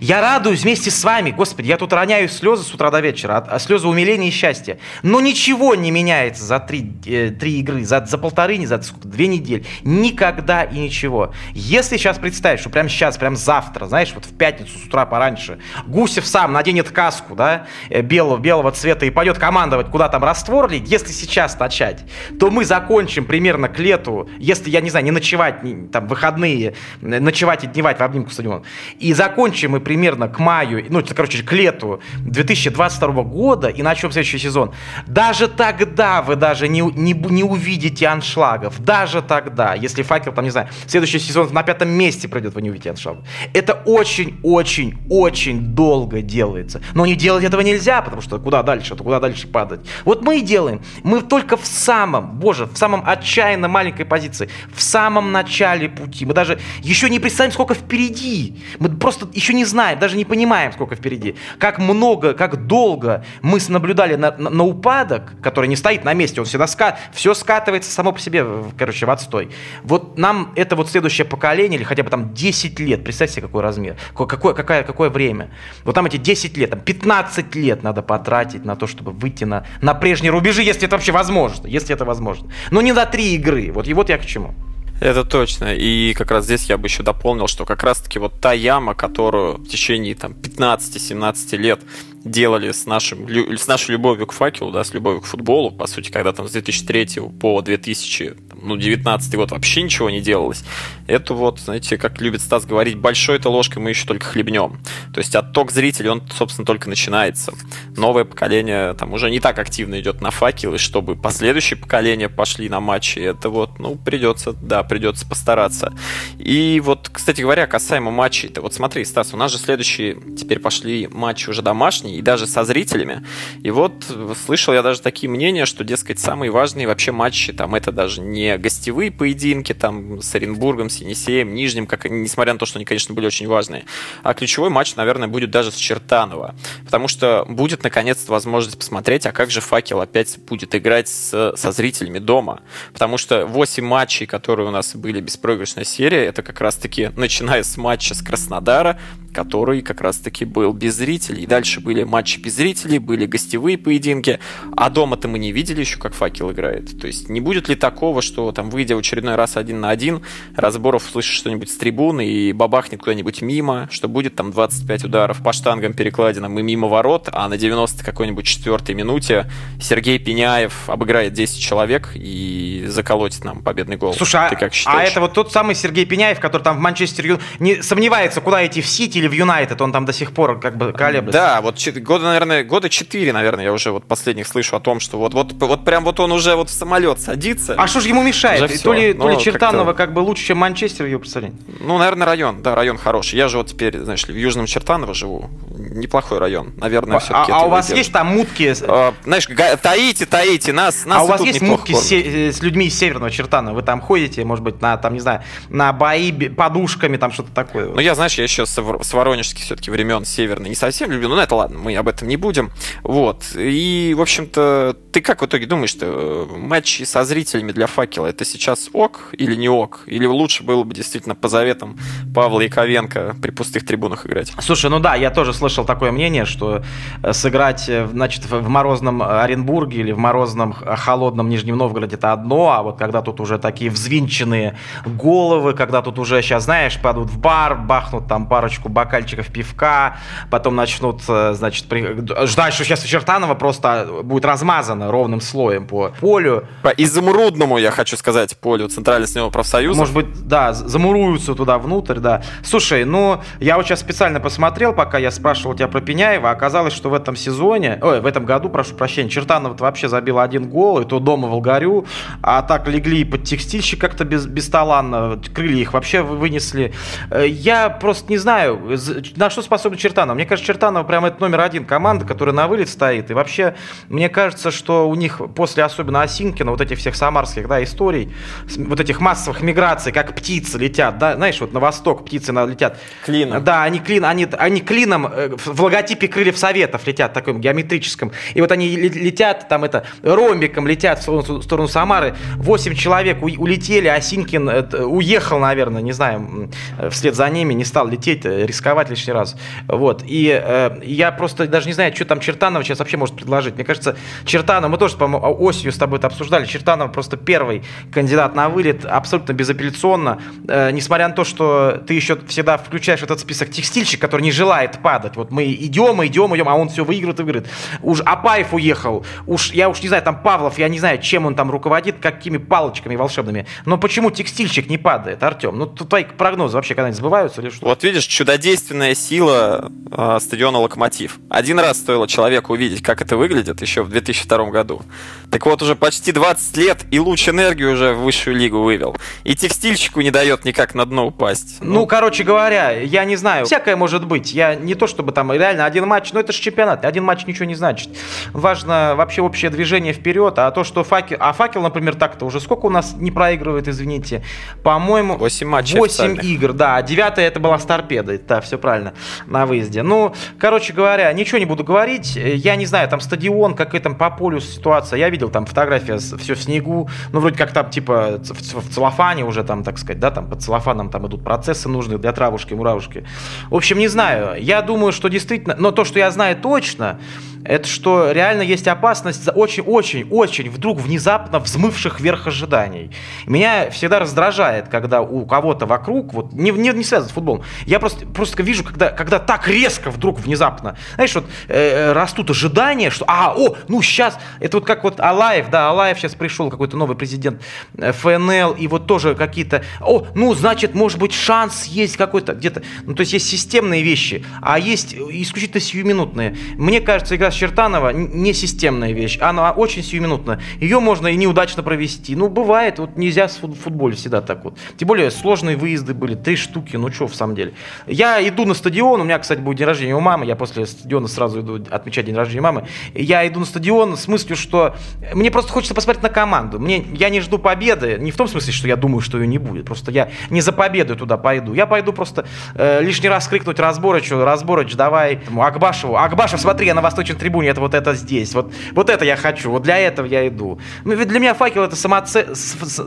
Я 0.00 0.20
радуюсь 0.20 0.62
вместе 0.62 0.90
с 0.90 1.02
вами, 1.04 1.30
Господи, 1.30 1.68
я 1.68 1.76
тут 1.76 1.92
роняю 1.92 2.28
слезы 2.28 2.62
с 2.64 2.74
утра 2.74 2.90
до 2.90 3.00
вечера, 3.00 3.44
а, 3.48 3.58
слезы 3.58 3.88
умиления 3.88 4.28
и 4.28 4.30
счастья. 4.30 4.78
Но 5.02 5.20
ничего 5.20 5.74
не 5.74 5.90
меняется 5.90 6.44
за 6.44 6.58
три, 6.58 6.92
э, 7.06 7.30
три 7.30 7.60
игры, 7.60 7.84
за, 7.84 8.04
за 8.04 8.18
полторы, 8.18 8.56
не 8.56 8.66
за 8.66 8.80
сколько, 8.82 9.08
две 9.08 9.26
недели. 9.26 9.64
Никогда 9.82 10.64
и 10.64 10.78
ничего. 10.78 11.32
Если 11.52 11.96
сейчас 11.96 12.18
представить, 12.18 12.60
что 12.60 12.70
прямо 12.70 12.88
сейчас, 12.88 13.16
прямо 13.18 13.36
завтра, 13.36 13.86
знаешь, 13.86 14.12
вот 14.14 14.24
в 14.24 14.36
пятницу 14.36 14.78
с 14.78 14.84
утра 14.84 15.06
пораньше, 15.06 15.58
Гусев 15.86 16.26
сам 16.26 16.52
наденет 16.52 16.90
каску, 16.90 17.34
да, 17.34 17.66
э, 17.88 18.02
белого, 18.02 18.38
белого 18.38 18.72
цвета 18.72 19.06
и 19.06 19.10
пойдет 19.10 19.38
командовать, 19.38 19.88
куда 19.88 20.08
там 20.08 20.24
раствор 20.24 20.70
лить, 20.70 20.88
если 20.88 21.12
сейчас 21.12 21.58
начать, 21.58 22.04
то 22.38 22.50
мы 22.50 22.64
закончим 22.64 23.24
примерно 23.24 23.68
к 23.68 23.78
лету, 23.78 24.28
если, 24.38 24.70
я 24.70 24.80
не 24.80 24.90
знаю, 24.90 25.04
не 25.04 25.10
ночевать, 25.10 25.62
не, 25.62 25.88
там, 25.88 26.06
выходные, 26.06 26.74
ночевать 27.00 27.64
и 27.64 27.66
дневать 27.66 27.98
в 27.98 28.02
обнимку 28.02 28.30
стадиона, 28.30 28.62
и 28.98 29.12
закончим 29.12 29.69
мы 29.70 29.80
примерно 29.80 30.28
к 30.28 30.38
маю, 30.38 30.84
ну, 30.88 31.02
короче, 31.14 31.42
к 31.42 31.52
лету 31.52 32.00
2022 32.24 33.22
года 33.22 33.68
и 33.68 33.82
начнем 33.82 34.12
следующий 34.12 34.38
сезон, 34.38 34.72
даже 35.06 35.48
тогда 35.48 36.22
вы 36.22 36.36
даже 36.36 36.68
не, 36.68 36.80
не, 36.80 37.12
не 37.12 37.44
увидите 37.44 38.06
аншлагов. 38.06 38.82
Даже 38.82 39.22
тогда, 39.22 39.74
если 39.74 40.02
факел, 40.02 40.32
там, 40.32 40.44
не 40.44 40.50
знаю, 40.50 40.68
следующий 40.86 41.18
сезон 41.18 41.48
на 41.52 41.62
пятом 41.62 41.88
месте 41.88 42.28
пройдет, 42.28 42.54
вы 42.54 42.62
не 42.62 42.70
увидите 42.70 42.90
аншлагов. 42.90 43.24
Это 43.52 43.74
очень-очень-очень 43.84 45.60
долго 45.74 46.22
делается. 46.22 46.80
Но 46.94 47.06
не 47.06 47.14
делать 47.14 47.44
этого 47.44 47.60
нельзя, 47.60 48.02
потому 48.02 48.22
что 48.22 48.38
куда 48.38 48.62
дальше, 48.62 48.94
то 48.94 49.04
куда 49.04 49.20
дальше 49.20 49.48
падать. 49.48 49.80
Вот 50.04 50.22
мы 50.22 50.38
и 50.38 50.42
делаем. 50.42 50.82
Мы 51.02 51.22
только 51.22 51.56
в 51.56 51.66
самом, 51.66 52.38
боже, 52.38 52.66
в 52.66 52.76
самом 52.76 53.02
отчаянно 53.06 53.68
маленькой 53.68 54.04
позиции, 54.04 54.48
в 54.74 54.82
самом 54.82 55.32
начале 55.32 55.88
пути. 55.88 56.26
Мы 56.26 56.34
даже 56.34 56.58
еще 56.82 57.08
не 57.08 57.18
представим, 57.18 57.52
сколько 57.52 57.74
впереди. 57.74 58.62
Мы 58.78 58.88
просто 58.88 59.28
еще 59.32 59.54
не 59.54 59.59
знаем, 59.64 59.98
даже 59.98 60.16
не 60.16 60.24
понимаем, 60.24 60.72
сколько 60.72 60.94
впереди. 60.94 61.36
Как 61.58 61.78
много, 61.78 62.34
как 62.34 62.66
долго 62.66 63.24
мы 63.42 63.58
наблюдали 63.68 64.16
на, 64.16 64.32
на, 64.36 64.50
на 64.50 64.64
упадок, 64.64 65.32
который 65.42 65.68
не 65.68 65.76
стоит 65.76 66.04
на 66.04 66.14
месте, 66.14 66.40
он 66.40 66.46
всегда 66.46 66.66
ска... 66.66 66.98
все 67.12 67.34
скатывается 67.34 67.90
само 67.90 68.12
по 68.12 68.20
себе, 68.20 68.44
короче, 68.78 69.06
в 69.06 69.10
отстой. 69.10 69.50
Вот 69.82 70.18
нам 70.18 70.52
это 70.56 70.76
вот 70.76 70.90
следующее 70.90 71.24
поколение, 71.24 71.76
или 71.78 71.84
хотя 71.84 72.02
бы 72.02 72.10
там 72.10 72.34
10 72.34 72.80
лет, 72.80 73.04
представьте 73.04 73.36
себе, 73.36 73.46
какой 73.46 73.62
размер, 73.62 73.96
какое, 74.16 74.54
какое, 74.54 74.82
какое 74.82 75.10
время. 75.10 75.50
Вот 75.84 75.94
там 75.94 76.06
эти 76.06 76.16
10 76.16 76.56
лет, 76.56 76.70
там 76.70 76.80
15 76.80 77.54
лет 77.54 77.82
надо 77.82 78.02
потратить 78.02 78.64
на 78.64 78.76
то, 78.76 78.86
чтобы 78.86 79.12
выйти 79.12 79.44
на, 79.44 79.66
на 79.80 79.94
прежние 79.94 80.32
рубежи, 80.32 80.62
если 80.62 80.84
это 80.84 80.96
вообще 80.96 81.12
возможно, 81.12 81.66
если 81.66 81.94
это 81.94 82.04
возможно. 82.04 82.50
Но 82.70 82.80
не 82.80 82.92
за 82.92 83.06
три 83.06 83.34
игры, 83.34 83.70
вот, 83.72 83.86
и 83.88 83.94
вот 83.94 84.08
я 84.08 84.18
к 84.18 84.26
чему. 84.26 84.54
Это 85.00 85.24
точно. 85.24 85.74
И 85.74 86.12
как 86.14 86.30
раз 86.30 86.44
здесь 86.44 86.66
я 86.66 86.76
бы 86.76 86.86
еще 86.86 87.02
дополнил, 87.02 87.46
что 87.46 87.64
как 87.64 87.82
раз-таки 87.82 88.18
вот 88.18 88.38
та 88.38 88.52
яма, 88.52 88.94
которую 88.94 89.56
в 89.56 89.66
течение 89.66 90.14
там 90.14 90.32
15-17 90.32 91.56
лет 91.56 91.80
делали 92.24 92.72
с, 92.72 92.86
нашим, 92.86 93.28
с 93.28 93.66
нашей 93.66 93.92
любовью 93.92 94.26
к 94.26 94.32
факелу, 94.32 94.70
да, 94.72 94.84
с 94.84 94.92
любовью 94.92 95.22
к 95.22 95.26
футболу, 95.26 95.70
по 95.70 95.86
сути, 95.86 96.10
когда 96.10 96.32
там 96.32 96.48
с 96.48 96.52
2003 96.52 97.20
по 97.40 97.60
2019 97.62 99.34
год 99.36 99.50
вообще 99.50 99.82
ничего 99.82 100.10
не 100.10 100.20
делалось, 100.20 100.62
это 101.06 101.34
вот, 101.34 101.60
знаете, 101.60 101.96
как 101.96 102.20
любит 102.20 102.42
Стас 102.42 102.66
говорить, 102.66 102.96
большой 102.96 103.36
этой 103.36 103.48
ложкой 103.48 103.78
мы 103.78 103.90
еще 103.90 104.06
только 104.06 104.26
хлебнем. 104.26 104.80
То 105.14 105.18
есть 105.18 105.34
отток 105.34 105.72
зрителей, 105.72 106.10
он, 106.10 106.22
собственно, 106.30 106.66
только 106.66 106.88
начинается. 106.88 107.52
Новое 107.96 108.24
поколение 108.24 108.94
там 108.94 109.12
уже 109.12 109.30
не 109.30 109.40
так 109.40 109.58
активно 109.58 110.00
идет 110.00 110.20
на 110.20 110.30
факелы, 110.30 110.78
чтобы 110.78 111.16
последующие 111.16 111.78
поколения 111.78 112.28
пошли 112.28 112.68
на 112.68 112.80
матчи, 112.80 113.18
это 113.18 113.48
вот, 113.48 113.78
ну, 113.78 113.96
придется, 113.96 114.52
да, 114.52 114.82
придется 114.82 115.26
постараться. 115.26 115.92
И 116.38 116.80
вот, 116.84 117.08
кстати 117.10 117.40
говоря, 117.40 117.66
касаемо 117.66 118.10
матчей, 118.10 118.48
то 118.48 118.60
вот 118.60 118.74
смотри, 118.74 119.04
Стас, 119.04 119.32
у 119.32 119.36
нас 119.36 119.50
же 119.50 119.58
следующие 119.58 120.18
теперь 120.38 120.60
пошли 120.60 121.08
матчи 121.10 121.48
уже 121.48 121.62
домашние, 121.62 122.09
компаний 122.10 122.18
и 122.18 122.22
даже 122.22 122.46
со 122.46 122.64
зрителями. 122.64 123.22
И 123.62 123.70
вот 123.70 124.04
слышал 124.46 124.74
я 124.74 124.82
даже 124.82 125.00
такие 125.00 125.28
мнения, 125.30 125.66
что, 125.66 125.84
дескать, 125.84 126.18
самые 126.18 126.50
важные 126.50 126.86
вообще 126.86 127.12
матчи, 127.12 127.52
там, 127.52 127.74
это 127.74 127.92
даже 127.92 128.20
не 128.20 128.58
гостевые 128.58 129.10
поединки, 129.10 129.74
там, 129.74 130.20
с 130.22 130.34
Оренбургом, 130.34 130.90
с 130.90 131.00
Енисеем, 131.00 131.54
Нижним, 131.54 131.86
как, 131.86 132.10
несмотря 132.10 132.52
на 132.52 132.58
то, 132.58 132.66
что 132.66 132.78
они, 132.78 132.84
конечно, 132.84 133.14
были 133.14 133.26
очень 133.26 133.48
важные, 133.48 133.84
а 134.22 134.34
ключевой 134.34 134.70
матч, 134.70 134.96
наверное, 134.96 135.28
будет 135.28 135.50
даже 135.50 135.70
с 135.70 135.76
Чертанова, 135.76 136.54
потому 136.84 137.08
что 137.08 137.44
будет, 137.48 137.84
наконец-то, 137.84 138.32
возможность 138.32 138.78
посмотреть, 138.78 139.26
а 139.26 139.32
как 139.32 139.50
же 139.50 139.60
Факел 139.60 140.00
опять 140.00 140.38
будет 140.48 140.74
играть 140.74 141.08
с, 141.08 141.54
со 141.56 141.72
зрителями 141.72 142.18
дома, 142.18 142.60
потому 142.92 143.18
что 143.18 143.46
8 143.46 143.84
матчей, 143.84 144.26
которые 144.26 144.68
у 144.68 144.70
нас 144.70 144.94
были 144.94 145.20
беспроигрышная 145.20 145.84
серия, 145.84 146.24
это 146.24 146.42
как 146.42 146.60
раз-таки, 146.60 147.10
начиная 147.16 147.62
с 147.62 147.76
матча 147.76 148.14
с 148.14 148.22
Краснодара, 148.22 148.98
который 149.32 149.82
как 149.82 150.00
раз-таки 150.00 150.44
был 150.44 150.72
без 150.72 150.96
зрителей. 150.96 151.44
И 151.44 151.46
дальше 151.46 151.80
были 151.80 151.99
матчи 152.04 152.38
без 152.38 152.56
зрителей, 152.56 152.98
были 152.98 153.26
гостевые 153.26 153.78
поединки, 153.78 154.38
а 154.76 154.90
дома-то 154.90 155.28
мы 155.28 155.38
не 155.38 155.52
видели 155.52 155.80
еще, 155.80 155.98
как 155.98 156.14
факел 156.14 156.50
играет. 156.52 157.00
То 157.00 157.06
есть 157.06 157.28
не 157.28 157.40
будет 157.40 157.68
ли 157.68 157.74
такого, 157.74 158.22
что 158.22 158.52
там, 158.52 158.70
выйдя 158.70 158.96
в 158.96 158.98
очередной 158.98 159.34
раз 159.34 159.56
один 159.56 159.80
на 159.80 159.90
один, 159.90 160.22
разборов 160.56 161.02
слышишь 161.10 161.36
что-нибудь 161.36 161.70
с 161.70 161.76
трибуны 161.76 162.26
и 162.26 162.52
бабахнет 162.52 163.00
куда-нибудь 163.00 163.42
мимо, 163.42 163.88
что 163.90 164.08
будет 164.08 164.34
там 164.36 164.50
25 164.50 165.04
ударов 165.04 165.42
по 165.42 165.52
штангам 165.52 165.92
перекладинам 165.92 166.58
и 166.58 166.62
мимо 166.62 166.88
ворот, 166.88 167.28
а 167.32 167.48
на 167.48 167.56
90 167.56 168.04
какой-нибудь 168.04 168.46
четвертой 168.46 168.94
минуте 168.94 169.50
Сергей 169.80 170.18
Пеняев 170.18 170.88
обыграет 170.88 171.32
10 171.32 171.60
человек 171.60 172.10
и 172.14 172.84
заколотит 172.86 173.44
нам 173.44 173.62
победный 173.62 173.96
гол. 173.96 174.14
Слушай, 174.14 174.50
Ты 174.50 174.56
как 174.56 174.72
а, 174.86 175.00
а 175.00 175.02
это 175.02 175.20
вот 175.20 175.34
тот 175.34 175.52
самый 175.52 175.74
Сергей 175.74 176.04
Пеняев, 176.04 176.40
который 176.40 176.62
там 176.62 176.76
в 176.76 176.80
Манчестер 176.80 177.26
Ю... 177.26 177.38
не 177.58 177.82
сомневается, 177.82 178.40
куда 178.40 178.66
идти 178.66 178.80
в 178.80 178.86
Сити 178.86 179.18
или 179.18 179.28
в 179.28 179.32
Юнайтед, 179.32 179.80
он 179.80 179.92
там 179.92 180.04
до 180.04 180.12
сих 180.12 180.32
пор 180.32 180.60
как 180.60 180.76
бы 180.76 180.92
колеблется. 180.92 181.40
Да, 181.40 181.60
вот 181.60 181.76
года, 181.98 182.24
наверное, 182.24 182.64
года 182.64 182.88
четыре, 182.88 183.32
наверное, 183.32 183.64
я 183.64 183.72
уже 183.72 183.90
вот 183.90 184.04
последних 184.04 184.46
слышу 184.46 184.76
о 184.76 184.80
том, 184.80 185.00
что 185.00 185.18
вот, 185.18 185.34
вот, 185.34 185.52
вот 185.52 185.84
прям 185.84 186.04
вот 186.04 186.20
он 186.20 186.32
уже 186.32 186.54
вот 186.54 186.68
в 186.68 186.72
самолет 186.72 187.20
садится. 187.20 187.74
А 187.76 187.86
что 187.86 188.00
же 188.00 188.08
ему 188.08 188.22
мешает? 188.22 188.70
Все. 188.70 188.82
То 188.82 188.92
ли, 188.92 189.12
то 189.14 189.28
ли 189.28 189.34
ну, 189.34 189.40
Чертанова 189.40 189.92
как 189.92 190.12
бы 190.12 190.20
лучше, 190.20 190.44
чем 190.44 190.58
Манчестер 190.58 191.04
в 191.04 191.08
ее 191.08 191.18
представлении? 191.18 191.56
Ну, 191.80 191.98
наверное, 191.98 192.26
район, 192.26 192.62
да, 192.62 192.74
район 192.74 192.98
хороший. 192.98 193.36
Я 193.36 193.48
же 193.48 193.58
вот 193.58 193.68
теперь, 193.68 193.98
знаешь 193.98 194.26
ли, 194.26 194.34
в 194.34 194.36
Южном 194.36 194.66
Чертаново 194.66 195.14
живу. 195.14 195.50
Неплохой 195.70 196.38
район, 196.38 196.74
наверное, 196.76 197.16
а, 197.16 197.20
все-таки. 197.20 197.52
А, 197.52 197.60
а 197.60 197.66
у 197.66 197.70
вас 197.70 197.90
есть 197.90 198.12
там 198.12 198.28
мутки? 198.28 198.74
А, 198.82 199.14
знаешь, 199.24 199.48
таите, 199.82 200.26
таите, 200.26 200.72
нас, 200.72 201.04
нас 201.04 201.18
А 201.18 201.22
у 201.24 201.26
вас 201.26 201.40
есть 201.40 201.60
мутки 201.60 201.94
с, 201.94 202.12
э, 202.12 202.52
с 202.52 202.62
людьми 202.62 202.86
из 202.86 202.98
Северного 202.98 203.30
Чертанова? 203.30 203.74
Вы 203.74 203.82
там 203.82 204.00
ходите, 204.00 204.44
может 204.44 204.62
быть, 204.62 204.80
на, 204.80 204.96
там, 204.96 205.14
не 205.14 205.20
знаю, 205.20 205.42
на 205.68 205.92
бои 205.92 206.30
подушками, 206.32 207.16
там 207.16 207.32
что-то 207.32 207.50
такое? 207.52 207.86
Ну, 207.86 208.00
я, 208.00 208.14
знаешь, 208.14 208.34
я 208.34 208.44
еще 208.44 208.66
с, 208.66 208.72
с 208.72 209.12
воронежских 209.12 209.64
все-таки 209.64 209.90
времен 209.90 210.24
северный 210.24 210.68
не 210.68 210.76
совсем 210.76 211.10
люблю, 211.10 211.28
но 211.28 211.42
это 211.42 211.54
ладно, 211.54 211.78
мы 211.80 211.96
об 211.96 212.08
этом 212.08 212.28
не 212.28 212.36
будем. 212.36 212.70
Вот. 213.02 213.44
И, 213.56 214.14
в 214.16 214.20
общем-то, 214.20 214.96
ты 215.12 215.20
как 215.20 215.42
в 215.42 215.46
итоге 215.46 215.66
думаешь, 215.66 215.90
что 215.90 216.06
э, 216.06 216.56
матчи 216.56 217.02
со 217.02 217.24
зрителями 217.24 217.72
для 217.72 217.86
факела 217.86 218.26
это 218.26 218.44
сейчас 218.44 218.88
ок 218.92 219.30
или 219.32 219.54
не 219.54 219.68
ок? 219.68 220.02
Или 220.06 220.26
лучше 220.26 220.62
было 220.62 220.84
бы 220.84 220.94
действительно 220.94 221.34
по 221.34 221.48
заветам 221.48 221.98
Павла 222.34 222.60
Яковенко 222.60 223.36
при 223.42 223.50
пустых 223.50 223.84
трибунах 223.84 224.26
играть? 224.26 224.52
Слушай, 224.60 224.90
ну 224.90 225.00
да, 225.00 225.14
я 225.14 225.30
тоже 225.30 225.52
слышал 225.52 225.84
такое 225.84 226.12
мнение, 226.12 226.44
что 226.44 226.82
э, 227.22 227.32
сыграть, 227.32 227.88
э, 227.88 228.06
значит, 228.06 228.48
в 228.48 228.68
морозном 228.68 229.22
Оренбурге 229.22 230.00
или 230.00 230.12
в 230.12 230.18
морозном 230.18 230.72
холодном 230.72 231.48
Нижнем 231.48 231.76
Новгороде 231.76 232.16
это 232.16 232.32
одно, 232.32 232.70
а 232.70 232.82
вот 232.82 232.98
когда 232.98 233.22
тут 233.22 233.40
уже 233.40 233.58
такие 233.58 233.90
взвинченные 233.90 234.76
головы, 235.04 235.74
когда 235.74 236.02
тут 236.02 236.18
уже 236.18 236.42
сейчас, 236.42 236.64
знаешь, 236.64 237.00
падут 237.00 237.30
в 237.30 237.38
бар, 237.38 237.76
бахнут 237.76 238.28
там 238.28 238.46
парочку 238.46 238.88
бокальчиков 238.88 239.46
пивка, 239.48 240.18
потом 240.50 240.76
начнут, 240.76 241.22
значит, 241.22 241.69
при... 241.88 242.46
ждать, 242.46 242.74
что 242.74 242.84
сейчас 242.84 243.04
у 243.04 243.08
Чертанова 243.08 243.54
просто 243.54 244.08
будет 244.22 244.44
размазано 244.44 245.10
ровным 245.10 245.40
слоем 245.40 245.86
по 245.86 246.12
полю. 246.20 246.66
По 246.82 246.88
изумрудному, 246.88 247.78
я 247.78 247.90
хочу 247.90 248.16
сказать, 248.16 248.56
полю 248.56 248.88
Центрального 248.88 249.50
профсоюза. 249.50 249.98
Может 249.98 250.14
быть, 250.14 250.46
да, 250.46 250.72
замуруются 250.72 251.54
туда 251.54 251.78
внутрь, 251.78 252.18
да. 252.18 252.42
Слушай, 252.62 253.04
ну, 253.04 253.40
я 253.58 253.76
вот 253.76 253.86
сейчас 253.86 254.00
специально 254.00 254.40
посмотрел, 254.40 254.92
пока 254.92 255.18
я 255.18 255.30
спрашивал 255.30 255.74
тебя 255.74 255.88
про 255.88 256.00
Пеняева, 256.00 256.50
оказалось, 256.50 256.92
что 256.92 257.10
в 257.10 257.14
этом 257.14 257.36
сезоне, 257.36 257.98
ой, 258.02 258.20
в 258.20 258.26
этом 258.26 258.44
году, 258.44 258.68
прошу 258.68 258.94
прощения, 258.94 259.30
Чертанов 259.30 259.80
вообще 259.80 260.08
забил 260.08 260.38
один 260.38 260.68
гол, 260.68 261.00
и 261.00 261.04
то 261.04 261.18
дома 261.18 261.48
в 261.48 261.50
Волгарю, 261.50 262.06
а 262.42 262.62
так 262.62 262.88
легли 262.88 263.24
под 263.24 263.44
текстильщик 263.44 264.00
как-то 264.00 264.24
без, 264.24 264.46
бесталанно, 264.46 265.40
крылья 265.54 265.82
их 265.82 265.92
вообще 265.92 266.22
вынесли. 266.22 266.92
Э, 267.30 267.46
я 267.46 267.90
просто 267.90 268.30
не 268.30 268.38
знаю, 268.38 268.98
на 269.36 269.50
что 269.50 269.62
способен 269.62 269.96
Чертанов. 269.96 270.36
Мне 270.36 270.46
кажется, 270.46 270.72
Чертанов 270.72 271.06
прям 271.06 271.24
это 271.24 271.40
номер 271.40 271.59
один 271.64 271.84
команда, 271.84 272.24
которая 272.24 272.54
на 272.54 272.68
вылет 272.68 272.88
стоит. 272.88 273.30
И 273.30 273.34
вообще, 273.34 273.74
мне 274.08 274.28
кажется, 274.28 274.70
что 274.70 275.08
у 275.08 275.14
них 275.14 275.40
после 275.54 275.84
особенно 275.84 276.22
Осинкина, 276.22 276.70
вот 276.70 276.80
этих 276.80 276.98
всех 276.98 277.16
самарских 277.16 277.68
да, 277.68 277.82
историй, 277.82 278.32
вот 278.76 279.00
этих 279.00 279.20
массовых 279.20 279.62
миграций, 279.62 280.12
как 280.12 280.34
птицы 280.34 280.78
летят, 280.78 281.18
да, 281.18 281.36
знаешь, 281.36 281.60
вот 281.60 281.72
на 281.72 281.80
восток 281.80 282.24
птицы 282.24 282.52
летят. 282.52 282.98
Клином. 283.24 283.64
Да, 283.64 283.82
они, 283.82 283.98
клин, 283.98 284.24
они, 284.24 284.46
они 284.58 284.80
клином 284.80 285.26
э, 285.26 285.50
в 285.56 285.82
логотипе 285.82 286.28
крыльев 286.28 286.56
Советов 286.56 287.06
летят, 287.06 287.32
таким 287.32 287.60
геометрическом. 287.60 288.32
И 288.54 288.60
вот 288.60 288.72
они 288.72 288.88
летят, 288.96 289.68
там 289.68 289.84
это, 289.84 290.04
ромбиком 290.22 290.86
летят 290.86 291.18
в 291.18 291.22
сторону, 291.22 291.60
в 291.60 291.62
сторону 291.62 291.88
Самары. 291.88 292.34
Восемь 292.56 292.94
человек 292.94 293.42
улетели, 293.42 294.08
Осинкин 294.08 294.68
э, 294.68 295.04
уехал, 295.04 295.58
наверное, 295.58 296.02
не 296.02 296.12
знаю, 296.12 296.70
вслед 297.10 297.34
за 297.34 297.48
ними, 297.48 297.74
не 297.74 297.84
стал 297.84 298.08
лететь, 298.08 298.44
э, 298.44 298.66
рисковать 298.66 299.10
лишний 299.10 299.32
раз. 299.32 299.56
Вот. 299.86 300.22
И 300.26 300.48
э, 300.50 300.98
я 301.02 301.32
просто 301.32 301.49
даже 301.54 301.86
не 301.86 301.92
знаю, 301.92 302.14
что 302.14 302.24
там 302.24 302.40
Чертанов 302.40 302.84
сейчас 302.84 302.98
вообще 302.98 303.16
может 303.16 303.36
предложить. 303.36 303.74
Мне 303.74 303.84
кажется, 303.84 304.16
Чертанов, 304.44 304.90
мы 304.90 304.98
тоже, 304.98 305.16
по-моему, 305.16 305.56
осенью 305.60 305.92
с 305.92 305.96
тобой 305.96 306.18
это 306.18 306.28
обсуждали, 306.28 306.66
Чертанов 306.66 307.12
просто 307.12 307.36
первый 307.36 307.82
кандидат 308.12 308.54
на 308.54 308.68
вылет, 308.68 309.04
абсолютно 309.04 309.52
безапелляционно, 309.52 310.40
э, 310.68 310.90
несмотря 310.92 311.28
на 311.28 311.34
то, 311.34 311.44
что 311.44 312.02
ты 312.06 312.14
еще 312.14 312.38
всегда 312.46 312.76
включаешь 312.76 313.22
этот 313.22 313.40
список 313.40 313.70
текстильщик, 313.70 314.20
который 314.20 314.42
не 314.42 314.52
желает 314.52 314.98
падать. 315.02 315.36
Вот 315.36 315.50
мы 315.50 315.72
идем, 315.72 316.24
идем, 316.24 316.54
идем, 316.54 316.68
а 316.68 316.74
он 316.74 316.88
все 316.88 317.04
выигрывает 317.04 317.40
и 317.40 317.42
выигрывает. 317.42 317.70
Уж 318.02 318.20
Апаев 318.20 318.72
уехал, 318.74 319.24
уж 319.46 319.72
я 319.72 319.88
уж 319.88 320.02
не 320.02 320.08
знаю, 320.08 320.22
там 320.22 320.42
Павлов, 320.42 320.78
я 320.78 320.88
не 320.88 320.98
знаю, 320.98 321.20
чем 321.20 321.46
он 321.46 321.54
там 321.54 321.70
руководит, 321.70 322.16
какими 322.20 322.58
палочками 322.58 323.16
волшебными. 323.16 323.66
Но 323.86 323.98
почему 323.98 324.30
текстильщик 324.30 324.88
не 324.88 324.98
падает, 324.98 325.42
Артем? 325.42 325.78
Ну, 325.78 325.86
твои 325.86 326.24
прогнозы 326.24 326.76
вообще 326.76 326.94
когда-нибудь 326.94 327.18
сбываются 327.18 327.60
или 327.60 327.70
что? 327.70 327.86
Вот 327.86 328.02
видишь, 328.02 328.24
чудодейственная 328.24 329.14
сила 329.14 329.90
э, 330.10 330.38
стадиона 330.40 330.78
«Локомотив». 330.78 331.29
Один 331.48 331.80
раз 331.80 331.98
стоило 331.98 332.28
человеку 332.28 332.72
увидеть, 332.72 333.02
как 333.02 333.20
это 333.20 333.36
выглядит, 333.36 333.80
еще 333.82 334.02
в 334.02 334.08
2002 334.10 334.70
году. 334.70 335.02
Так 335.50 335.66
вот, 335.66 335.82
уже 335.82 335.96
почти 335.96 336.32
20 336.32 336.76
лет, 336.76 337.04
и 337.10 337.18
луч 337.18 337.48
энергии 337.48 337.84
уже 337.84 338.12
в 338.12 338.20
высшую 338.20 338.56
лигу 338.56 338.82
вывел. 338.82 339.16
И 339.44 339.56
текстильщику 339.56 340.20
не 340.20 340.30
дает 340.30 340.64
никак 340.64 340.94
на 340.94 341.04
дно 341.04 341.26
упасть. 341.26 341.78
Ну, 341.80 342.00
ну 342.00 342.06
короче 342.06 342.44
говоря, 342.44 342.90
я 342.92 343.24
не 343.24 343.36
знаю. 343.36 343.66
Всякое 343.66 343.96
может 343.96 344.26
быть. 344.26 344.52
Я 344.52 344.74
не 344.74 344.94
то 344.94 345.06
чтобы 345.06 345.32
там 345.32 345.52
реально 345.52 345.84
один 345.84 346.06
матч, 346.06 346.32
но 346.32 346.40
это 346.40 346.52
же 346.52 346.60
чемпионат. 346.60 347.04
Один 347.04 347.24
матч 347.24 347.46
ничего 347.46 347.64
не 347.64 347.74
значит. 347.74 348.10
Важно 348.52 349.14
вообще 349.16 349.42
общее 349.42 349.70
движение 349.70 350.12
вперед, 350.12 350.58
а 350.58 350.70
то, 350.70 350.84
что 350.84 351.04
факел... 351.04 351.36
А 351.40 351.52
факел, 351.52 351.82
например, 351.82 352.14
так-то 352.14 352.46
уже 352.46 352.60
сколько 352.60 352.86
у 352.86 352.90
нас 352.90 353.14
не 353.16 353.30
проигрывает, 353.30 353.88
извините. 353.88 354.44
По-моему... 354.82 355.36
8 355.36 355.66
матчей 355.66 355.98
8 355.98 356.38
игр, 356.42 356.72
да. 356.72 357.02
Девятая 357.02 357.46
это 357.48 357.60
была 357.60 357.78
с 357.78 357.84
торпедой. 357.84 358.40
Да, 358.46 358.60
все 358.60 358.78
правильно. 358.78 359.14
На 359.46 359.66
выезде. 359.66 360.02
Ну, 360.02 360.34
короче 360.58 360.92
говоря, 360.92 361.19
ничего 361.32 361.58
не 361.58 361.66
буду 361.66 361.84
говорить. 361.84 362.36
Я 362.36 362.76
не 362.76 362.86
знаю, 362.86 363.08
там 363.08 363.20
стадион, 363.20 363.74
как 363.74 363.98
там 364.00 364.14
по 364.14 364.30
полю 364.30 364.60
ситуация. 364.60 365.18
Я 365.18 365.30
видел 365.30 365.50
там 365.50 365.66
фотография, 365.66 366.18
все 366.18 366.54
в 366.54 366.62
снегу. 366.62 367.08
Ну, 367.32 367.40
вроде 367.40 367.56
как 367.56 367.72
там, 367.72 367.90
типа, 367.90 368.40
в 368.40 368.88
целлофане 368.92 369.44
уже 369.44 369.64
там, 369.64 369.84
так 369.84 369.98
сказать, 369.98 370.20
да, 370.20 370.30
там 370.30 370.48
под 370.48 370.62
целлофаном 370.62 371.10
там 371.10 371.26
идут 371.26 371.44
процессы 371.44 371.88
нужные 371.88 372.18
для 372.18 372.32
травушки, 372.32 372.74
муравушки. 372.74 373.24
В 373.70 373.76
общем, 373.76 373.98
не 373.98 374.08
знаю. 374.08 374.62
Я 374.62 374.82
думаю, 374.82 375.12
что 375.12 375.28
действительно... 375.28 375.76
Но 375.78 375.90
то, 375.90 376.04
что 376.04 376.18
я 376.18 376.30
знаю 376.30 376.56
точно, 376.56 377.18
это 377.64 377.86
что 377.86 378.32
реально 378.32 378.62
есть 378.62 378.88
опасность 378.88 379.44
за 379.44 379.52
очень-очень-очень 379.52 380.70
вдруг 380.70 380.98
внезапно 380.98 381.58
взмывших 381.58 382.20
вверх 382.20 382.46
ожиданий. 382.46 383.10
Меня 383.46 383.90
всегда 383.90 384.18
раздражает, 384.18 384.88
когда 384.88 385.20
у 385.20 385.44
кого-то 385.44 385.86
вокруг, 385.86 386.32
вот 386.32 386.52
не, 386.52 386.70
не, 386.70 386.90
не 386.90 387.04
связано 387.04 387.30
с 387.30 387.32
футболом, 387.32 387.62
я 387.86 388.00
просто, 388.00 388.26
просто 388.26 388.62
вижу, 388.62 388.84
когда, 388.84 389.10
когда 389.10 389.38
так 389.38 389.68
резко 389.68 390.10
вдруг 390.10 390.40
внезапно, 390.40 390.96
знаешь, 391.14 391.34
вот 391.34 391.44
э, 391.68 392.12
растут 392.12 392.50
ожидания, 392.50 393.10
что, 393.10 393.24
а, 393.28 393.54
о, 393.56 393.76
ну 393.88 394.00
сейчас, 394.02 394.38
это 394.60 394.78
вот 394.78 394.86
как 394.86 395.04
вот 395.04 395.20
Алаев, 395.20 395.68
да, 395.70 395.90
Алаев 395.90 396.18
сейчас 396.18 396.34
пришел, 396.34 396.70
какой-то 396.70 396.96
новый 396.96 397.16
президент 397.16 397.62
э, 397.96 398.12
ФНЛ, 398.12 398.72
и 398.72 398.86
вот 398.86 399.06
тоже 399.06 399.34
какие-то, 399.34 399.84
о, 400.00 400.26
ну, 400.34 400.54
значит, 400.54 400.94
может 400.94 401.18
быть, 401.18 401.32
шанс 401.32 401.84
есть 401.84 402.16
какой-то 402.16 402.54
где-то, 402.54 402.82
ну, 403.02 403.14
то 403.14 403.20
есть 403.20 403.32
есть 403.32 403.48
системные 403.48 404.02
вещи, 404.02 404.44
а 404.62 404.78
есть 404.78 405.14
исключительно 405.14 405.80
сиюминутные. 405.80 406.56
Мне 406.76 407.00
кажется, 407.00 407.36
игра 407.36 407.49
Чертанова 407.54 408.10
не 408.10 408.52
системная 408.52 409.12
вещь, 409.12 409.38
она 409.40 409.72
очень 409.72 410.02
сиюминутная. 410.02 410.60
Ее 410.80 411.00
можно 411.00 411.28
и 411.28 411.36
неудачно 411.36 411.82
провести. 411.82 412.36
Ну, 412.36 412.48
бывает, 412.48 412.98
вот 412.98 413.16
нельзя 413.16 413.48
в 413.48 413.52
футболе 413.52 414.16
всегда 414.16 414.40
так 414.40 414.64
вот. 414.64 414.78
Тем 414.96 415.08
более 415.08 415.30
сложные 415.30 415.76
выезды 415.76 416.14
были, 416.14 416.34
три 416.34 416.56
штуки, 416.56 416.96
ну 416.96 417.10
что 417.10 417.26
в 417.26 417.34
самом 417.34 417.54
деле. 417.54 417.74
Я 418.06 418.46
иду 418.46 418.64
на 418.64 418.74
стадион, 418.74 419.20
у 419.20 419.24
меня, 419.24 419.38
кстати, 419.38 419.60
будет 419.60 419.78
день 419.78 419.86
рождения 419.86 420.14
у 420.14 420.20
мамы, 420.20 420.46
я 420.46 420.56
после 420.56 420.86
стадиона 420.86 421.28
сразу 421.28 421.60
иду 421.60 421.84
отмечать 421.90 422.26
день 422.26 422.34
рождения 422.34 422.60
мамы. 422.60 422.86
Я 423.14 423.46
иду 423.46 423.60
на 423.60 423.66
стадион 423.66 424.16
с 424.16 424.28
мыслью, 424.28 424.56
что 424.56 424.94
мне 425.34 425.50
просто 425.50 425.72
хочется 425.72 425.94
посмотреть 425.94 426.22
на 426.22 426.28
команду. 426.28 426.78
Мне, 426.78 427.04
я 427.14 427.30
не 427.30 427.40
жду 427.40 427.58
победы, 427.58 428.16
не 428.18 428.30
в 428.30 428.36
том 428.36 428.48
смысле, 428.48 428.72
что 428.72 428.88
я 428.88 428.96
думаю, 428.96 429.20
что 429.20 429.38
ее 429.38 429.46
не 429.46 429.58
будет, 429.58 429.86
просто 429.86 430.10
я 430.10 430.30
не 430.50 430.60
за 430.60 430.72
победу 430.72 431.16
туда 431.16 431.36
пойду. 431.36 431.74
Я 431.74 431.86
пойду 431.86 432.12
просто 432.12 432.46
э, 432.74 433.02
лишний 433.02 433.28
раз 433.28 433.48
крикнуть 433.48 433.78
разборочу, 433.78 434.42
разбороч, 434.44 434.94
давай, 434.94 435.40
Акбашеву. 435.56 436.16
Акбашев, 436.16 436.60
смотри, 436.60 436.86
я 436.86 436.94
на 436.94 437.00
восточной 437.00 437.36
трибуне, 437.40 437.68
это 437.68 437.80
вот 437.80 437.94
это 437.94 438.14
здесь. 438.14 438.54
Вот, 438.54 438.72
вот 438.92 439.10
это 439.10 439.24
я 439.24 439.36
хочу, 439.36 439.70
вот 439.70 439.82
для 439.82 439.98
этого 439.98 440.26
я 440.26 440.46
иду. 440.46 440.78
Ну, 441.04 441.14
ведь 441.14 441.28
для 441.28 441.40
меня 441.40 441.54
факел 441.54 441.82
это 441.82 441.96
самоце... 441.96 442.46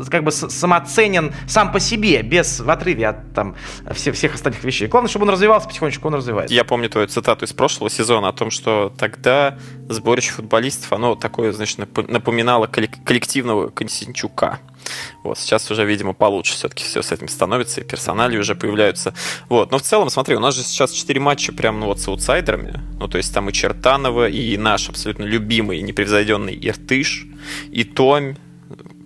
как 0.09 0.23
бы 0.23 0.31
самоценен 0.31 1.33
сам 1.47 1.71
по 1.71 1.79
себе, 1.79 2.21
без 2.21 2.59
в 2.59 2.69
отрыве 2.69 3.07
от 3.07 3.33
там, 3.33 3.55
всех, 3.91 4.15
всех 4.15 4.33
остальных 4.35 4.63
вещей. 4.63 4.87
Главное, 4.87 5.09
чтобы 5.09 5.25
он 5.25 5.31
развивался 5.31 5.67
потихонечку, 5.67 6.07
он 6.07 6.15
развивается. 6.15 6.53
Я 6.53 6.63
помню 6.63 6.89
твою 6.89 7.07
цитату 7.07 7.45
из 7.45 7.53
прошлого 7.53 7.89
сезона 7.89 8.29
о 8.29 8.33
том, 8.33 8.51
что 8.51 8.91
тогда 8.97 9.57
сборище 9.87 10.31
футболистов, 10.31 10.91
оно 10.91 11.15
такое, 11.15 11.51
значит, 11.51 11.79
напоминало 12.09 12.67
коллективного 12.67 13.69
Константчука. 13.69 14.59
Вот, 15.23 15.37
сейчас 15.37 15.69
уже, 15.71 15.85
видимо, 15.85 16.13
получше 16.13 16.53
все-таки 16.53 16.83
все 16.83 17.01
с 17.01 17.11
этим 17.11 17.27
становится, 17.27 17.81
и 17.81 17.83
персонали 17.83 18.37
уже 18.37 18.55
появляются. 18.55 19.13
Вот, 19.49 19.71
но 19.71 19.77
в 19.77 19.81
целом, 19.81 20.09
смотри, 20.09 20.35
у 20.35 20.39
нас 20.39 20.55
же 20.55 20.63
сейчас 20.63 20.91
4 20.91 21.19
матча 21.19 21.53
прям, 21.53 21.79
ну 21.79 21.87
вот, 21.87 21.99
с 21.99 22.07
аутсайдерами. 22.07 22.79
Ну, 22.99 23.07
то 23.07 23.17
есть 23.17 23.33
там 23.33 23.49
и 23.49 23.53
Чертанова, 23.53 24.29
и 24.29 24.57
наш 24.57 24.89
абсолютно 24.89 25.23
любимый, 25.23 25.81
непревзойденный 25.81 26.57
Иртыш, 26.61 27.25
и 27.71 27.83
Томь, 27.83 28.35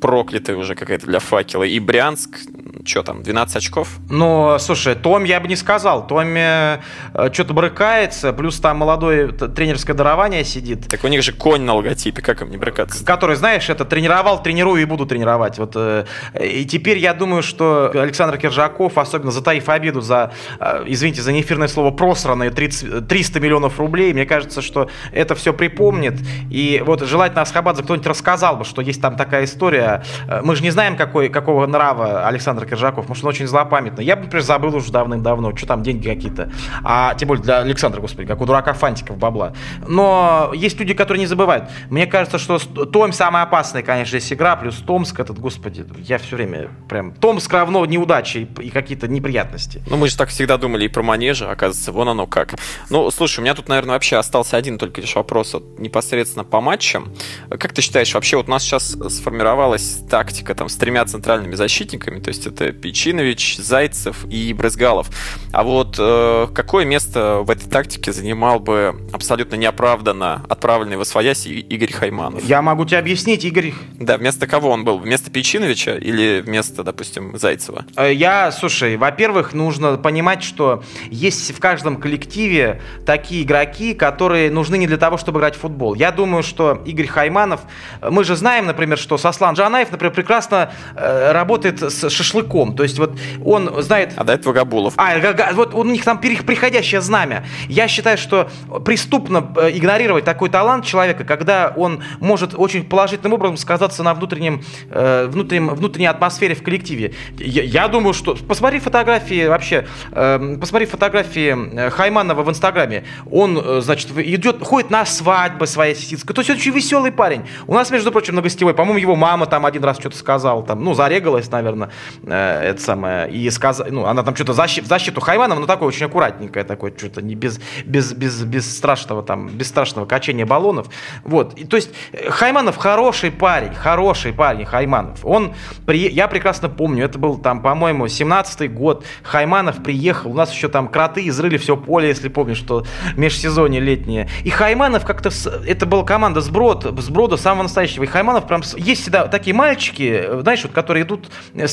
проклятая 0.01 0.55
уже 0.55 0.75
какая-то 0.75 1.07
для 1.07 1.19
факела, 1.19 1.63
и 1.63 1.79
Брянск, 1.79 2.39
что 2.85 3.03
там, 3.03 3.23
12 3.23 3.55
очков? 3.55 3.97
Ну, 4.09 4.57
слушай, 4.59 4.95
Том 4.95 5.23
я 5.23 5.39
бы 5.39 5.47
не 5.47 5.55
сказал. 5.55 6.05
Томе 6.07 6.81
э, 7.13 7.29
что-то 7.33 7.53
брыкается, 7.53 8.33
плюс 8.33 8.59
там 8.59 8.77
молодое 8.77 9.29
тренерское 9.29 9.95
дарование 9.95 10.43
сидит. 10.43 10.87
Так 10.87 11.03
у 11.03 11.07
них 11.07 11.23
же 11.23 11.31
конь 11.31 11.61
на 11.61 11.73
логотипе, 11.73 12.21
как 12.21 12.41
им 12.41 12.51
не 12.51 12.57
брыкаться? 12.57 13.03
Который, 13.05 13.35
знаешь, 13.35 13.69
это 13.69 13.85
тренировал, 13.85 14.41
тренирую 14.41 14.81
и 14.81 14.85
буду 14.85 15.05
тренировать. 15.05 15.57
Вот, 15.57 15.73
э, 15.75 16.05
и 16.39 16.65
теперь 16.65 16.97
я 16.97 17.13
думаю, 17.13 17.43
что 17.43 17.91
Александр 17.93 18.37
Киржаков, 18.37 18.97
особенно 18.97 19.31
затаив 19.31 19.67
обиду 19.69 20.01
за, 20.01 20.31
э, 20.59 20.83
извините 20.87 21.21
за 21.21 21.31
неэфирное 21.31 21.67
слово, 21.67 21.91
просранные 21.91 22.51
30, 22.51 23.07
300 23.07 23.39
миллионов 23.39 23.79
рублей, 23.79 24.13
мне 24.13 24.25
кажется, 24.25 24.61
что 24.61 24.89
это 25.11 25.35
все 25.35 25.53
припомнит. 25.53 26.19
И 26.49 26.83
вот 26.85 27.01
желательно 27.01 27.41
Асхабадзе 27.41 27.83
кто-нибудь 27.83 28.07
рассказал 28.07 28.57
бы, 28.57 28.65
что 28.65 28.81
есть 28.81 29.01
там 29.01 29.15
такая 29.15 29.45
история. 29.45 30.03
Мы 30.43 30.55
же 30.55 30.63
не 30.63 30.69
знаем, 30.69 30.95
какой, 30.95 31.29
какого 31.29 31.65
нрава 31.65 32.27
Александр 32.27 32.66
Киржаков 32.67 33.07
может, 33.09 33.23
он 33.23 33.29
очень 33.29 33.47
злопамятный. 33.47 34.05
Я 34.05 34.15
бы, 34.15 34.23
например, 34.23 34.43
забыл 34.43 34.75
уже 34.75 34.91
давным-давно, 34.91 35.55
что 35.55 35.67
там 35.67 35.83
деньги 35.83 36.07
какие-то. 36.07 36.51
А 36.83 37.15
тем 37.15 37.29
более 37.29 37.43
для 37.43 37.59
Александра, 37.59 38.01
господи, 38.01 38.27
как 38.27 38.41
у 38.41 38.45
дурака 38.45 38.73
фантиков 38.73 39.17
бабла. 39.17 39.53
Но 39.87 40.51
есть 40.53 40.79
люди, 40.79 40.93
которые 40.93 41.19
не 41.19 41.27
забывают. 41.27 41.69
Мне 41.89 42.05
кажется, 42.07 42.37
что 42.37 42.57
Том 42.59 43.13
самая 43.13 43.43
опасная, 43.43 43.83
конечно, 43.83 44.19
здесь 44.19 44.31
игра, 44.33 44.55
плюс 44.55 44.75
Томск 44.77 45.19
этот, 45.19 45.39
господи, 45.39 45.85
я 45.99 46.17
все 46.17 46.35
время 46.35 46.69
прям... 46.89 47.13
Томск 47.13 47.51
равно 47.51 47.85
неудачи 47.85 48.47
и 48.59 48.69
какие-то 48.69 49.07
неприятности. 49.07 49.81
Ну, 49.89 49.97
мы 49.97 50.07
же 50.07 50.17
так 50.17 50.29
всегда 50.29 50.57
думали 50.57 50.85
и 50.85 50.87
про 50.87 51.03
манежи, 51.03 51.45
оказывается, 51.45 51.91
вон 51.91 52.09
оно 52.09 52.27
как. 52.27 52.55
Ну, 52.89 53.09
слушай, 53.11 53.39
у 53.39 53.43
меня 53.43 53.55
тут, 53.55 53.69
наверное, 53.69 53.93
вообще 53.93 54.17
остался 54.17 54.57
один 54.57 54.77
только 54.77 55.01
лишь 55.01 55.15
вопрос 55.15 55.53
вот, 55.53 55.79
непосредственно 55.79 56.43
по 56.43 56.61
матчам. 56.61 57.13
Как 57.49 57.73
ты 57.73 57.81
считаешь, 57.81 58.13
вообще 58.13 58.37
вот 58.37 58.47
у 58.47 58.51
нас 58.51 58.63
сейчас 58.63 58.97
сформировалась 59.09 60.01
тактика 60.09 60.55
там 60.55 60.69
с 60.69 60.75
тремя 60.75 61.05
центральными 61.05 61.55
защитниками, 61.55 62.19
то 62.19 62.29
есть 62.29 62.45
Печинович, 62.57 63.57
Зайцев 63.57 64.25
и 64.29 64.53
Брызгалов. 64.53 65.09
А 65.53 65.63
вот 65.63 65.95
э, 65.99 66.47
какое 66.53 66.85
место 66.85 67.39
в 67.43 67.49
этой 67.49 67.69
тактике 67.69 68.11
занимал 68.11 68.59
бы 68.59 68.95
абсолютно 69.13 69.55
неоправданно 69.55 70.43
отправленный 70.49 70.97
в 70.97 71.01
Освоясь 71.01 71.45
Игорь 71.45 71.91
Хайманов? 71.91 72.43
Я 72.43 72.61
могу 72.61 72.85
тебе 72.85 72.97
объяснить, 72.97 73.45
Игорь. 73.45 73.73
Да, 73.93 74.17
вместо 74.17 74.47
кого 74.47 74.69
он 74.71 74.83
был? 74.83 74.97
Вместо 74.97 75.31
Печиновича 75.31 75.95
или 75.95 76.41
вместо, 76.41 76.83
допустим, 76.83 77.37
Зайцева? 77.37 77.85
Э, 77.95 78.11
я, 78.11 78.51
слушай, 78.51 78.97
во-первых, 78.97 79.53
нужно 79.53 79.97
понимать, 79.97 80.43
что 80.43 80.83
есть 81.09 81.55
в 81.55 81.59
каждом 81.59 81.97
коллективе 81.97 82.81
такие 83.05 83.43
игроки, 83.43 83.93
которые 83.93 84.49
нужны 84.51 84.77
не 84.77 84.87
для 84.87 84.97
того, 84.97 85.17
чтобы 85.17 85.39
играть 85.39 85.55
в 85.55 85.59
футбол. 85.59 85.93
Я 85.93 86.11
думаю, 86.11 86.43
что 86.43 86.81
Игорь 86.85 87.07
Хайманов, 87.07 87.61
мы 88.01 88.23
же 88.23 88.35
знаем, 88.35 88.65
например, 88.65 88.97
что 88.97 89.17
Сослан 89.17 89.55
Джанаев, 89.55 89.91
например, 89.91 90.13
прекрасно 90.13 90.71
э, 90.95 91.31
работает 91.31 91.81
с 91.81 92.09
шашлыком 92.09 92.46
игроком. 92.47 92.75
То 92.75 92.83
есть 92.83 92.97
вот 92.99 93.17
он 93.43 93.81
знает... 93.81 94.13
А 94.15 94.23
до 94.23 94.33
этого 94.33 94.53
Габулов. 94.53 94.93
А, 94.97 95.15
вот 95.53 95.73
у 95.73 95.83
них 95.83 96.03
там 96.03 96.19
приходящее 96.19 97.01
знамя. 97.01 97.45
Я 97.67 97.87
считаю, 97.87 98.17
что 98.17 98.49
преступно 98.85 99.51
э, 99.57 99.71
игнорировать 99.73 100.25
такой 100.25 100.49
талант 100.49 100.85
человека, 100.85 101.23
когда 101.23 101.73
он 101.75 102.03
может 102.19 102.53
очень 102.55 102.83
положительным 102.83 103.33
образом 103.33 103.57
сказаться 103.57 104.03
на 104.03 104.13
внутреннем, 104.13 104.61
э, 104.89 105.27
внутреннем, 105.27 105.75
внутренней 105.75 106.07
атмосфере 106.07 106.55
в 106.55 106.63
коллективе. 106.63 107.13
Я, 107.37 107.63
я 107.63 107.87
думаю, 107.87 108.13
что... 108.13 108.35
Посмотри 108.35 108.79
фотографии 108.79 109.47
вообще, 109.47 109.87
э, 110.11 110.57
посмотри 110.59 110.87
фотографии 110.87 111.89
Хайманова 111.89 112.43
в 112.43 112.49
Инстаграме. 112.49 113.03
Он, 113.31 113.81
значит, 113.81 114.09
идет, 114.17 114.63
ходит 114.63 114.89
на 114.89 115.05
свадьбы 115.05 115.67
своей 115.67 115.95
сисицкой. 115.95 116.35
То 116.35 116.41
есть 116.41 116.49
он 116.49 116.57
очень 116.57 116.73
веселый 116.73 117.11
парень. 117.11 117.43
У 117.67 117.73
нас, 117.73 117.91
между 117.91 118.11
прочим, 118.11 118.35
на 118.35 118.41
гостевой, 118.41 118.73
по-моему, 118.73 118.99
его 118.99 119.15
мама 119.15 119.45
там 119.45 119.65
один 119.65 119.83
раз 119.83 119.97
что-то 119.99 120.17
сказала, 120.17 120.63
там, 120.63 120.83
ну, 120.83 120.93
зарегалась, 120.93 121.49
наверное 121.51 121.89
э, 122.37 122.69
это 122.69 122.81
самое, 122.81 123.29
и 123.29 123.49
сказала, 123.49 123.89
ну, 123.89 124.05
она 124.05 124.23
там 124.23 124.35
что-то 124.35 124.53
защ, 124.53 124.79
в 124.79 124.85
защиту 124.85 125.21
Хайманова, 125.21 125.59
но 125.59 125.65
такое 125.65 125.87
очень 125.87 126.05
аккуратненькое, 126.05 126.65
такое 126.65 126.93
что-то 126.95 127.21
не 127.21 127.35
без, 127.35 127.59
без, 127.85 128.13
без, 128.13 128.43
без 128.43 128.77
страшного 128.77 129.23
там, 129.23 129.47
без 129.49 129.67
страшного 129.67 130.05
качения 130.05 130.45
баллонов. 130.45 130.87
Вот, 131.23 131.57
и, 131.57 131.65
то 131.65 131.75
есть 131.77 131.91
э, 132.11 132.29
Хайманов 132.29 132.77
хороший 132.77 133.31
парень, 133.31 133.73
хороший 133.73 134.33
парень 134.33 134.65
Хайманов. 134.65 135.25
Он, 135.25 135.53
при, 135.85 136.09
я 136.09 136.27
прекрасно 136.27 136.69
помню, 136.69 137.05
это 137.05 137.19
был 137.19 137.37
там, 137.37 137.61
по-моему, 137.61 138.05
17-й 138.05 138.67
год, 138.67 139.05
Хайманов 139.23 139.83
приехал, 139.83 140.31
у 140.31 140.35
нас 140.35 140.53
еще 140.53 140.67
там 140.67 140.87
кроты 140.87 141.27
изрыли 141.27 141.57
все 141.57 141.75
поле, 141.77 142.09
если 142.09 142.29
помнишь, 142.29 142.57
что 142.57 142.85
межсезонье 143.15 143.81
летнее. 143.81 144.29
И 144.43 144.49
Хайманов 144.49 145.05
как-то, 145.05 145.29
это 145.65 145.85
была 145.85 146.03
команда 146.03 146.41
с 146.41 146.49
Брод, 146.49 146.85
с 146.85 147.09
Брода 147.09 147.37
самого 147.37 147.63
настоящего. 147.63 148.03
И 148.03 148.07
Хайманов 148.07 148.47
прям, 148.47 148.61
есть 148.77 149.01
всегда 149.01 149.27
такие 149.27 149.55
мальчики, 149.55 150.25
знаешь, 150.41 150.63
вот, 150.63 150.71
которые 150.71 151.03
идут, 151.03 151.29
э, 151.53 151.67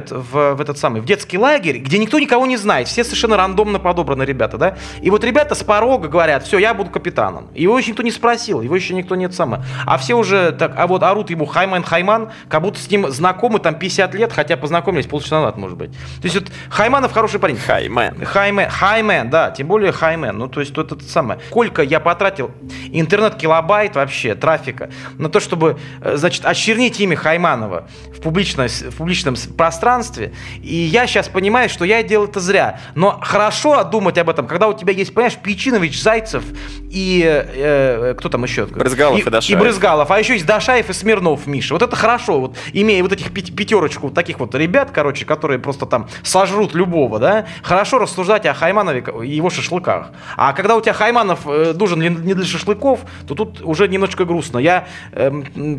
приезжают 0.00 0.10
в, 0.10 0.54
в 0.54 0.60
этот 0.60 0.78
самый, 0.78 1.00
в 1.00 1.04
детский 1.04 1.38
лагерь, 1.38 1.78
где 1.78 1.98
никто 1.98 2.18
никого 2.18 2.46
не 2.46 2.56
знает, 2.56 2.88
все 2.88 3.04
совершенно 3.04 3.36
рандомно 3.36 3.78
подобраны 3.78 4.22
ребята, 4.22 4.58
да. 4.58 4.76
И 5.00 5.10
вот 5.10 5.24
ребята 5.24 5.54
с 5.54 5.62
порога 5.62 6.08
говорят, 6.08 6.44
все, 6.44 6.58
я 6.58 6.74
буду 6.74 6.90
капитаном. 6.90 7.48
Его 7.54 7.78
еще 7.78 7.90
никто 7.90 8.02
не 8.02 8.10
спросил, 8.10 8.60
его 8.60 8.74
еще 8.76 8.94
никто 8.94 9.14
нет 9.14 9.34
самое. 9.34 9.62
А 9.86 9.98
все 9.98 10.14
уже 10.14 10.52
так, 10.52 10.74
а 10.76 10.86
вот 10.86 11.02
орут 11.02 11.30
ему 11.30 11.46
Хайман 11.46 11.82
Хайман, 11.82 12.30
как 12.48 12.62
будто 12.62 12.80
с 12.80 12.90
ним 12.90 13.08
знакомы 13.10 13.58
там 13.58 13.74
50 13.74 14.14
лет, 14.14 14.32
хотя 14.32 14.56
познакомились 14.56 15.06
полчаса 15.06 15.40
назад, 15.40 15.56
может 15.56 15.76
быть. 15.76 15.92
То 15.92 16.24
есть 16.24 16.34
вот 16.34 16.46
Хайманов 16.70 17.12
хороший 17.12 17.40
парень. 17.40 17.56
Хаймен. 17.56 18.24
Хаймен, 18.24 18.68
Хаймен, 18.68 19.30
да, 19.30 19.50
тем 19.50 19.66
более 19.66 19.92
Хаймен. 19.92 20.36
Ну, 20.36 20.48
то 20.48 20.60
есть 20.60 20.76
вот 20.76 20.92
это 20.92 21.04
самое. 21.04 21.40
Сколько 21.48 21.82
я 21.82 22.00
потратил 22.00 22.50
интернет-килобайт 22.92 23.96
вообще, 23.96 24.34
трафика, 24.34 24.90
на 25.18 25.28
то, 25.28 25.40
чтобы, 25.40 25.78
э, 26.00 26.16
значит, 26.16 26.44
очернить 26.44 27.00
имя 27.00 27.16
Хайманова 27.16 27.88
в, 28.16 28.20
публичной, 28.20 28.68
в 28.68 28.96
публичном 28.96 29.34
пространстве. 29.56 29.87
И 30.62 30.74
я 30.74 31.06
сейчас 31.06 31.28
понимаю, 31.28 31.68
что 31.68 31.84
я 31.84 32.02
делал 32.02 32.26
это 32.26 32.40
зря. 32.40 32.80
Но 32.94 33.18
хорошо 33.22 33.84
думать 33.84 34.18
об 34.18 34.30
этом, 34.30 34.46
когда 34.46 34.68
у 34.68 34.74
тебя 34.74 34.92
есть, 34.92 35.14
понимаешь, 35.14 35.36
Печинович, 35.36 36.02
Зайцев 36.02 36.44
и 36.90 37.22
э, 37.24 38.14
кто 38.18 38.28
там 38.28 38.44
еще? 38.44 38.66
Брызгалов 38.66 39.18
и, 39.18 39.22
и 39.22 39.30
Дашаев. 39.30 39.58
И 39.58 39.60
Брызгалов, 39.60 40.10
а 40.10 40.18
еще 40.18 40.34
есть 40.34 40.46
Дашаев 40.46 40.90
и 40.90 40.92
Смирнов, 40.92 41.46
Миша. 41.46 41.74
Вот 41.74 41.82
это 41.82 41.96
хорошо, 41.96 42.40
вот 42.40 42.56
имея 42.72 43.02
вот 43.02 43.12
этих 43.12 43.32
пятерочку 43.32 44.10
таких 44.10 44.40
вот 44.40 44.54
ребят, 44.54 44.90
короче, 44.92 45.24
которые 45.24 45.58
просто 45.58 45.86
там 45.86 46.08
сожрут 46.22 46.74
любого, 46.74 47.18
да, 47.18 47.46
хорошо 47.62 47.98
рассуждать 47.98 48.46
о 48.46 48.54
Хайманове 48.54 49.04
и 49.24 49.28
его 49.28 49.50
шашлыках. 49.50 50.10
А 50.36 50.52
когда 50.52 50.76
у 50.76 50.80
тебя 50.80 50.92
Хайманов 50.92 51.40
э, 51.46 51.72
нужен 51.74 52.00
не 52.00 52.34
для 52.34 52.44
шашлыков, 52.44 53.00
то 53.26 53.34
тут 53.34 53.60
уже 53.62 53.88
немножечко 53.88 54.24
грустно. 54.24 54.58
Я, 54.58 54.86
э, 55.12 55.30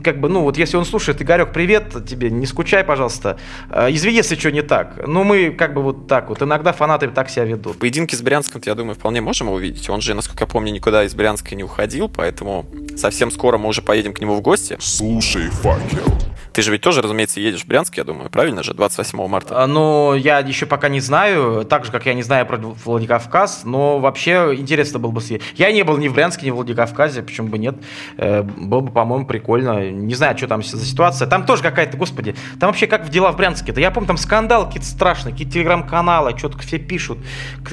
как 0.04 0.20
бы, 0.20 0.30
ну 0.30 0.42
вот 0.42 0.58
если 0.58 0.78
он 0.78 0.86
слушает, 0.86 1.22
Игорек, 1.22 1.52
привет 1.52 2.06
тебе, 2.08 2.30
не 2.30 2.46
скучай, 2.46 2.84
пожалуйста. 2.84 3.38
Э, 3.70 3.90
извини, 4.00 4.18
если 4.18 4.36
что 4.36 4.52
не 4.52 4.62
так. 4.62 5.08
Но 5.08 5.24
мы 5.24 5.52
как 5.52 5.74
бы 5.74 5.82
вот 5.82 6.08
так 6.08 6.30
вот, 6.30 6.42
иногда 6.42 6.74
фанаты 6.74 7.08
так 7.10 7.30
себя 7.30 7.46
ведут. 7.46 7.80
Поединки 7.80 8.16
с 8.16 8.22
Брянском, 8.22 8.62
я 8.66 8.76
думаю, 8.76 8.96
вполне 8.96 9.22
можем 9.22 9.50
увидеть. 9.50 9.90
Он 9.90 10.02
же, 10.02 10.14
насколько 10.14 10.44
я 10.44 10.48
помню, 10.48 10.72
никуда 10.72 11.04
из 11.04 11.14
Брянска 11.14 11.56
не 11.56 11.64
уходил, 11.64 12.10
поэтому 12.10 12.66
совсем 12.98 13.32
скоро 13.32 13.58
мы 13.58 13.70
уже 13.70 13.82
поедем 13.82 14.14
к 14.14 14.22
нему 14.22 14.36
в 14.36 14.42
гости. 14.42 14.78
Слушай, 14.80 15.50
факел. 15.50 16.20
Ты 16.54 16.64
же 16.64 16.72
ведь 16.72 16.82
тоже, 16.82 17.02
разумеется, 17.02 17.40
едешь 17.40 17.64
в 17.64 17.68
Брянск, 17.68 17.96
я 17.98 18.04
думаю, 18.04 18.30
правильно 18.30 18.64
же, 18.64 18.74
28 18.74 19.28
марта? 19.28 19.64
А, 19.64 19.68
ну, 19.68 20.16
я 20.16 20.40
еще 20.40 20.66
пока 20.66 20.90
не 20.90 21.00
знаю, 21.00 21.64
так 21.66 21.86
же, 21.86 21.92
как 21.92 22.06
я 22.06 22.14
не 22.14 22.24
знаю 22.24 22.46
про 22.46 22.58
Владикавказ, 22.58 23.62
но 23.66 24.00
вообще 24.00 24.56
интересно 24.58 25.00
было 25.00 25.12
бы 25.12 25.22
съездить. 25.22 25.48
Я 25.56 25.72
не 25.72 25.84
был 25.84 25.98
ни 25.98 26.08
в 26.08 26.14
Брянске, 26.14 26.48
ни 26.48 26.52
в 26.52 26.56
Владикавказе, 26.56 27.22
почему 27.22 27.50
бы 27.50 27.58
нет. 27.58 27.76
Э, 28.18 28.42
было 28.42 28.82
бы, 28.82 28.92
по-моему, 28.92 29.26
прикольно. 29.26 29.92
Не 29.92 30.16
знаю, 30.16 30.38
что 30.38 30.48
там 30.48 30.64
за 30.64 30.84
ситуация. 30.84 31.28
Там 31.28 31.46
тоже 31.46 31.62
какая-то, 31.62 31.98
господи, 31.98 32.36
там 32.60 32.70
вообще 32.70 32.88
как 32.88 33.06
в 33.06 33.10
дела 33.10 33.32
в 33.32 33.38
Брянске-то. 33.38 33.80
Я 33.80 33.89
помню, 33.92 34.08
там 34.08 34.18
скандал 34.18 34.66
какие-то 34.68 34.88
страшные, 34.88 35.32
какие-то 35.34 35.54
телеграм-каналы, 35.54 36.38
что-то 36.38 36.58
все 36.60 36.78
пишут, 36.80 37.20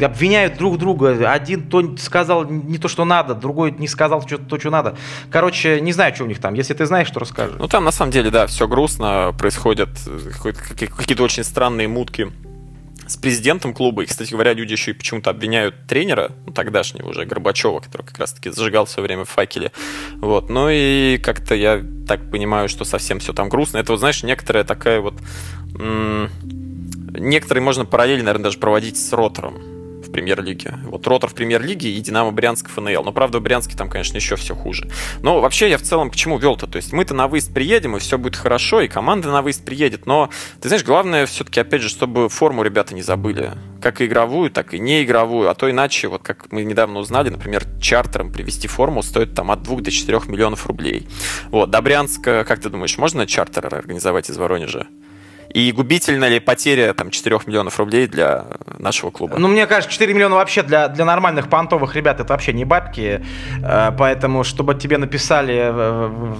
обвиняют 0.00 0.56
друг 0.56 0.78
друга. 0.78 1.30
Один 1.30 1.68
то 1.68 1.96
сказал 1.98 2.44
не 2.44 2.78
то, 2.78 2.88
что 2.88 3.04
надо, 3.04 3.34
другой 3.34 3.72
не 3.72 3.88
сказал 3.88 4.22
что 4.22 4.38
то, 4.38 4.58
что 4.58 4.70
надо. 4.70 4.96
Короче, 5.30 5.80
не 5.80 5.92
знаю, 5.92 6.14
что 6.14 6.24
у 6.24 6.26
них 6.26 6.40
там. 6.40 6.54
Если 6.54 6.74
ты 6.74 6.86
знаешь, 6.86 7.08
что 7.08 7.20
расскажи. 7.20 7.54
Ну, 7.58 7.68
там, 7.68 7.84
на 7.84 7.90
самом 7.90 8.12
деле, 8.12 8.30
да, 8.30 8.46
все 8.46 8.66
грустно, 8.66 9.34
происходят 9.38 9.90
какие-то 10.42 11.22
очень 11.22 11.44
странные 11.44 11.88
мутки 11.88 12.32
с 13.06 13.16
президентом 13.16 13.72
клуба. 13.72 14.02
И, 14.02 14.06
кстати 14.06 14.30
говоря, 14.32 14.52
люди 14.52 14.72
еще 14.72 14.90
и 14.90 14.94
почему-то 14.94 15.30
обвиняют 15.30 15.86
тренера, 15.86 16.32
ну, 16.46 16.52
тогдашнего 16.52 17.08
уже, 17.08 17.24
Горбачева, 17.24 17.80
который 17.80 18.02
как 18.02 18.18
раз-таки 18.18 18.50
зажигал 18.50 18.86
все 18.86 19.02
время 19.02 19.24
в 19.24 19.30
факеле. 19.30 19.72
Вот. 20.16 20.50
Ну 20.50 20.68
и 20.70 21.18
как-то 21.18 21.54
я 21.54 21.82
так 22.06 22.30
понимаю, 22.30 22.68
что 22.68 22.84
совсем 22.84 23.18
все 23.18 23.32
там 23.32 23.48
грустно. 23.48 23.78
Это, 23.78 23.92
вот, 23.92 23.98
знаешь, 23.98 24.22
некоторая 24.22 24.64
такая 24.64 25.00
вот... 25.00 25.14
М- 25.78 26.30
некоторые 27.12 27.62
можно 27.62 27.84
параллельно, 27.84 28.24
наверное, 28.24 28.44
даже 28.44 28.58
проводить 28.58 28.96
с 28.96 29.12
ротором 29.12 29.75
в 30.16 30.18
премьер-лиге. 30.18 30.78
Вот 30.84 31.06
Ротор 31.06 31.28
в 31.28 31.34
премьер-лиге 31.34 31.90
и 31.90 32.00
Динамо 32.00 32.30
Брянск 32.30 32.70
ФНЛ. 32.70 33.04
Но, 33.04 33.12
правда, 33.12 33.38
в 33.38 33.42
Брянске 33.42 33.76
там, 33.76 33.90
конечно, 33.90 34.16
еще 34.16 34.36
все 34.36 34.54
хуже. 34.54 34.88
Но 35.22 35.40
вообще 35.40 35.68
я 35.68 35.76
в 35.76 35.82
целом 35.82 36.10
к 36.10 36.16
чему 36.16 36.38
вел-то? 36.38 36.66
То 36.66 36.76
есть 36.76 36.92
мы-то 36.94 37.12
на 37.12 37.28
выезд 37.28 37.52
приедем, 37.52 37.96
и 37.96 38.00
все 38.00 38.16
будет 38.16 38.34
хорошо, 38.34 38.80
и 38.80 38.88
команда 38.88 39.30
на 39.30 39.42
выезд 39.42 39.64
приедет. 39.64 40.06
Но, 40.06 40.30
ты 40.62 40.68
знаешь, 40.68 40.84
главное 40.84 41.26
все-таки, 41.26 41.60
опять 41.60 41.82
же, 41.82 41.90
чтобы 41.90 42.30
форму 42.30 42.62
ребята 42.62 42.94
не 42.94 43.02
забыли. 43.02 43.52
Как 43.82 44.00
и 44.00 44.06
игровую, 44.06 44.50
так 44.50 44.72
и 44.72 44.78
не 44.78 45.02
игровую. 45.02 45.50
А 45.50 45.54
то 45.54 45.70
иначе, 45.70 46.08
вот 46.08 46.22
как 46.22 46.50
мы 46.50 46.64
недавно 46.64 47.00
узнали, 47.00 47.28
например, 47.28 47.64
чартером 47.80 48.32
привести 48.32 48.68
форму 48.68 49.02
стоит 49.02 49.34
там 49.34 49.50
от 49.50 49.62
2 49.62 49.80
до 49.82 49.90
4 49.90 50.20
миллионов 50.28 50.66
рублей. 50.66 51.06
Вот, 51.50 51.70
до 51.70 51.82
Брянска, 51.82 52.44
как 52.44 52.60
ты 52.60 52.70
думаешь, 52.70 52.96
можно 52.96 53.26
чартер 53.26 53.66
организовать 53.74 54.30
из 54.30 54.38
Воронежа? 54.38 54.86
И 55.56 55.72
губительна 55.72 56.28
ли 56.28 56.38
потеря 56.38 56.92
там, 56.92 57.10
4 57.10 57.40
миллионов 57.46 57.78
рублей 57.78 58.06
для 58.06 58.44
нашего 58.78 59.10
клуба? 59.10 59.38
Ну, 59.38 59.48
мне 59.48 59.66
кажется, 59.66 59.90
4 59.90 60.12
миллиона 60.12 60.34
вообще 60.34 60.62
для, 60.62 60.88
для 60.88 61.06
нормальных 61.06 61.48
понтовых 61.48 61.96
ребят 61.96 62.20
это 62.20 62.34
вообще 62.34 62.52
не 62.52 62.66
бабки. 62.66 63.24
Э, 63.64 63.90
поэтому, 63.96 64.44
чтобы 64.44 64.74
тебе 64.74 64.98
написали, 64.98 65.72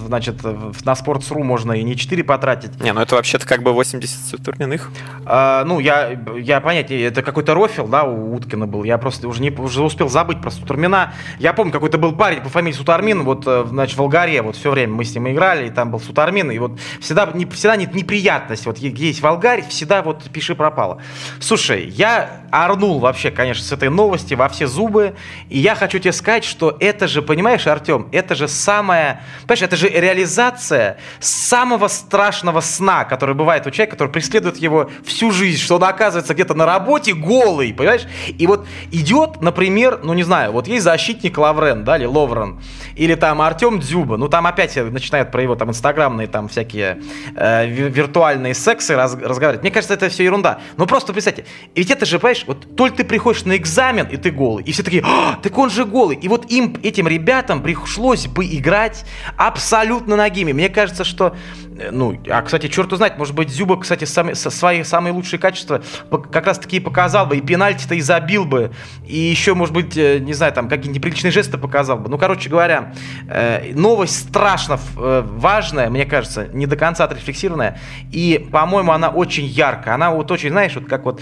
значит, 0.06 0.44
на 0.44 0.92
Sports.ru 0.92 1.42
можно 1.42 1.72
и 1.72 1.82
не 1.82 1.96
4 1.96 2.24
потратить. 2.24 2.78
Не, 2.82 2.92
ну 2.92 3.00
это 3.00 3.14
вообще-то 3.14 3.46
как 3.46 3.62
бы 3.62 3.72
80 3.72 4.44
турменных. 4.44 4.90
А, 5.24 5.64
ну, 5.64 5.80
я, 5.80 6.20
я 6.36 6.60
понятие, 6.60 7.04
это 7.04 7.22
какой-то 7.22 7.54
рофил, 7.54 7.88
да, 7.88 8.04
у 8.04 8.34
Уткина 8.34 8.66
был. 8.66 8.84
Я 8.84 8.98
просто 8.98 9.28
уже, 9.28 9.40
не, 9.40 9.50
уже 9.50 9.82
успел 9.82 10.10
забыть 10.10 10.42
про 10.42 10.50
Сутармина. 10.50 11.14
Я 11.38 11.54
помню, 11.54 11.72
какой-то 11.72 11.96
был 11.96 12.12
парень 12.12 12.42
по 12.42 12.50
фамилии 12.50 12.76
Сутармин, 12.76 13.22
вот, 13.22 13.44
э, 13.46 13.64
значит, 13.66 13.96
в 13.96 13.98
Волгаре, 13.98 14.42
вот 14.42 14.56
все 14.56 14.70
время 14.70 14.92
мы 14.92 15.06
с 15.06 15.14
ним 15.14 15.26
играли, 15.30 15.68
и 15.68 15.70
там 15.70 15.90
был 15.90 16.00
Сутармин, 16.00 16.50
и 16.50 16.58
вот 16.58 16.78
всегда, 17.00 17.30
не, 17.32 17.46
всегда 17.46 17.76
неприятность, 17.76 18.66
вот 18.66 18.76
есть 19.09 19.20
Волгарь, 19.20 19.64
всегда 19.68 20.02
вот 20.02 20.24
пиши 20.30 20.54
пропало. 20.54 21.00
Слушай, 21.40 21.86
я 21.88 22.42
орнул 22.50 22.98
вообще, 22.98 23.30
конечно, 23.30 23.64
с 23.64 23.72
этой 23.72 23.88
новости 23.88 24.34
во 24.34 24.48
все 24.48 24.66
зубы, 24.66 25.14
и 25.48 25.59
я 25.59 25.74
хочу 25.74 25.98
тебе 25.98 26.12
сказать, 26.12 26.44
что 26.44 26.76
это 26.80 27.07
же, 27.09 27.22
понимаешь, 27.22 27.66
Артем, 27.66 28.09
это 28.12 28.34
же 28.34 28.48
самая, 28.48 29.22
понимаешь, 29.46 29.62
это 29.62 29.76
же 29.76 29.88
реализация 29.88 30.98
самого 31.20 31.88
страшного 31.88 32.61
сна, 32.61 33.04
который 33.04 33.34
бывает 33.34 33.66
у 33.66 33.70
человека, 33.70 33.92
который 33.92 34.09
преследует 34.09 34.57
его 34.57 34.90
всю 35.04 35.30
жизнь, 35.30 35.61
что 35.61 35.76
он 35.76 35.84
оказывается 35.84 36.34
где-то 36.34 36.54
на 36.54 36.66
работе 36.66 37.14
голый, 37.14 37.72
понимаешь? 37.72 38.07
И 38.26 38.46
вот 38.46 38.66
идет, 38.90 39.40
например, 39.40 40.00
ну 40.02 40.14
не 40.14 40.22
знаю, 40.22 40.52
вот 40.52 40.66
есть 40.68 40.84
защитник 40.84 41.38
Лаврен, 41.38 41.84
да, 41.84 41.96
или 41.96 42.07
Ловрен, 42.07 42.61
или 42.94 43.14
там 43.14 43.40
Артем 43.40 43.80
Дзюба, 43.80 44.16
ну 44.16 44.28
там 44.28 44.46
опять 44.46 44.76
начинают 44.76 45.30
про 45.30 45.42
его 45.42 45.54
там 45.54 45.70
инстаграмные 45.70 46.26
там 46.26 46.48
всякие 46.48 47.02
э, 47.36 47.66
виртуальные 47.66 48.54
сексы 48.54 48.95
раз, 48.97 49.14
разговаривать. 49.14 49.62
Мне 49.62 49.70
кажется, 49.70 49.94
это 49.94 50.09
все 50.09 50.24
ерунда. 50.24 50.61
Но 50.76 50.86
просто 50.86 51.12
представьте, 51.12 51.44
ведь 51.74 51.90
это 51.90 52.07
же, 52.07 52.18
понимаешь, 52.18 52.44
вот 52.47 52.76
только 52.76 52.99
ты 52.99 53.05
приходишь 53.05 53.44
на 53.44 53.57
экзамен, 53.57 54.07
и 54.07 54.16
ты 54.16 54.30
голый, 54.30 54.64
и 54.64 54.72
все 54.72 54.82
такие, 54.82 55.03
а, 55.05 55.38
так 55.42 55.57
он 55.57 55.70
же 55.70 55.84
голый. 55.84 56.16
И 56.16 56.28
вот 56.28 56.51
им, 56.51 56.76
этим 56.82 57.09
ребятам 57.09 57.62
пришлось 57.62 58.26
бы 58.26 58.47
играть 58.47 59.05
абсолютно 59.36 60.16
ногими. 60.16 60.53
Мне 60.53 60.68
кажется, 60.68 61.05
что 61.05 61.34
Э, 61.78 61.90
ну, 61.90 62.18
а, 62.28 62.42
кстати, 62.42 62.68
черт 62.68 62.92
узнать, 62.92 63.18
может 63.18 63.34
быть, 63.34 63.51
Зюба, 63.51 63.78
кстати, 63.78 64.05
сами, 64.05 64.32
со 64.32 64.51
свои 64.51 64.82
самые 64.82 65.12
лучшие 65.12 65.38
качества 65.38 65.82
как 66.11 66.47
раз 66.47 66.59
таки 66.59 66.80
показал 66.80 67.26
бы, 67.26 67.36
и 67.36 67.40
пенальти-то 67.40 67.94
и 67.94 68.01
забил 68.01 68.44
бы, 68.44 68.72
и 69.07 69.16
еще, 69.16 69.55
может 69.55 69.74
быть, 69.74 69.97
э, 69.97 70.18
не 70.18 70.32
знаю, 70.32 70.53
там, 70.53 70.68
какие-нибудь 70.68 70.97
неприличные 70.97 71.30
жесты 71.30 71.59
показал 71.59 71.99
бы. 71.99 72.09
Ну, 72.09 72.18
короче 72.18 72.49
говоря, 72.49 72.94
э, 73.28 73.72
новость 73.74 74.28
страшно 74.28 74.78
важная, 74.97 75.90
мне 75.90 76.05
кажется, 76.05 76.49
не 76.53 76.66
до 76.66 76.76
конца 76.76 77.05
отрефлексированная, 77.05 77.78
и, 78.11 78.47
по-моему, 78.51 78.76
она 78.79 79.11
очень 79.11 79.45
яркая, 79.45 79.95
она 79.95 80.11
вот 80.11 80.31
очень, 80.31 80.51
знаешь, 80.51 80.74
вот 80.74 80.87
как 80.87 81.05
вот 81.05 81.20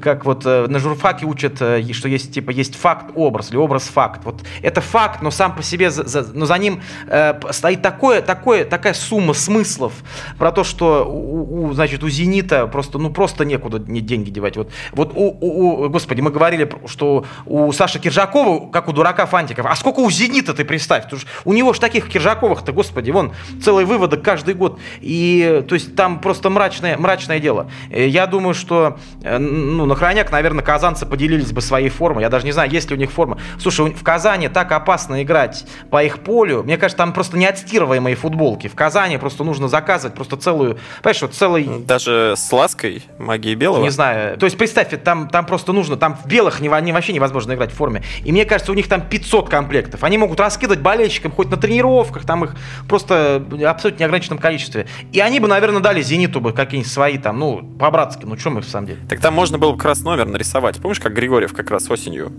как 0.00 0.24
вот 0.24 0.44
на 0.44 0.78
журфаке 0.78 1.26
учат, 1.26 1.56
что 1.56 2.08
есть 2.08 2.32
типа 2.32 2.50
есть 2.50 2.74
факт-образ 2.74 3.50
или 3.50 3.56
образ-факт. 3.56 4.22
Вот 4.24 4.42
это 4.62 4.80
факт, 4.80 5.22
но 5.22 5.30
сам 5.30 5.54
по 5.54 5.62
себе, 5.62 5.90
за, 5.90 6.04
за, 6.04 6.22
но 6.32 6.46
за 6.46 6.56
ним 6.58 6.80
э, 7.06 7.34
стоит 7.50 7.82
такое, 7.82 8.22
такое, 8.22 8.64
такая 8.64 8.94
сумма 8.94 9.34
смыслов 9.34 9.92
про 10.38 10.52
то, 10.52 10.64
что 10.64 11.04
у, 11.04 11.66
у, 11.66 11.72
значит, 11.72 12.02
у 12.02 12.08
«Зенита» 12.08 12.66
просто, 12.66 12.98
ну, 12.98 13.10
просто 13.10 13.44
некуда 13.44 13.78
не 13.78 14.00
деньги 14.00 14.30
девать. 14.30 14.56
Вот, 14.56 14.70
вот 14.92 15.12
у, 15.14 15.36
у, 15.40 15.84
у, 15.84 15.88
господи, 15.88 16.20
мы 16.20 16.30
говорили, 16.30 16.70
что 16.86 17.24
у 17.44 17.72
Саши 17.72 17.98
Киржакова, 17.98 18.70
как 18.70 18.88
у 18.88 18.92
дурака 18.92 19.26
Фантиков, 19.26 19.66
а 19.66 19.76
сколько 19.76 20.00
у 20.00 20.10
«Зенита» 20.10 20.54
ты 20.54 20.64
представь? 20.64 21.04
У 21.44 21.52
него 21.52 21.72
ж 21.72 21.78
таких 21.78 22.08
Киржаковых-то, 22.08 22.72
господи, 22.72 23.10
вон, 23.10 23.32
целый 23.62 23.84
выводок 23.84 24.22
каждый 24.22 24.54
год. 24.54 24.78
И, 25.00 25.64
то 25.68 25.74
есть, 25.74 25.94
там 25.96 26.20
просто 26.20 26.50
мрачное, 26.86 26.96
мрачное 26.96 27.40
дело. 27.40 27.70
Э, 27.90 28.06
я 28.06 28.26
думаю, 28.26 28.54
что, 28.54 28.98
э, 29.22 29.38
ну, 29.38 29.86
на 29.86 29.94
хроняк, 29.94 30.30
наверное, 30.30 30.64
казанцы 30.64 31.06
поделились 31.06 31.52
бы 31.52 31.60
своей 31.60 31.88
формой. 31.88 32.22
Я 32.22 32.28
даже 32.28 32.44
не 32.44 32.52
знаю, 32.52 32.70
есть 32.70 32.90
ли 32.90 32.96
у 32.96 32.98
них 32.98 33.10
форма. 33.10 33.38
Слушай, 33.58 33.92
в 33.92 34.02
Казани 34.02 34.48
так 34.48 34.70
опасно 34.72 35.22
играть 35.22 35.66
по 35.90 36.02
их 36.02 36.20
полю. 36.20 36.62
Мне 36.62 36.76
кажется, 36.76 36.98
там 36.98 37.12
просто 37.12 37.36
неотстирываемые 37.36 38.16
футболки. 38.16 38.68
В 38.68 38.74
Казани 38.74 39.18
просто 39.18 39.44
нужно 39.44 39.68
заказывать 39.68 40.14
просто 40.14 40.36
целую, 40.36 40.78
понимаешь, 41.02 41.22
вот 41.22 41.34
целый... 41.34 41.68
Даже 41.86 42.34
с 42.36 42.52
лаской 42.52 43.02
магии 43.18 43.54
белого? 43.54 43.82
Не 43.82 43.90
знаю. 43.90 44.36
То 44.38 44.46
есть, 44.46 44.56
представь, 44.56 44.88
там, 45.02 45.28
там 45.28 45.46
просто 45.46 45.72
нужно, 45.72 45.96
там 45.96 46.16
в 46.16 46.26
белых 46.26 46.60
не, 46.60 46.68
не, 46.82 46.92
вообще 46.92 47.12
невозможно 47.12 47.54
играть 47.54 47.72
в 47.72 47.74
форме. 47.74 48.02
И 48.24 48.32
мне 48.32 48.44
кажется, 48.44 48.72
у 48.72 48.74
них 48.74 48.88
там 48.88 49.00
500 49.00 49.48
комплектов. 49.48 50.04
Они 50.04 50.18
могут 50.18 50.40
раскидывать 50.40 50.80
болельщикам 50.80 51.32
хоть 51.32 51.50
на 51.50 51.56
тренировках, 51.56 52.24
там 52.24 52.44
их 52.44 52.54
просто 52.88 53.44
абсолютно 53.66 54.02
неограниченном 54.02 54.38
количестве. 54.38 54.86
И 55.12 55.20
они 55.20 55.40
бы, 55.40 55.48
наверное, 55.48 55.80
дали 55.80 56.02
«Зениту» 56.02 56.40
бы 56.40 56.52
какие-нибудь 56.76 56.92
свои 56.92 57.18
там, 57.18 57.38
ну, 57.38 57.62
по-братски, 57.78 58.24
ну, 58.24 58.36
что 58.36 58.50
мы 58.50 58.60
в 58.60 58.66
самом 58.66 58.88
деле. 58.88 59.00
Так 59.08 59.20
там 59.20 59.34
можно 59.34 59.58
было 59.58 59.72
бы 59.72 59.78
как 59.78 59.86
раз 59.86 60.00
номер 60.02 60.26
нарисовать. 60.26 60.80
Помнишь, 60.80 61.00
как 61.00 61.14
Григорьев 61.14 61.54
как 61.54 61.70
раз 61.70 61.90
осенью 61.90 62.32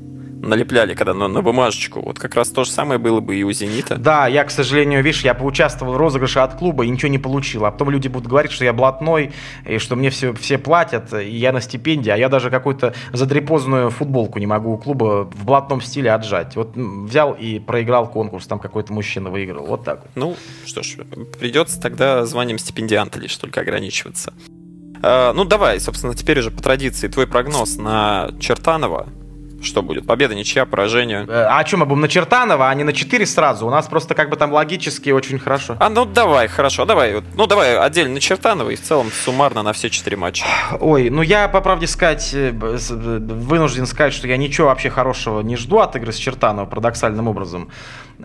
налепляли, 0.47 0.95
когда 0.95 1.13
на, 1.13 1.27
на 1.27 1.41
бумажечку. 1.41 2.01
Вот 2.01 2.17
как 2.17 2.35
раз 2.35 2.49
то 2.49 2.63
же 2.63 2.71
самое 2.71 2.99
было 2.99 3.19
бы 3.19 3.35
и 3.35 3.43
у 3.43 3.51
«Зенита». 3.51 3.97
Да, 3.97 4.27
я, 4.27 4.43
к 4.43 4.51
сожалению, 4.51 5.03
видишь, 5.03 5.23
я 5.23 5.33
поучаствовал 5.33 5.93
в 5.93 5.97
розыгрыше 5.97 6.39
от 6.39 6.55
клуба 6.55 6.85
и 6.85 6.89
ничего 6.89 7.09
не 7.09 7.19
получил. 7.19 7.65
А 7.65 7.71
потом 7.71 7.89
люди 7.89 8.07
будут 8.07 8.27
говорить, 8.27 8.51
что 8.51 8.65
я 8.65 8.73
блатной, 8.73 9.33
и 9.65 9.77
что 9.77 9.95
мне 9.95 10.09
все, 10.09 10.33
все 10.33 10.57
платят, 10.57 11.13
и 11.13 11.29
я 11.29 11.51
на 11.51 11.61
стипендии, 11.61 12.09
а 12.09 12.17
я 12.17 12.29
даже 12.29 12.49
какую-то 12.49 12.93
задрепозанную 13.13 13.89
футболку 13.89 14.39
не 14.39 14.47
могу 14.47 14.73
у 14.73 14.77
клуба 14.77 15.25
в 15.25 15.45
блатном 15.45 15.81
стиле 15.81 16.11
отжать. 16.11 16.55
Вот 16.55 16.75
взял 16.75 17.33
и 17.33 17.59
проиграл 17.59 18.09
конкурс, 18.09 18.47
там 18.47 18.59
какой-то 18.59 18.93
мужчина 18.93 19.29
выиграл. 19.29 19.65
Вот 19.65 19.83
так 19.83 20.01
вот. 20.03 20.11
Ну, 20.15 20.35
что 20.65 20.81
ж, 20.81 20.97
придется 21.39 21.81
тогда 21.81 22.25
званием 22.25 22.57
стипендианта 22.57 23.19
лишь 23.19 23.35
только 23.35 23.61
ограничиваться. 23.61 24.33
Uh, 25.01 25.31
ну, 25.33 25.45
давай, 25.45 25.79
собственно, 25.79 26.15
теперь 26.15 26.39
уже 26.39 26.49
по 26.49 26.61
традиции 26.61 27.07
твой 27.07 27.27
прогноз 27.27 27.77
на 27.77 28.31
Чертанова 28.39 29.07
что 29.61 29.81
будет? 29.81 30.05
Победа, 30.05 30.35
ничья, 30.35 30.65
поражение? 30.65 31.25
Э, 31.27 31.47
а 31.49 31.65
что 31.65 31.77
мы 31.77 31.85
будем 31.85 32.01
на 32.01 32.07
Чертанова, 32.07 32.69
а 32.69 32.73
не 32.75 32.83
на 32.83 32.93
4 32.93 33.25
сразу? 33.25 33.67
У 33.67 33.69
нас 33.69 33.87
просто 33.87 34.13
как 34.15 34.29
бы 34.29 34.35
там 34.35 34.53
логически 34.53 35.09
очень 35.09 35.39
хорошо. 35.39 35.77
А 35.79 35.89
ну 35.89 36.05
давай, 36.05 36.47
хорошо, 36.47 36.85
давай. 36.85 37.23
Ну 37.35 37.47
давай 37.47 37.77
отдельно 37.77 38.15
на 38.15 38.19
Чертанова 38.19 38.69
и 38.69 38.75
в 38.75 38.81
целом 38.81 39.11
суммарно 39.11 39.63
на 39.63 39.73
все 39.73 39.89
4 39.89 40.15
матча. 40.17 40.45
Ой, 40.79 41.09
ну 41.09 41.21
я 41.21 41.47
по 41.47 41.61
правде 41.61 41.87
сказать, 41.87 42.31
э, 42.33 42.51
вынужден 42.51 43.85
сказать, 43.87 44.13
что 44.13 44.27
я 44.27 44.37
ничего 44.37 44.67
вообще 44.67 44.89
хорошего 44.89 45.41
не 45.41 45.55
жду 45.55 45.79
от 45.79 45.95
игры 45.95 46.11
с 46.11 46.17
Чертанова 46.17 46.65
парадоксальным 46.65 47.27
образом. 47.27 47.69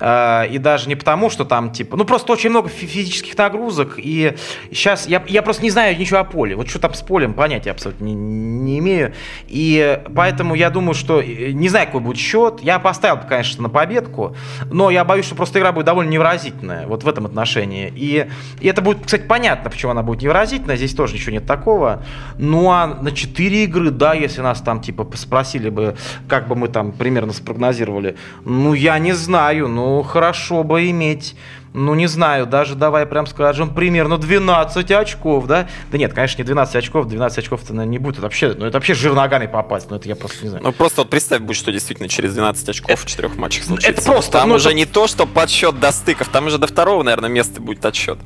Э, 0.00 0.46
и 0.50 0.58
даже 0.58 0.88
не 0.88 0.94
потому, 0.94 1.30
что 1.30 1.44
там, 1.44 1.70
типа, 1.70 1.96
ну 1.96 2.04
просто 2.04 2.32
очень 2.32 2.50
много 2.50 2.68
физических 2.68 3.36
нагрузок. 3.36 3.94
И 3.98 4.34
сейчас 4.70 5.06
я, 5.06 5.22
я 5.28 5.42
просто 5.42 5.62
не 5.62 5.70
знаю 5.70 5.98
ничего 5.98 6.20
о 6.20 6.24
поле. 6.24 6.56
Вот 6.56 6.68
что 6.68 6.78
там 6.78 6.94
с 6.94 7.02
полем, 7.02 7.34
понятия 7.34 7.70
абсолютно 7.70 8.04
не, 8.04 8.14
не 8.14 8.78
имею. 8.78 9.12
И 9.48 10.00
поэтому 10.14 10.54
я 10.54 10.70
думаю, 10.70 10.94
что 10.94 11.20
э, 11.20 11.52
не 11.52 11.68
знаю, 11.68 11.86
какой 11.86 12.00
будет 12.00 12.18
счет. 12.18 12.60
Я 12.62 12.78
поставил, 12.78 13.20
конечно, 13.28 13.62
на 13.62 13.68
победку, 13.68 14.34
но 14.70 14.90
я 14.90 15.04
боюсь, 15.04 15.26
что 15.26 15.34
просто 15.34 15.58
игра 15.58 15.72
будет 15.72 15.86
довольно 15.86 16.10
невыразительная 16.10 16.86
вот 16.86 17.04
в 17.04 17.08
этом 17.08 17.26
отношении. 17.26 17.92
И, 17.94 18.28
и 18.60 18.68
это 18.68 18.80
будет, 18.80 19.04
кстати, 19.04 19.22
понятно, 19.22 19.70
почему 19.70 19.92
она 19.92 20.02
будет 20.02 20.22
невыразительная. 20.22 20.76
Здесь 20.76 20.94
тоже 20.94 21.14
ничего 21.14 21.32
нет 21.32 21.46
такого. 21.46 22.02
Ну 22.38 22.70
а 22.70 22.86
на 22.86 23.12
4 23.12 23.64
игры, 23.64 23.90
да, 23.90 24.14
если 24.14 24.40
нас 24.40 24.60
там, 24.62 24.80
типа, 24.80 25.08
спросили 25.14 25.68
бы, 25.68 25.96
как 26.28 26.48
бы 26.48 26.56
мы 26.56 26.68
там 26.68 26.92
примерно 26.92 27.32
спрогнозировали, 27.32 28.16
ну 28.44 28.72
я 28.72 28.98
не 28.98 29.12
знаю, 29.12 29.68
ну 29.68 29.81
ну, 29.82 30.02
хорошо 30.02 30.62
бы 30.62 30.88
иметь 30.90 31.34
ну, 31.74 31.94
не 31.94 32.06
знаю, 32.06 32.46
даже 32.46 32.74
давай 32.74 33.06
прям 33.06 33.26
скажем, 33.26 33.74
примерно 33.74 34.18
12 34.18 34.90
очков, 34.90 35.46
да? 35.46 35.68
Да 35.90 35.98
нет, 35.98 36.12
конечно, 36.12 36.38
не 36.38 36.44
12 36.44 36.76
очков, 36.76 37.06
12 37.06 37.38
очков-то 37.38 37.72
наверное, 37.72 37.90
не 37.90 37.98
будет, 37.98 38.16
это 38.16 38.22
вообще, 38.22 38.54
ну, 38.56 38.66
это 38.66 38.76
вообще 38.76 38.94
жир 38.94 39.14
ногами 39.14 39.46
попасть, 39.46 39.90
ну, 39.90 39.96
это 39.96 40.08
я 40.08 40.16
просто 40.16 40.42
не 40.42 40.48
знаю. 40.50 40.64
Ну, 40.64 40.72
просто 40.72 41.00
вот 41.00 41.10
представь, 41.10 41.40
будет, 41.40 41.56
что 41.56 41.72
действительно 41.72 42.08
через 42.08 42.34
12 42.34 42.68
очков 42.68 42.90
это, 42.90 43.00
в 43.00 43.06
четырех 43.06 43.36
матчах 43.36 43.64
случится. 43.64 43.90
Это 43.90 44.02
просто... 44.02 44.32
Там 44.32 44.50
ну, 44.50 44.56
уже 44.56 44.68
это... 44.68 44.76
не 44.76 44.86
то, 44.86 45.06
что 45.06 45.26
подсчет 45.26 45.80
до 45.80 45.92
стыков, 45.92 46.28
там 46.28 46.46
уже 46.46 46.58
до 46.58 46.66
второго, 46.66 47.02
наверное, 47.02 47.30
места 47.30 47.60
будет 47.60 47.84
отсчет. 47.84 48.18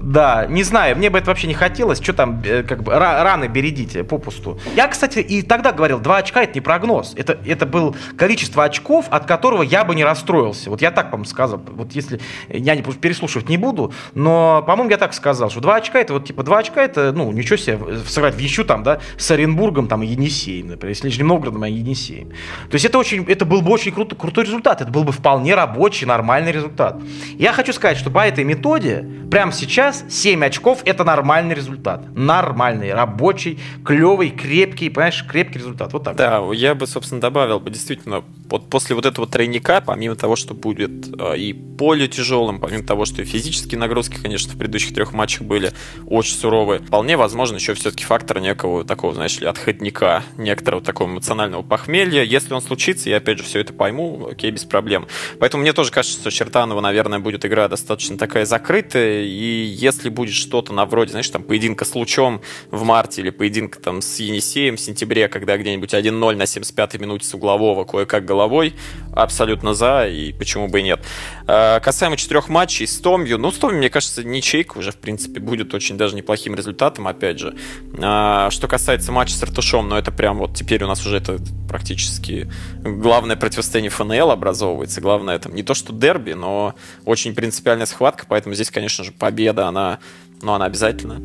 Да, 0.00 0.46
не 0.46 0.62
знаю, 0.64 0.96
мне 0.96 1.10
бы 1.10 1.18
это 1.18 1.28
вообще 1.28 1.46
не 1.46 1.54
хотелось, 1.54 2.00
что 2.00 2.12
там, 2.12 2.42
э, 2.44 2.62
как 2.62 2.82
бы, 2.82 2.92
раны 2.92 3.46
бередите 3.46 4.04
попусту. 4.04 4.58
Я, 4.74 4.88
кстати, 4.88 5.20
и 5.20 5.42
тогда 5.42 5.72
говорил, 5.72 6.00
2 6.00 6.16
очка 6.16 6.42
это 6.42 6.54
не 6.54 6.60
прогноз, 6.60 7.14
это, 7.16 7.38
это 7.46 7.66
был 7.66 7.96
количество 8.16 8.64
очков, 8.64 9.06
от 9.10 9.26
которого 9.26 9.62
я 9.62 9.84
бы 9.84 9.94
не 9.94 10.04
расстроился. 10.04 10.70
Вот 10.70 10.82
я 10.82 10.90
так, 10.90 11.10
по-моему, 11.10 11.28
сказал, 11.28 11.62
вот 11.64 11.92
если 11.92 12.20
я 12.48 12.71
я 12.72 12.80
не 12.80 12.82
переслушивать 12.82 13.48
не 13.48 13.56
буду, 13.56 13.92
но, 14.14 14.62
по-моему, 14.66 14.90
я 14.90 14.98
так 14.98 15.14
сказал, 15.14 15.50
что 15.50 15.60
2 15.60 15.76
очка 15.76 16.00
это 16.00 16.14
вот 16.14 16.26
типа 16.26 16.42
2 16.42 16.58
очка 16.58 16.82
это, 16.82 17.12
ну, 17.12 17.30
ничего 17.32 17.56
себе, 17.56 17.78
сыграть 18.06 18.34
в 18.34 18.38
еще 18.38 18.64
там, 18.64 18.82
да, 18.82 19.00
с 19.16 19.30
Оренбургом 19.30 19.88
там 19.88 20.02
и 20.02 20.06
Енисеем, 20.06 20.68
например, 20.68 20.90
если 20.90 21.08
Нижним 21.08 21.28
Новгородом, 21.28 21.62
а 21.62 21.68
Енисеем. 21.68 22.30
То 22.70 22.74
есть 22.74 22.84
это 22.84 22.98
очень, 22.98 23.24
это 23.24 23.44
был 23.44 23.62
бы 23.62 23.70
очень 23.70 23.92
крут, 23.92 24.14
крутой 24.18 24.44
результат, 24.44 24.80
это 24.80 24.90
был 24.90 25.04
бы 25.04 25.12
вполне 25.12 25.54
рабочий, 25.54 26.06
нормальный 26.06 26.52
результат. 26.52 27.00
Я 27.38 27.52
хочу 27.52 27.72
сказать, 27.72 27.96
что 27.96 28.10
по 28.10 28.26
этой 28.26 28.44
методе 28.44 29.06
прямо 29.30 29.52
сейчас 29.52 30.04
7 30.08 30.44
очков 30.44 30.82
это 30.84 31.04
нормальный 31.04 31.54
результат. 31.54 32.04
Нормальный, 32.14 32.92
рабочий, 32.92 33.58
клевый, 33.84 34.30
крепкий, 34.30 34.90
понимаешь, 34.90 35.24
крепкий 35.28 35.58
результат. 35.58 35.92
Вот 35.92 36.04
так. 36.04 36.16
Да, 36.16 36.42
я 36.52 36.74
бы, 36.74 36.86
собственно, 36.86 37.20
добавил 37.20 37.60
бы 37.60 37.70
действительно, 37.70 38.22
вот 38.48 38.68
после 38.68 38.94
вот 38.94 39.06
этого 39.06 39.26
тройника, 39.26 39.82
помимо 39.84 40.14
того, 40.16 40.36
что 40.36 40.54
будет 40.54 41.08
э, 41.18 41.36
и 41.38 41.52
поле 41.52 42.08
тяжелым, 42.08 42.60
помимо 42.62 42.84
того, 42.84 43.04
что 43.04 43.20
и 43.22 43.24
физические 43.24 43.78
нагрузки, 43.80 44.16
конечно, 44.22 44.52
в 44.52 44.56
предыдущих 44.56 44.94
трех 44.94 45.12
матчах 45.12 45.42
были 45.42 45.72
очень 46.06 46.36
суровые, 46.36 46.80
вполне 46.80 47.16
возможно 47.16 47.56
еще 47.56 47.74
все-таки 47.74 48.04
фактор 48.04 48.38
некого 48.38 48.84
такого, 48.84 49.14
знаешь 49.14 49.40
ли, 49.40 49.46
отходника, 49.48 50.22
некоторого 50.38 50.80
такого 50.80 51.08
эмоционального 51.08 51.62
похмелья. 51.62 52.22
Если 52.22 52.54
он 52.54 52.62
случится, 52.62 53.10
я 53.10 53.16
опять 53.16 53.38
же 53.38 53.44
все 53.44 53.58
это 53.58 53.72
пойму, 53.72 54.28
окей, 54.30 54.52
без 54.52 54.64
проблем. 54.64 55.08
Поэтому 55.40 55.62
мне 55.62 55.72
тоже 55.72 55.90
кажется, 55.90 56.20
что 56.20 56.30
Чертанова, 56.30 56.80
наверное, 56.80 57.18
будет 57.18 57.44
игра 57.44 57.66
достаточно 57.66 58.16
такая 58.16 58.44
закрытая, 58.44 59.22
и 59.22 59.64
если 59.64 60.08
будет 60.08 60.34
что-то 60.34 60.72
на 60.72 60.86
вроде, 60.86 61.10
знаешь, 61.10 61.28
там, 61.28 61.42
поединка 61.42 61.84
с 61.84 61.96
Лучом 61.96 62.42
в 62.70 62.84
марте 62.84 63.22
или 63.22 63.30
поединка 63.30 63.80
там 63.80 64.02
с 64.02 64.20
Енисеем 64.20 64.76
в 64.76 64.80
сентябре, 64.80 65.26
когда 65.26 65.58
где-нибудь 65.58 65.92
1-0 65.94 66.36
на 66.36 66.42
75-й 66.44 66.98
минуте 66.98 67.26
с 67.26 67.34
углового 67.34 67.84
кое-как 67.84 68.24
головой, 68.24 68.74
абсолютно 69.12 69.74
за, 69.74 70.06
и 70.06 70.32
почему 70.32 70.68
бы 70.68 70.78
и 70.78 70.84
нет. 70.84 71.00
А, 71.48 71.80
касаемо 71.80 72.16
четырех 72.16 72.48
матчей 72.52 72.86
с 72.86 72.98
Томью. 72.98 73.38
Ну, 73.38 73.50
с 73.50 73.56
Томью, 73.56 73.78
мне 73.78 73.90
кажется, 73.90 74.22
ничейка 74.22 74.78
уже, 74.78 74.92
в 74.92 74.96
принципе, 74.96 75.40
будет 75.40 75.74
очень 75.74 75.96
даже 75.96 76.14
неплохим 76.14 76.54
результатом, 76.54 77.08
опять 77.08 77.38
же. 77.38 77.56
А, 77.98 78.50
что 78.50 78.68
касается 78.68 79.10
матча 79.10 79.34
с 79.34 79.42
Артушом, 79.42 79.88
ну, 79.88 79.96
это 79.96 80.12
прям 80.12 80.38
вот 80.38 80.54
теперь 80.54 80.84
у 80.84 80.86
нас 80.86 81.04
уже 81.04 81.16
это 81.16 81.38
практически 81.68 82.50
главное 82.84 83.36
противостояние 83.36 83.90
ФНЛ 83.90 84.30
образовывается. 84.30 85.00
Главное, 85.00 85.36
это 85.36 85.50
не 85.50 85.62
то, 85.62 85.74
что 85.74 85.92
дерби, 85.92 86.32
но 86.32 86.74
очень 87.04 87.34
принципиальная 87.34 87.86
схватка, 87.86 88.26
поэтому 88.28 88.54
здесь, 88.54 88.70
конечно 88.70 89.02
же, 89.02 89.12
победа, 89.12 89.66
она, 89.66 89.98
ну, 90.42 90.52
она 90.52 90.66
обязательно. 90.66 91.20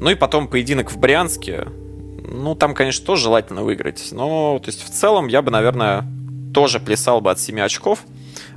Ну 0.00 0.10
и 0.10 0.14
потом 0.14 0.48
поединок 0.48 0.90
в 0.90 0.98
Брянске. 0.98 1.66
Ну, 2.32 2.54
там, 2.54 2.74
конечно, 2.74 3.04
тоже 3.04 3.24
желательно 3.24 3.62
выиграть. 3.62 4.08
Но, 4.12 4.58
то 4.58 4.68
есть, 4.68 4.84
в 4.84 4.90
целом, 4.90 5.28
я 5.28 5.42
бы, 5.42 5.50
наверное, 5.50 6.06
тоже 6.54 6.80
плясал 6.80 7.20
бы 7.20 7.30
от 7.30 7.38
7 7.38 7.60
очков 7.60 8.04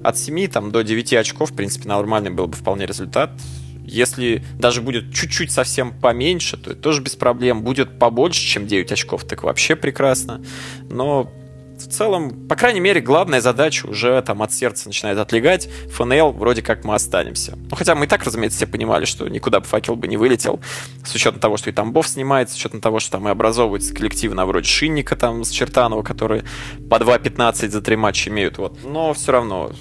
от 0.03 0.17
7 0.17 0.47
там, 0.47 0.71
до 0.71 0.83
9 0.83 1.13
очков, 1.13 1.51
в 1.51 1.55
принципе, 1.55 1.87
нормальный 1.87 2.31
был 2.31 2.47
бы 2.47 2.55
вполне 2.55 2.85
результат. 2.85 3.31
Если 3.85 4.43
даже 4.57 4.81
будет 4.81 5.13
чуть-чуть 5.13 5.51
совсем 5.51 5.91
поменьше, 5.91 6.57
то 6.57 6.71
это 6.71 6.81
тоже 6.81 7.01
без 7.01 7.15
проблем. 7.15 7.63
Будет 7.63 7.99
побольше, 7.99 8.41
чем 8.41 8.65
9 8.65 8.91
очков, 8.91 9.25
так 9.25 9.43
вообще 9.43 9.75
прекрасно. 9.75 10.43
Но 10.89 11.31
в 11.83 11.91
целом, 11.91 12.47
по 12.47 12.55
крайней 12.55 12.79
мере, 12.79 13.01
главная 13.01 13.41
задача 13.41 13.85
уже 13.85 14.21
там 14.21 14.41
от 14.41 14.51
сердца 14.53 14.87
начинает 14.87 15.17
отлегать. 15.17 15.69
ФНЛ 15.91 16.31
вроде 16.31 16.61
как 16.61 16.83
мы 16.83 16.95
останемся. 16.95 17.57
Ну, 17.69 17.75
хотя 17.75 17.95
мы 17.95 18.05
и 18.05 18.07
так, 18.07 18.23
разумеется, 18.23 18.57
все 18.57 18.67
понимали, 18.67 19.05
что 19.05 19.27
никуда 19.27 19.59
бы 19.59 19.65
факел 19.65 19.95
бы 19.95 20.07
не 20.07 20.17
вылетел, 20.17 20.59
с 21.05 21.13
учетом 21.13 21.39
того, 21.39 21.57
что 21.57 21.69
и 21.69 21.73
Тамбов 21.73 22.07
снимается, 22.07 22.55
с 22.55 22.57
учетом 22.57 22.81
того, 22.81 22.99
что 22.99 23.13
там 23.13 23.27
и 23.27 23.31
образовываются 23.31 23.93
коллективы 23.93 24.35
на 24.35 24.45
вроде 24.45 24.67
Шинника 24.67 25.15
там 25.15 25.43
с 25.43 25.49
Чертанова, 25.49 26.03
которые 26.03 26.43
по 26.89 26.95
2.15 26.95 27.69
за 27.69 27.81
три 27.81 27.95
матча 27.95 28.29
имеют. 28.29 28.57
Вот. 28.57 28.83
Но 28.83 29.13
все 29.13 29.31
равно, 29.31 29.71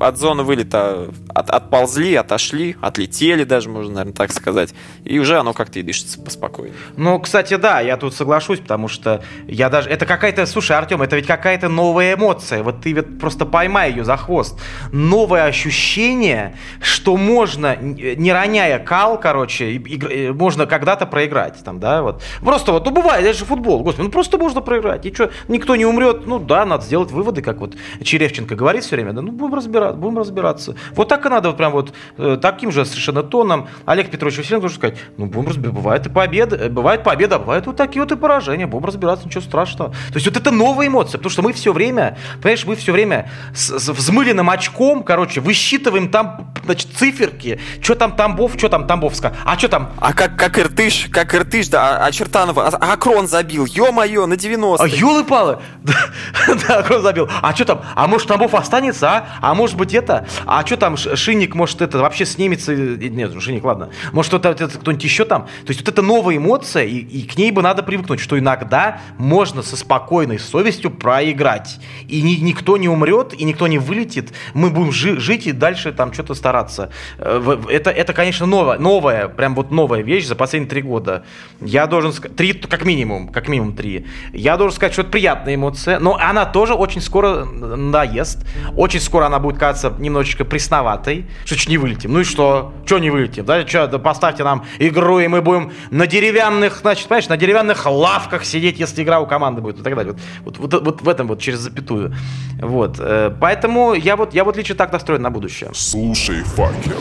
от 0.00 0.18
зоны 0.18 0.42
вылета 0.42 1.10
от, 1.34 1.50
отползли, 1.50 2.14
отошли, 2.14 2.76
отлетели 2.80 3.44
даже, 3.44 3.68
можно, 3.68 3.92
наверное, 3.92 4.14
так 4.14 4.32
сказать. 4.32 4.74
И 5.04 5.18
уже 5.18 5.38
оно 5.38 5.52
как-то 5.52 5.78
и 5.78 5.82
дышится 5.82 6.20
поспокойнее. 6.20 6.76
Ну, 6.96 7.18
кстати, 7.20 7.56
да, 7.56 7.80
я 7.80 7.96
тут 7.96 8.14
соглашусь, 8.14 8.60
потому 8.60 8.88
что 8.88 9.22
я 9.46 9.68
даже... 9.68 9.88
Это 9.88 10.06
какая-то... 10.06 10.46
Слушай, 10.46 10.76
Артем, 10.76 11.02
это 11.02 11.16
ведь 11.16 11.26
какая-то 11.30 11.68
новая 11.68 12.14
эмоция. 12.14 12.64
Вот 12.64 12.80
ты 12.80 12.92
вот 12.92 13.20
просто 13.20 13.46
поймай 13.46 13.90
ее 13.90 14.02
за 14.04 14.16
хвост. 14.16 14.60
Новое 14.90 15.44
ощущение, 15.44 16.56
что 16.80 17.16
можно, 17.16 17.76
не 17.76 18.32
роняя 18.32 18.80
кал, 18.80 19.20
короче, 19.20 19.70
игр... 19.74 20.34
можно 20.34 20.66
когда-то 20.66 21.06
проиграть. 21.06 21.62
Там, 21.64 21.78
да, 21.78 22.02
вот. 22.02 22.20
Просто 22.40 22.72
вот, 22.72 22.84
ну, 22.84 22.90
бывает, 22.90 23.24
это 23.24 23.38
же 23.38 23.44
футбол, 23.44 23.84
господи, 23.84 24.06
ну, 24.06 24.10
просто 24.10 24.38
можно 24.38 24.60
проиграть. 24.60 25.06
И 25.06 25.14
что, 25.14 25.30
никто 25.46 25.76
не 25.76 25.86
умрет. 25.86 26.26
Ну, 26.26 26.40
да, 26.40 26.64
надо 26.64 26.82
сделать 26.82 27.12
выводы, 27.12 27.42
как 27.42 27.60
вот 27.60 27.76
Черевченко 28.02 28.56
говорит 28.56 28.82
все 28.82 28.96
время. 28.96 29.12
Да, 29.12 29.22
ну, 29.22 29.30
будем 29.30 29.54
разбираться, 29.54 29.96
будем 29.96 30.18
разбираться. 30.18 30.74
Вот 30.96 31.08
так 31.08 31.24
и 31.26 31.28
надо, 31.28 31.50
вот 31.50 31.56
прям 31.56 31.70
вот 31.70 31.92
э, 32.18 32.38
таким 32.42 32.72
же 32.72 32.84
совершенно 32.84 33.22
тоном. 33.22 33.68
Олег 33.86 34.10
Петрович 34.10 34.38
Василенко 34.38 34.62
должен 34.62 34.78
сказать, 34.78 34.98
ну, 35.16 35.26
будем 35.26 35.48
разбираться, 35.48 35.80
бывает 35.80 36.06
и 36.06 36.10
победа, 36.10 36.56
э, 36.56 36.68
бывает 36.68 37.04
победа, 37.04 37.36
а 37.36 37.38
бывают 37.38 37.66
вот 37.66 37.76
такие 37.76 38.02
вот 38.02 38.10
и 38.10 38.16
поражения, 38.16 38.66
будем 38.66 38.86
разбираться, 38.86 39.26
ничего 39.26 39.42
страшного. 39.42 39.90
То 39.90 40.14
есть 40.14 40.26
вот 40.26 40.36
это 40.36 40.50
новая 40.50 40.88
эмоция, 40.88 41.09
потому 41.18 41.30
что 41.30 41.42
мы 41.42 41.52
все 41.52 41.72
время, 41.72 42.18
понимаешь, 42.40 42.64
мы 42.64 42.76
все 42.76 42.92
время 42.92 43.30
с, 43.54 43.78
с 43.78 43.88
взмыленным 43.88 44.48
очком, 44.50 45.02
короче, 45.02 45.40
высчитываем 45.40 46.08
там, 46.10 46.52
значит, 46.64 46.90
циферки, 46.96 47.60
что 47.82 47.94
там 47.94 48.16
Тамбов, 48.16 48.54
что 48.56 48.68
там 48.68 48.86
Тамбовска, 48.86 49.36
а 49.44 49.58
что 49.58 49.68
там... 49.68 49.92
А 49.98 50.12
как, 50.12 50.36
как 50.36 50.58
Иртыш, 50.58 51.08
как 51.10 51.34
Иртыш, 51.34 51.68
да, 51.68 51.96
а, 51.96 52.06
а 52.06 52.12
Чертанов, 52.12 52.58
а, 52.58 52.68
а 52.68 52.92
Акрон 52.92 53.28
забил, 53.28 53.66
ё-моё, 53.66 54.26
на 54.26 54.36
90 54.36 54.82
А 54.82 54.88
ёлы-палы, 54.88 55.58
да, 55.84 56.78
Акрон 56.78 57.02
забил, 57.02 57.28
а 57.42 57.54
что 57.54 57.64
там, 57.64 57.82
а 57.94 58.06
может 58.06 58.28
Тамбов 58.28 58.54
останется, 58.54 59.10
а? 59.10 59.26
А 59.40 59.54
может 59.54 59.76
быть 59.76 59.94
это, 59.94 60.26
а 60.46 60.64
что 60.64 60.76
там 60.76 60.96
Шинник, 60.96 61.54
может 61.54 61.82
это 61.82 61.98
вообще 61.98 62.26
снимется, 62.26 62.74
нет, 62.74 63.32
Шинник, 63.40 63.64
ладно, 63.64 63.90
может 64.12 64.32
кто-нибудь 64.32 65.04
еще 65.04 65.24
там, 65.24 65.42
то 65.42 65.68
есть 65.68 65.80
вот 65.80 65.88
это 65.88 66.02
новая 66.02 66.36
эмоция, 66.36 66.84
и, 66.84 66.98
и 66.98 67.26
к 67.26 67.36
ней 67.36 67.50
бы 67.50 67.62
надо 67.62 67.82
привыкнуть, 67.82 68.20
что 68.20 68.38
иногда 68.38 69.00
можно 69.18 69.62
со 69.62 69.76
спокойной 69.76 70.38
совестью 70.38 70.90
проиграть. 71.00 71.78
И 72.08 72.22
ни, 72.22 72.34
никто 72.34 72.76
не 72.76 72.88
умрет, 72.88 73.34
и 73.34 73.44
никто 73.44 73.66
не 73.66 73.78
вылетит. 73.78 74.32
Мы 74.54 74.70
будем 74.70 74.92
жи- 74.92 75.18
жить 75.18 75.46
и 75.46 75.52
дальше 75.52 75.92
там 75.92 76.12
что-то 76.12 76.34
стараться. 76.34 76.90
Э, 77.18 77.58
это, 77.68 77.90
это 77.90 78.12
конечно, 78.12 78.46
новая, 78.46 78.78
новая, 78.78 79.28
прям 79.28 79.54
вот 79.54 79.70
новая 79.70 80.02
вещь 80.02 80.26
за 80.26 80.36
последние 80.36 80.70
три 80.70 80.82
года. 80.82 81.24
Я 81.60 81.86
должен 81.86 82.12
сказать, 82.12 82.36
три, 82.36 82.52
как 82.52 82.84
минимум, 82.84 83.28
как 83.28 83.48
минимум 83.48 83.74
три. 83.74 84.06
Я 84.32 84.56
должен 84.56 84.76
сказать, 84.76 84.92
что 84.92 85.02
это 85.02 85.10
приятная 85.10 85.54
эмоция, 85.54 85.98
но 85.98 86.16
она 86.16 86.44
тоже 86.44 86.74
очень 86.74 87.00
скоро 87.00 87.44
надоест. 87.44 88.46
Очень 88.76 89.00
скоро 89.00 89.26
она 89.26 89.38
будет 89.38 89.58
казаться 89.58 89.94
немножечко 89.98 90.44
пресноватой. 90.44 91.26
Что 91.44 91.70
не 91.70 91.78
вылетим? 91.78 92.12
Ну 92.12 92.20
и 92.20 92.24
что? 92.24 92.72
Что 92.84 92.98
не 92.98 93.10
вылетим? 93.10 93.44
Да, 93.44 93.66
что, 93.66 93.86
да 93.86 93.98
поставьте 93.98 94.44
нам 94.44 94.64
игру, 94.78 95.20
и 95.20 95.28
мы 95.28 95.40
будем 95.40 95.72
на 95.90 96.06
деревянных, 96.06 96.80
значит, 96.82 97.08
понимаешь, 97.08 97.28
на 97.28 97.36
деревянных 97.36 97.86
лавках 97.86 98.44
сидеть, 98.44 98.78
если 98.78 99.02
игра 99.02 99.20
у 99.20 99.26
команды 99.26 99.62
будет 99.62 99.78
и 99.80 99.82
так 99.82 99.94
далее. 99.94 100.14
Вот, 100.44 100.58
вот, 100.58 100.74
вот, 100.74 100.89
вот 100.90 101.02
в 101.02 101.08
этом 101.08 101.28
вот 101.28 101.40
через 101.40 101.60
запятую. 101.60 102.14
Вот. 102.60 102.96
Э, 102.98 103.34
поэтому 103.40 103.94
я 103.94 104.16
вот, 104.16 104.34
я 104.34 104.44
вот 104.44 104.56
лично 104.56 104.74
так 104.74 104.92
настроен 104.92 105.22
на 105.22 105.30
будущее. 105.30 105.70
Слушай, 105.74 106.42
факел. 106.42 106.98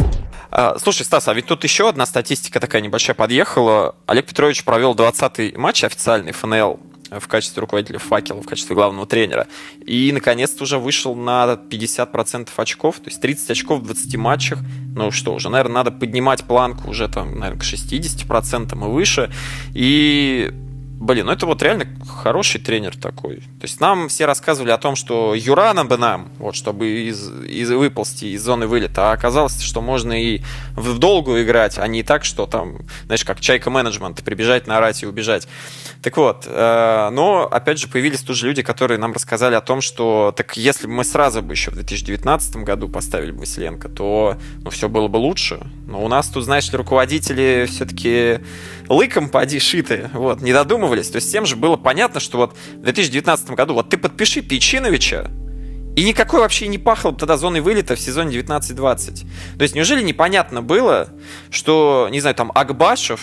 А, 0.52 0.78
слушай, 0.80 1.04
Стас, 1.04 1.28
а 1.28 1.34
ведь 1.34 1.46
тут 1.46 1.64
еще 1.64 1.90
одна 1.90 2.06
статистика 2.06 2.60
такая 2.60 2.82
небольшая 2.82 3.16
подъехала. 3.16 3.96
Олег 4.08 4.26
Петрович 4.26 4.64
провел 4.64 4.96
20-й 4.96 5.56
матч 5.58 5.84
официальный 5.84 6.32
ФНЛ 6.32 6.80
в 7.12 7.28
качестве 7.28 7.62
руководителя 7.62 7.98
факела, 7.98 8.42
в 8.42 8.46
качестве 8.46 8.76
главного 8.76 9.08
тренера. 9.08 9.48
И, 9.86 10.12
наконец-то, 10.14 10.64
уже 10.64 10.78
вышел 10.78 11.16
на 11.16 11.60
50% 11.70 12.50
очков, 12.56 12.98
то 12.98 13.10
есть 13.10 13.20
30 13.22 13.50
очков 13.50 13.82
в 13.82 13.86
20 13.86 14.16
матчах. 14.18 14.60
Ну 14.96 15.12
что, 15.12 15.34
уже, 15.34 15.50
наверное, 15.50 15.76
надо 15.76 15.92
поднимать 15.92 16.44
планку 16.44 16.90
уже 16.90 17.08
там, 17.08 17.40
наверное, 17.40 17.60
к 17.60 17.64
60% 17.64 18.74
и 18.74 18.92
выше. 18.92 19.32
И 19.74 20.52
Блин, 21.00 21.28
ну 21.28 21.32
это 21.32 21.46
вот 21.46 21.64
реально 21.64 21.88
хороший 22.10 22.60
тренер 22.60 22.98
такой. 22.98 23.38
То 23.38 23.64
есть 23.64 23.80
нам 23.80 24.10
все 24.10 24.26
рассказывали 24.26 24.72
о 24.72 24.78
том, 24.78 24.98
что 24.98 25.34
Юрана 25.34 25.86
бы 25.86 25.98
нам, 25.98 26.28
вот, 26.40 26.56
чтобы 26.56 26.90
из, 26.90 27.30
из 27.46 27.72
выползти 27.72 28.26
из 28.26 28.44
зоны 28.44 28.68
вылета, 28.68 29.10
а 29.10 29.14
оказалось, 29.14 29.62
что 29.62 29.80
можно 29.82 30.12
и 30.22 30.42
в 30.76 31.00
долгую 31.00 31.46
играть, 31.46 31.80
а 31.80 31.88
не 31.88 32.04
так, 32.04 32.26
что 32.26 32.46
там, 32.48 32.80
знаешь, 33.06 33.24
как 33.24 33.40
чайка 33.40 33.70
менеджмент, 33.70 34.22
прибежать, 34.26 34.68
наорать 34.68 35.02
и 35.02 35.06
убежать. 35.06 35.48
Так 36.02 36.16
вот, 36.16 36.46
э, 36.48 37.10
но 37.12 37.46
опять 37.52 37.78
же 37.78 37.90
появились 37.90 38.22
тут 38.22 38.38
же 38.38 38.48
люди, 38.48 38.62
которые 38.62 38.98
нам 38.98 39.12
рассказали 39.12 39.56
о 39.56 39.62
том, 39.62 39.82
что 39.82 40.34
так 40.36 40.56
если 40.56 40.88
бы 40.88 40.94
мы 40.94 41.04
сразу 41.04 41.42
бы 41.42 41.54
еще 41.54 41.72
в 41.72 41.74
2019 41.74 42.56
году 42.58 42.88
поставили 42.88 43.32
бы 43.32 43.40
Василенко, 43.40 43.90
то 43.90 44.38
ну, 44.64 44.70
все 44.70 44.88
было 44.88 45.10
бы 45.10 45.18
лучше. 45.18 45.60
Но 45.88 46.04
у 46.04 46.08
нас 46.08 46.30
тут, 46.30 46.46
знаешь 46.46 46.72
ли, 46.72 46.78
руководители 46.78 47.68
все-таки 47.70 48.40
лыком 48.88 49.28
поди 49.28 49.60
шиты, 49.60 50.10
вот, 50.14 50.42
не 50.42 50.54
додумывались. 50.54 51.10
То 51.10 51.18
есть 51.18 51.28
всем 51.28 51.46
же 51.46 51.58
было 51.58 51.76
понятно, 51.76 52.22
что 52.22 52.38
вот 52.38 52.56
в 52.76 52.82
2019 52.82 53.50
году 53.52 53.74
вот 53.74 53.90
ты 53.90 53.98
подпиши 53.98 54.42
Печиновича, 54.42 55.30
и 55.98 56.04
никакой 56.06 56.40
вообще 56.40 56.68
не 56.68 56.78
пахло 56.78 57.14
тогда 57.14 57.36
зоной 57.36 57.60
вылета 57.60 57.96
в 57.98 58.00
сезоне 58.00 58.38
19-20. 58.38 59.28
То 59.58 59.64
есть 59.64 59.76
неужели 59.76 60.02
непонятно 60.02 60.62
было, 60.62 61.10
что, 61.52 62.08
не 62.10 62.22
знаю, 62.22 62.36
там 62.36 62.54
Акбашев 62.56 63.20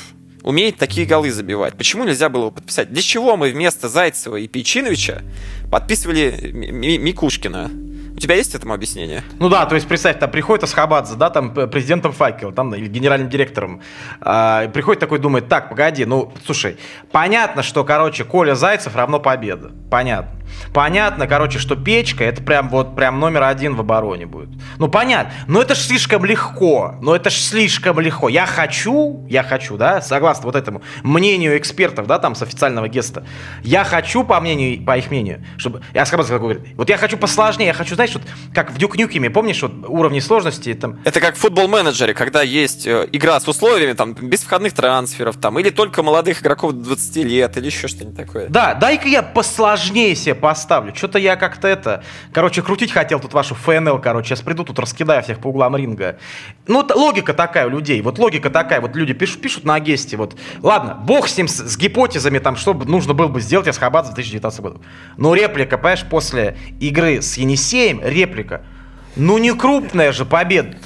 умеет 0.47 0.77
такие 0.79 1.07
голы 1.07 1.31
забивать? 1.33 1.75
Почему 1.77 2.05
нельзя 2.05 2.29
было 2.29 2.43
его 2.43 2.51
подписать? 2.53 2.91
Для 2.91 3.03
чего 3.03 3.37
мы 3.37 3.51
вместо 3.51 3.89
Зайцева 3.89 4.37
и 4.37 4.47
Печиновича 4.47 5.23
подписывали 5.71 6.53
Микушкина? 6.53 7.71
У 8.17 8.19
тебя 8.19 8.35
есть 8.35 8.55
этому 8.55 8.73
объяснение? 8.73 9.23
Ну 9.39 9.51
да, 9.51 9.67
то 9.67 9.75
есть 9.75 9.87
представь, 9.87 10.19
там 10.19 10.31
приходит 10.31 10.65
Асхабадзе, 10.65 11.17
да, 11.17 11.29
там 11.29 11.53
президентом 11.53 12.13
Факел, 12.13 12.51
там, 12.51 12.75
или 12.75 12.87
генеральным 12.89 13.29
директором, 13.29 13.83
а, 14.23 14.69
приходит 14.69 15.01
такой, 15.01 15.19
думает, 15.19 15.49
так, 15.49 15.69
погоди, 15.69 16.07
ну, 16.07 16.33
слушай, 16.47 16.79
понятно, 17.13 17.63
что, 17.63 17.85
короче, 17.85 18.25
Коля 18.25 18.55
Зайцев 18.55 18.97
равно 18.97 19.21
победа, 19.21 19.71
понятно. 19.91 20.33
Понятно, 20.73 21.27
короче, 21.27 21.59
что 21.59 21.77
печка 21.77 22.25
это 22.25 22.43
прям 22.43 22.69
вот 22.69 22.95
прям 22.95 23.21
номер 23.21 23.45
один 23.45 23.75
в 23.75 23.81
обороне 23.81 24.27
будет. 24.27 24.49
Ну 24.79 24.89
понятно, 24.89 25.33
но 25.47 25.63
это 25.63 25.75
ж 25.75 25.79
слишком 25.79 26.25
легко, 26.25 26.97
но 27.01 27.17
это 27.17 27.31
ж 27.31 27.35
слишком 27.35 27.99
легко. 28.01 28.29
Я 28.29 28.47
хочу, 28.47 29.27
я 29.29 29.43
хочу, 29.43 29.77
да, 29.77 30.01
согласно 30.01 30.47
вот 30.47 30.57
этому 30.57 30.83
мнению 31.03 31.57
экспертов, 31.59 32.07
да, 32.07 32.19
там 32.19 32.35
с 32.35 32.43
официального 32.43 32.89
геста, 32.89 33.25
я 33.63 33.85
хочу, 33.85 34.25
по 34.25 34.41
мнению, 34.41 34.85
по 34.85 34.97
их 34.97 35.11
мнению, 35.11 35.45
чтобы, 35.57 35.83
я 35.95 36.07
сказал, 36.07 36.39
говорит, 36.39 36.63
вот 36.77 36.89
я 36.89 36.97
хочу 36.97 37.17
посложнее, 37.17 37.67
я 37.67 37.75
хочу, 37.75 37.97
знаешь, 38.07 38.27
вот 38.27 38.55
как 38.55 38.71
в 38.73 38.79
Duke 38.79 38.97
Nukem 38.97 39.21
е, 39.21 39.31
помнишь, 39.31 39.63
вот 39.63 39.73
уровни 39.87 40.21
сложности 40.21 40.73
там. 40.75 40.99
Это 41.05 41.21
как 41.21 41.37
в 41.37 41.39
Football 41.39 41.75
Manager 41.75 42.06
е, 42.06 42.15
когда 42.15 42.43
есть 42.43 42.87
э, 42.87 43.09
игра 43.13 43.39
с 43.39 43.49
условиями, 43.49 43.93
там, 43.93 44.15
без 44.15 44.43
входных 44.43 44.73
трансферов, 44.73 45.37
там, 45.37 45.59
или 45.59 45.71
только 45.71 46.03
молодых 46.03 46.43
игроков 46.43 46.73
20 46.73 47.17
лет, 47.17 47.57
или 47.57 47.67
еще 47.67 47.89
что-нибудь 47.89 48.17
такое. 48.17 48.49
Да, 48.49 48.75
дай-ка 48.75 49.09
я 49.09 49.23
посложнее 49.23 50.15
себе 50.15 50.35
поставлю. 50.35 50.95
Что-то 50.95 51.19
я 51.19 51.37
как-то 51.37 51.69
это... 51.69 52.05
Короче, 52.33 52.63
крутить 52.63 52.93
хотел 52.93 53.21
тут 53.21 53.35
вашу 53.35 53.55
ФНЛ, 53.55 54.01
короче. 54.01 54.29
Сейчас 54.29 54.41
приду, 54.41 54.65
тут 54.65 54.79
раскидаю 54.79 55.23
всех 55.23 55.41
по 55.41 55.49
углам 55.49 55.77
ринга. 55.77 56.19
Ну, 56.67 56.87
логика 56.95 57.35
такая 57.35 57.67
у 57.67 57.71
людей. 57.71 58.01
Вот 58.03 58.19
логика 58.19 58.51
такая. 58.51 58.81
Вот 58.81 58.97
люди 58.97 59.13
пишут, 59.13 59.41
пишут 59.41 59.65
на 59.65 59.75
агесте. 59.75 60.17
Вот, 60.17 60.37
ладно, 60.63 60.95
бог 60.95 61.29
с 61.29 61.37
ним, 61.37 61.49
с, 61.49 61.57
с 61.57 61.77
гипотезами, 61.77 62.39
там, 62.39 62.57
что 62.57 62.75
нужно 62.75 63.15
было 63.15 63.29
бы 63.29 63.41
сделать 63.41 63.69
Асхабадзе 63.69 64.13
в 64.13 64.15
2019 64.15 64.61
году. 64.61 64.81
Но 65.17 65.35
реплика, 65.35 65.79
понимаешь, 65.79 66.05
после 66.09 66.57
игры 66.81 67.23
с 67.23 67.37
Енисеем, 67.37 67.96
реплика– 68.03 68.63
ну 69.17 69.39
не 69.39 69.53
крупная 69.53 70.13
же 70.13 70.25
победа. 70.25 70.77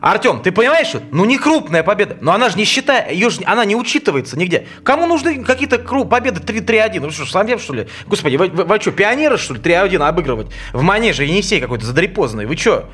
Артем, 0.00 0.40
ты 0.40 0.50
понимаешь, 0.50 0.88
что? 0.88 1.02
Ну 1.12 1.24
не 1.24 1.38
крупная 1.38 1.82
победа. 1.82 2.16
Но 2.20 2.32
она 2.32 2.48
же 2.48 2.56
не 2.56 2.64
считает, 2.64 3.12
ее 3.12 3.30
же, 3.30 3.40
она 3.44 3.64
не 3.64 3.76
учитывается 3.76 4.38
нигде. 4.38 4.66
Кому 4.82 5.06
нужны 5.06 5.44
какие-то 5.44 5.78
круп, 5.78 6.08
победы 6.08 6.40
3-3-1? 6.40 7.00
Вы 7.00 7.10
что, 7.10 7.26
совсем 7.26 7.58
что 7.58 7.74
ли? 7.74 7.86
Господи, 8.06 8.36
вы, 8.36 8.48
вы, 8.48 8.64
вы 8.64 8.80
что, 8.80 8.90
пионеры 8.92 9.36
что 9.36 9.54
ли 9.54 9.60
3-1 9.60 10.02
обыгрывать? 10.02 10.48
В 10.72 10.82
манеже 10.82 11.24
Енисей 11.24 11.60
какой-то 11.60 11.84
задрепозанный. 11.84 12.46
Вы 12.46 12.56
что? 12.56 12.88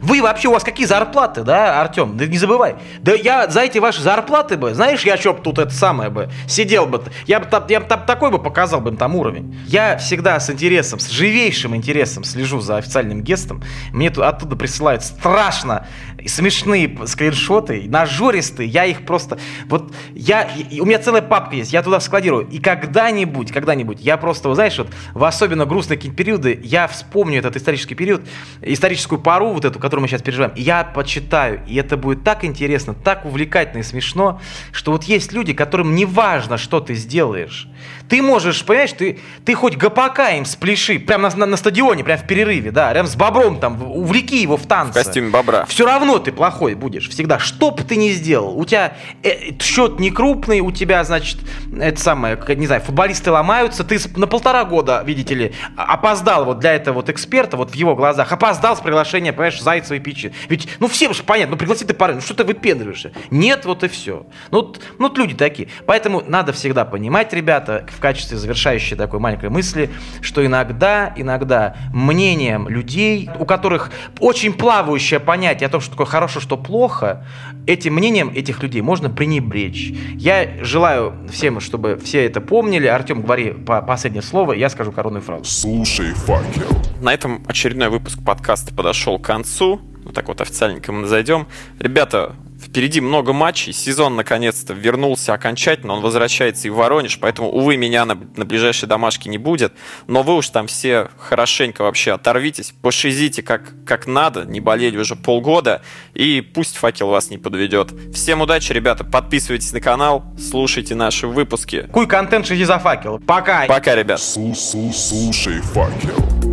Вы 0.00 0.22
вообще, 0.22 0.48
у 0.48 0.52
вас 0.52 0.64
какие 0.64 0.86
зарплаты, 0.86 1.42
да, 1.42 1.80
Артем? 1.80 2.16
Да 2.16 2.26
не 2.26 2.38
забывай. 2.38 2.76
Да 3.00 3.12
я 3.12 3.48
за 3.48 3.60
эти 3.60 3.78
ваши 3.78 4.02
зарплаты 4.02 4.56
бы, 4.56 4.74
знаешь, 4.74 5.02
я 5.02 5.16
что 5.16 5.34
тут 5.34 5.58
это 5.58 5.70
самое 5.70 6.10
бы, 6.10 6.30
сидел 6.48 6.86
бы, 6.86 7.02
я 7.26 7.38
бы 7.38 7.46
я 7.68 7.80
бы 7.80 7.86
такой 7.86 8.30
бы 8.30 8.38
показал 8.38 8.80
бы 8.80 8.92
там 8.92 9.14
уровень. 9.14 9.56
Я 9.66 9.98
всегда 9.98 10.40
с 10.40 10.50
интересом, 10.50 10.98
с 10.98 11.08
живейшим 11.08 11.76
интересом 11.76 12.24
слежу 12.24 12.60
за 12.60 12.78
официальным 12.78 13.22
гестом 13.22 13.41
местом. 13.42 13.62
Мне 13.92 14.08
оттуда 14.08 14.56
присылают 14.56 15.02
страшно 15.02 15.86
смешные 16.28 16.98
скриншоты, 17.06 17.84
нажористые, 17.88 18.68
я 18.68 18.84
их 18.84 19.04
просто... 19.04 19.38
Вот 19.66 19.94
я... 20.14 20.48
У 20.80 20.84
меня 20.84 20.98
целая 20.98 21.22
папка 21.22 21.56
есть, 21.56 21.72
я 21.72 21.82
туда 21.82 22.00
складирую. 22.00 22.48
И 22.48 22.58
когда-нибудь, 22.58 23.52
когда-нибудь, 23.52 24.00
я 24.00 24.16
просто, 24.16 24.48
вы 24.48 24.54
знаешь, 24.54 24.78
вот 24.78 24.88
в 25.14 25.24
особенно 25.24 25.66
грустные 25.66 25.96
какие-то 25.96 26.16
периоды, 26.16 26.60
я 26.62 26.86
вспомню 26.88 27.38
этот 27.38 27.56
исторический 27.56 27.94
период, 27.94 28.22
историческую 28.60 29.20
пару 29.20 29.48
вот 29.48 29.64
эту, 29.64 29.78
которую 29.78 30.02
мы 30.02 30.08
сейчас 30.08 30.22
переживаем, 30.22 30.52
и 30.54 30.62
я 30.62 30.84
почитаю, 30.84 31.62
и 31.66 31.76
это 31.76 31.96
будет 31.96 32.24
так 32.24 32.44
интересно, 32.44 32.94
так 32.94 33.24
увлекательно 33.24 33.80
и 33.80 33.84
смешно, 33.84 34.40
что 34.72 34.92
вот 34.92 35.04
есть 35.04 35.32
люди, 35.32 35.52
которым 35.52 35.94
не 35.94 36.04
важно, 36.04 36.58
что 36.58 36.80
ты 36.80 36.94
сделаешь. 36.94 37.68
Ты 38.08 38.22
можешь, 38.22 38.64
понимаешь, 38.64 38.92
ты, 38.92 39.18
ты 39.44 39.54
хоть 39.54 39.76
ГПК 39.76 40.20
им 40.36 40.44
спляши, 40.44 40.98
прямо 40.98 41.30
на, 41.30 41.36
на, 41.36 41.46
на 41.46 41.56
стадионе, 41.56 42.04
прямо 42.04 42.22
в 42.22 42.26
перерыве, 42.26 42.70
да, 42.70 42.92
рядом 42.92 43.06
с 43.06 43.16
бобром 43.16 43.58
там, 43.58 43.82
увлеки 43.82 44.40
его 44.42 44.56
в 44.56 44.66
танцы. 44.66 45.00
В 45.00 45.04
костюме 45.04 45.30
бобра. 45.30 45.64
Все 45.66 45.86
равно 45.86 46.11
ты 46.18 46.32
плохой 46.32 46.74
будешь, 46.74 47.08
всегда. 47.08 47.38
Что 47.38 47.70
бы 47.70 47.82
ты 47.82 47.96
ни 47.96 48.10
сделал, 48.10 48.58
у 48.58 48.64
тебя 48.64 48.94
э, 49.22 49.58
счет 49.60 50.00
не 50.00 50.10
крупный, 50.10 50.60
у 50.60 50.72
тебя, 50.72 51.04
значит, 51.04 51.38
это 51.78 52.00
самое, 52.00 52.36
как, 52.36 52.56
не 52.56 52.66
знаю, 52.66 52.82
футболисты 52.82 53.30
ломаются, 53.30 53.84
ты 53.84 53.98
на 54.16 54.26
полтора 54.26 54.64
года, 54.64 55.02
видите 55.04 55.34
ли, 55.34 55.52
опоздал 55.76 56.44
вот 56.44 56.58
для 56.58 56.74
этого 56.74 56.96
вот 56.96 57.10
эксперта, 57.10 57.56
вот 57.56 57.70
в 57.70 57.74
его 57.74 57.94
глазах, 57.94 58.32
опоздал 58.32 58.76
с 58.76 58.80
приглашения, 58.80 59.32
понимаешь, 59.32 59.60
Зайцева 59.60 59.96
и 59.96 60.00
Пичи. 60.00 60.32
Ведь, 60.48 60.68
ну, 60.80 60.88
всем 60.88 61.14
же 61.14 61.22
понятно, 61.22 61.52
ну, 61.52 61.58
пригласи 61.58 61.84
ты 61.84 61.94
пары, 61.94 62.14
ну, 62.14 62.20
что 62.20 62.34
ты 62.34 62.44
выпендриваешься? 62.44 63.12
Нет, 63.30 63.64
вот 63.64 63.84
и 63.84 63.88
все. 63.88 64.26
Ну, 64.50 64.74
ну, 64.98 65.08
вот 65.08 65.18
люди 65.18 65.34
такие. 65.34 65.68
Поэтому 65.86 66.22
надо 66.26 66.52
всегда 66.52 66.84
понимать, 66.84 67.32
ребята, 67.32 67.86
в 67.90 68.00
качестве 68.00 68.38
завершающей 68.38 68.96
такой 68.96 69.18
маленькой 69.18 69.50
мысли, 69.50 69.90
что 70.20 70.44
иногда, 70.44 71.12
иногда 71.16 71.76
мнением 71.92 72.68
людей, 72.68 73.28
у 73.38 73.44
которых 73.44 73.90
очень 74.20 74.52
плавающее 74.52 75.20
понятие 75.20 75.66
о 75.66 75.70
том, 75.70 75.80
что 75.80 75.96
такое 76.02 76.10
хорошо, 76.10 76.40
что 76.40 76.56
плохо, 76.56 77.24
этим 77.66 77.94
мнением 77.94 78.30
этих 78.34 78.62
людей 78.62 78.82
можно 78.82 79.08
пренебречь. 79.08 79.92
Я 80.16 80.64
желаю 80.64 81.14
всем, 81.30 81.60
чтобы 81.60 81.96
все 82.02 82.26
это 82.26 82.40
помнили. 82.40 82.86
Артем, 82.86 83.22
говори 83.22 83.52
по 83.52 83.80
последнее 83.82 84.22
слово, 84.22 84.54
я 84.54 84.68
скажу 84.68 84.90
коронную 84.92 85.22
фразу. 85.22 85.44
Слушай, 85.44 86.12
факел. 86.12 86.68
На 87.00 87.14
этом 87.14 87.44
очередной 87.46 87.88
выпуск 87.88 88.18
подкаста 88.24 88.74
подошел 88.74 89.18
к 89.18 89.24
концу. 89.24 89.80
Вот 90.04 90.14
так 90.14 90.28
вот 90.28 90.40
официальненько 90.40 90.92
мы 90.92 91.06
зайдем. 91.06 91.46
Ребята, 91.78 92.36
Впереди 92.62 93.00
много 93.00 93.32
матчей, 93.32 93.72
сезон 93.72 94.14
наконец-то 94.14 94.72
вернулся 94.72 95.34
окончательно, 95.34 95.94
он 95.94 96.00
возвращается 96.00 96.68
и 96.68 96.70
в 96.70 96.76
Воронеж, 96.76 97.18
поэтому, 97.18 97.50
увы, 97.50 97.76
меня 97.76 98.04
на, 98.04 98.14
на 98.36 98.44
ближайшей 98.44 98.88
домашке 98.88 99.28
не 99.28 99.38
будет, 99.38 99.72
но 100.06 100.22
вы 100.22 100.36
уж 100.36 100.48
там 100.48 100.68
все 100.68 101.08
хорошенько 101.18 101.82
вообще 101.82 102.12
оторвитесь, 102.12 102.72
пошизите 102.80 103.42
как, 103.42 103.72
как 103.84 104.06
надо, 104.06 104.44
не 104.44 104.60
болели 104.60 104.96
уже 104.96 105.16
полгода, 105.16 105.82
и 106.14 106.40
пусть 106.40 106.76
факел 106.76 107.08
вас 107.08 107.30
не 107.30 107.38
подведет. 107.38 107.92
Всем 108.14 108.40
удачи, 108.40 108.72
ребята, 108.72 109.04
подписывайтесь 109.04 109.72
на 109.72 109.80
канал, 109.80 110.24
слушайте 110.38 110.94
наши 110.94 111.26
выпуски. 111.26 111.88
Куй 111.92 112.06
контент, 112.06 112.46
шизи 112.46 112.64
за 112.64 112.78
факел. 112.78 113.18
Пока! 113.18 113.66
Пока, 113.66 113.96
ребят! 113.96 114.20
Слушай, 114.20 115.60
факел. 115.60 116.51